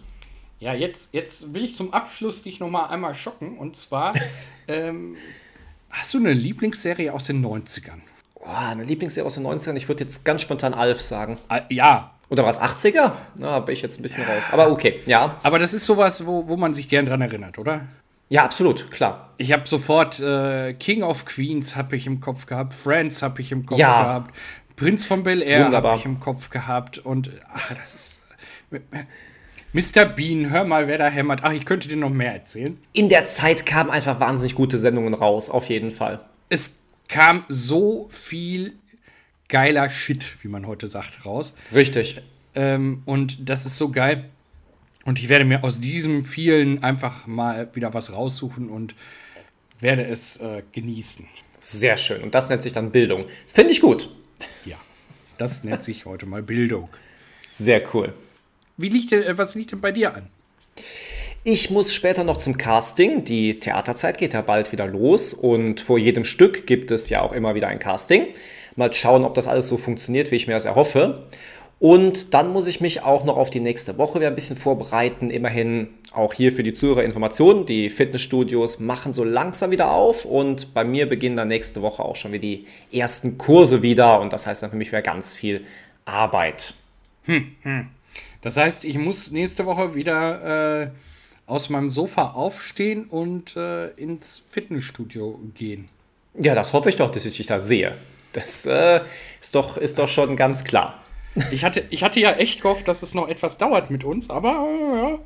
Ja, 0.60 0.76
jetzt, 0.76 1.16
jetzt 1.16 1.56
will 1.56 1.64
ich 1.64 1.74
zum 1.74 1.96
Abschluss 1.96 2.44
dich 2.44 2.60
noch 2.60 2.70
mal 2.70 2.86
einmal 2.90 3.16
schocken. 3.16 3.58
Und 3.58 3.76
zwar, 3.76 4.14
ähm, 4.68 5.16
hast 5.90 6.14
du 6.14 6.20
eine 6.20 6.34
Lieblingsserie 6.34 7.12
aus 7.12 7.26
den 7.26 7.44
90ern? 7.44 8.02
Oh, 8.40 8.48
eine 8.70 8.84
Lieblingsserie 8.84 9.26
aus 9.26 9.36
den 9.36 9.46
90ern. 9.46 9.76
Ich 9.76 9.88
würde 9.88 10.04
jetzt 10.04 10.24
ganz 10.26 10.42
spontan 10.42 10.74
Alf 10.74 11.02
sagen. 11.02 11.38
Ah, 11.50 11.62
ja, 11.70 12.12
Oder 12.30 12.46
was, 12.46 12.62
80er? 12.62 13.12
Na, 13.36 13.60
bin 13.60 13.74
ich 13.74 13.82
jetzt 13.82 14.00
ein 14.00 14.04
bisschen 14.04 14.24
raus. 14.24 14.46
Aber 14.52 14.72
okay, 14.72 15.02
ja. 15.06 15.36
aber 15.44 15.60
das 15.60 15.74
ist 15.74 15.86
sowas, 15.86 16.26
wo, 16.26 16.48
wo 16.48 16.56
man 16.58 16.74
sich 16.74 16.88
gern 16.88 17.06
dran 17.06 17.22
erinnert, 17.22 17.58
oder? 17.58 17.82
Ja, 18.30 18.44
absolut, 18.46 18.92
klar. 18.92 19.30
Ich 19.38 19.52
habe 19.52 19.68
sofort 19.68 20.20
äh, 20.20 20.74
King 20.74 21.02
of 21.02 21.26
Queens 21.26 21.76
habe 21.76 21.96
ich 21.96 22.06
im 22.06 22.20
Kopf 22.22 22.46
gehabt, 22.46 22.76
Friends 22.76 23.24
habe 23.24 23.42
ich 23.42 23.52
im 23.52 23.66
Kopf 23.66 23.80
Ja. 23.80 24.04
gehabt, 24.04 24.36
Prinz 24.76 25.06
von 25.08 25.24
Bel 25.24 25.42
Air 25.42 25.72
habe 25.72 25.96
ich 25.96 26.06
im 26.06 26.20
Kopf 26.20 26.50
gehabt 26.52 27.00
und 27.00 27.32
ach, 27.52 27.74
das 27.74 27.96
ist 27.96 28.22
Mr. 29.74 30.06
Bean, 30.06 30.50
hör 30.52 30.64
mal, 30.64 30.88
wer 30.88 30.98
da 30.98 31.08
hämmert. 31.08 31.42
Ach, 31.44 31.52
ich 31.52 31.66
könnte 31.66 31.88
dir 31.88 31.98
noch 31.98 32.10
mehr 32.10 32.34
erzählen. 32.34 32.80
In 32.94 33.10
der 33.10 33.26
Zeit 33.26 33.66
kamen 33.66 33.90
einfach 33.90 34.20
wahnsinnig 34.20 34.56
gute 34.56 34.78
Sendungen 34.78 35.14
raus, 35.14 35.50
auf 35.50 35.68
jeden 35.70 35.92
Fall. 35.92 36.20
Es 36.50 36.79
kam 37.10 37.44
so 37.50 38.08
viel 38.12 38.74
geiler 39.50 39.90
Shit, 39.90 40.36
wie 40.42 40.48
man 40.48 40.66
heute 40.66 40.88
sagt, 40.88 41.26
raus. 41.26 41.54
Richtig. 41.76 42.22
Ähm, 42.56 43.02
und 43.06 43.50
das 43.50 43.66
ist 43.66 43.76
so 43.76 43.90
geil. 43.92 44.30
Und 45.04 45.20
ich 45.20 45.28
werde 45.28 45.44
mir 45.44 45.64
aus 45.64 45.82
diesem 45.82 46.24
vielen 46.24 46.84
einfach 46.84 47.26
mal 47.28 47.70
wieder 47.74 47.94
was 47.94 48.14
raussuchen 48.14 48.70
und 48.70 48.96
werde 49.80 50.06
es 50.06 50.38
äh, 50.38 50.62
genießen. 50.72 51.28
Sehr 51.60 51.98
schön. 51.98 52.22
Und 52.22 52.36
das 52.36 52.50
nennt 52.50 52.62
sich 52.62 52.74
dann 52.74 52.92
Bildung. 52.92 53.26
Das 53.44 53.54
finde 53.54 53.72
ich 53.72 53.82
gut. 53.82 54.10
Ja, 54.66 54.78
das 55.38 55.64
nennt 55.64 55.84
sich 55.84 56.06
heute 56.06 56.26
mal 56.26 56.44
Bildung. 56.44 56.90
Sehr 57.48 57.84
cool. 57.94 58.14
Wie 58.78 58.90
liegt 58.90 59.12
denn, 59.12 59.24
äh, 59.24 59.38
was 59.38 59.56
liegt 59.56 59.72
denn 59.72 59.82
bei 59.82 59.92
dir 59.92 60.14
an? 60.14 60.28
Ich 61.52 61.72
muss 61.72 61.96
später 61.96 62.24
noch 62.24 62.38
zum 62.38 62.58
Casting. 62.58 63.24
Die 63.24 63.60
Theaterzeit 63.60 64.20
geht 64.20 64.34
ja 64.36 64.42
bald 64.44 64.72
wieder 64.72 64.86
los 64.86 65.34
und 65.34 65.82
vor 65.82 65.98
jedem 65.98 66.24
Stück 66.24 66.68
gibt 66.68 66.92
es 66.92 67.10
ja 67.10 67.22
auch 67.22 67.32
immer 67.34 67.56
wieder 67.56 67.70
ein 67.70 67.80
Casting. 67.80 68.28
Mal 68.76 68.94
schauen, 68.94 69.26
ob 69.26 69.34
das 69.34 69.48
alles 69.48 69.68
so 69.68 69.78
funktioniert, 69.78 70.30
wie 70.30 70.36
ich 70.36 70.46
mir 70.46 70.54
das 70.54 70.66
erhoffe. 70.66 71.26
Und 71.80 72.36
dann 72.36 72.54
muss 72.54 72.68
ich 72.68 72.82
mich 72.82 73.02
auch 73.02 73.24
noch 73.26 73.36
auf 73.36 73.50
die 73.50 73.62
nächste 73.62 73.98
Woche 73.98 74.20
wieder 74.20 74.28
ein 74.28 74.36
bisschen 74.36 74.58
vorbereiten. 74.58 75.32
Immerhin 75.32 75.88
auch 76.14 76.36
hier 76.36 76.52
für 76.52 76.62
die 76.62 76.74
Zuhörer 76.74 77.04
Informationen. 77.04 77.66
Die 77.66 77.90
Fitnessstudios 77.90 78.78
machen 78.78 79.12
so 79.12 79.24
langsam 79.24 79.72
wieder 79.72 79.90
auf 79.90 80.26
und 80.26 80.76
bei 80.76 80.84
mir 80.84 81.10
beginnen 81.10 81.36
dann 81.36 81.48
nächste 81.48 81.82
Woche 81.82 82.06
auch 82.06 82.16
schon 82.16 82.32
wieder 82.32 82.42
die 82.42 82.68
ersten 82.92 83.40
Kurse 83.40 83.82
wieder 83.82 84.20
und 84.20 84.34
das 84.34 84.46
heißt 84.46 84.62
dann 84.62 84.70
für 84.70 84.78
mich 84.78 84.90
wieder 84.90 85.02
ganz 85.02 85.34
viel 85.34 85.66
Arbeit. 86.06 86.76
Das 88.42 88.56
heißt, 88.56 88.86
ich 88.86 89.00
muss 89.00 89.32
nächste 89.32 89.66
Woche 89.66 89.96
wieder 89.96 90.84
äh, 90.84 90.90
aus 91.50 91.70
meinem 91.70 91.90
Sofa 91.90 92.32
aufstehen 92.32 93.06
und 93.06 93.56
äh, 93.56 93.90
ins 93.92 94.42
Fitnessstudio 94.50 95.40
gehen. 95.56 95.88
Ja, 96.36 96.56
das 96.56 96.74
hoffe 96.74 96.90
ich 96.90 96.96
doch, 96.96 97.10
dass 97.10 97.26
ich 97.26 97.38
dich 97.38 97.48
da 97.48 97.60
sehe. 97.60 97.96
Das 98.34 98.66
äh, 98.66 99.02
ist, 99.42 99.56
doch, 99.56 99.78
ist 99.78 99.98
doch 100.00 100.08
schon 100.08 100.36
ganz 100.36 100.64
klar. 100.64 101.02
Ich 101.52 101.64
hatte, 101.64 101.84
ich 101.90 102.04
hatte 102.04 102.20
ja 102.20 102.34
echt 102.34 102.62
gehofft, 102.62 102.88
dass 102.88 103.02
es 103.02 103.14
noch 103.14 103.28
etwas 103.28 103.58
dauert 103.58 103.90
mit 103.92 104.04
uns, 104.04 104.30
aber 104.30 104.50
äh, 104.50 104.96
ja. 104.96 105.20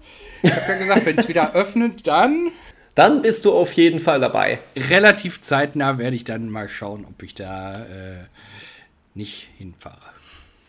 ich 0.44 0.52
habe 0.52 0.72
ja 0.74 0.78
gesagt, 0.78 1.06
wenn 1.06 1.18
es 1.18 1.28
wieder 1.28 1.54
öffnet, 1.54 2.08
dann 2.08 2.52
Dann 2.96 3.22
bist 3.22 3.46
du 3.46 3.54
auf 3.54 3.74
jeden 3.74 4.00
Fall 4.00 4.20
dabei. 4.20 4.60
relativ 4.76 5.42
zeitnah 5.42 5.98
werde 5.98 6.16
ich 6.16 6.24
dann 6.24 6.50
mal 6.50 6.70
schauen, 6.70 7.06
ob 7.10 7.24
ich 7.24 7.34
da 7.34 7.84
äh, 7.86 8.26
nicht 9.16 9.50
hinfahre. 9.58 9.98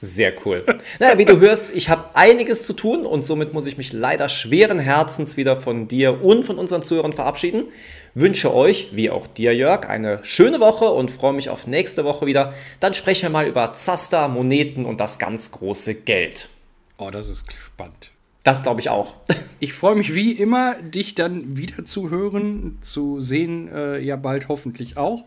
Sehr 0.05 0.35
cool. 0.45 0.67
Naja, 1.01 1.17
wie 1.17 1.25
du 1.25 1.41
hörst, 1.41 1.75
ich 1.75 1.89
habe 1.89 2.11
einiges 2.13 2.67
zu 2.67 2.75
tun 2.75 3.07
und 3.07 3.25
somit 3.25 3.55
muss 3.55 3.65
ich 3.65 3.79
mich 3.79 3.95
leider 3.95 4.29
schweren 4.29 4.79
Herzens 4.79 5.39
wieder 5.39 5.57
von 5.57 5.89
dir 5.89 6.23
und 6.23 6.45
von 6.45 6.59
unseren 6.59 6.83
Zuhörern 6.83 7.15
verabschieden. 7.15 7.65
Wünsche 8.13 8.53
euch, 8.53 8.91
wie 8.93 9.09
auch 9.11 9.27
dir, 9.27 9.55
Jörg, 9.57 9.89
eine 9.89 10.21
schöne 10.23 10.61
Woche 10.61 10.85
und 10.85 11.11
freue 11.11 11.33
mich 11.33 11.49
auf 11.49 11.67
nächste 11.67 12.05
Woche 12.05 12.27
wieder. 12.27 12.53
Dann 12.81 12.93
sprechen 12.93 13.23
wir 13.23 13.31
mal 13.31 13.47
über 13.47 13.73
Zaster, 13.73 14.29
Moneten 14.29 14.85
und 14.85 15.01
das 15.01 15.19
ganz 15.19 15.51
große 15.53 15.95
Geld. 15.95 16.51
Oh, 16.99 17.11
das 17.11 17.31
ist 17.31 17.47
spannend. 17.59 18.11
Das 18.43 18.63
glaube 18.63 18.81
ich 18.81 18.91
auch. 18.91 19.15
Ich 19.61 19.73
freue 19.73 19.95
mich 19.95 20.15
wie 20.15 20.33
immer, 20.33 20.75
dich 20.83 21.15
dann 21.15 21.57
wieder 21.57 21.87
zu 21.87 22.11
hören, 22.11 22.77
zu 22.83 23.23
sehen, 23.23 23.73
äh, 23.73 23.99
ja 24.01 24.17
bald 24.17 24.49
hoffentlich 24.49 24.99
auch. 24.99 25.25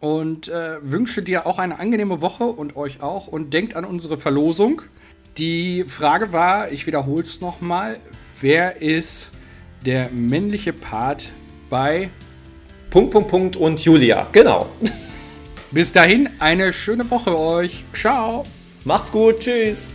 Und 0.00 0.48
äh, 0.48 0.78
wünsche 0.82 1.22
dir 1.22 1.46
auch 1.46 1.58
eine 1.58 1.78
angenehme 1.78 2.20
Woche 2.20 2.44
und 2.44 2.74
euch 2.76 3.02
auch. 3.02 3.26
Und 3.26 3.52
denkt 3.52 3.76
an 3.76 3.84
unsere 3.84 4.16
Verlosung. 4.16 4.82
Die 5.36 5.84
Frage 5.86 6.32
war, 6.32 6.72
ich 6.72 6.86
wiederhole 6.86 7.22
es 7.22 7.40
nochmal, 7.40 8.00
wer 8.40 8.80
ist 8.82 9.32
der 9.84 10.10
männliche 10.10 10.72
Part 10.72 11.32
bei... 11.68 12.10
Punkt, 12.90 13.12
Punkt, 13.12 13.28
Punkt 13.28 13.56
und 13.56 13.84
Julia. 13.84 14.26
Genau. 14.32 14.66
Bis 15.70 15.92
dahin, 15.92 16.28
eine 16.40 16.72
schöne 16.72 17.08
Woche 17.08 17.38
euch. 17.38 17.84
Ciao. 17.92 18.42
Macht's 18.84 19.12
gut. 19.12 19.38
Tschüss. 19.38 19.92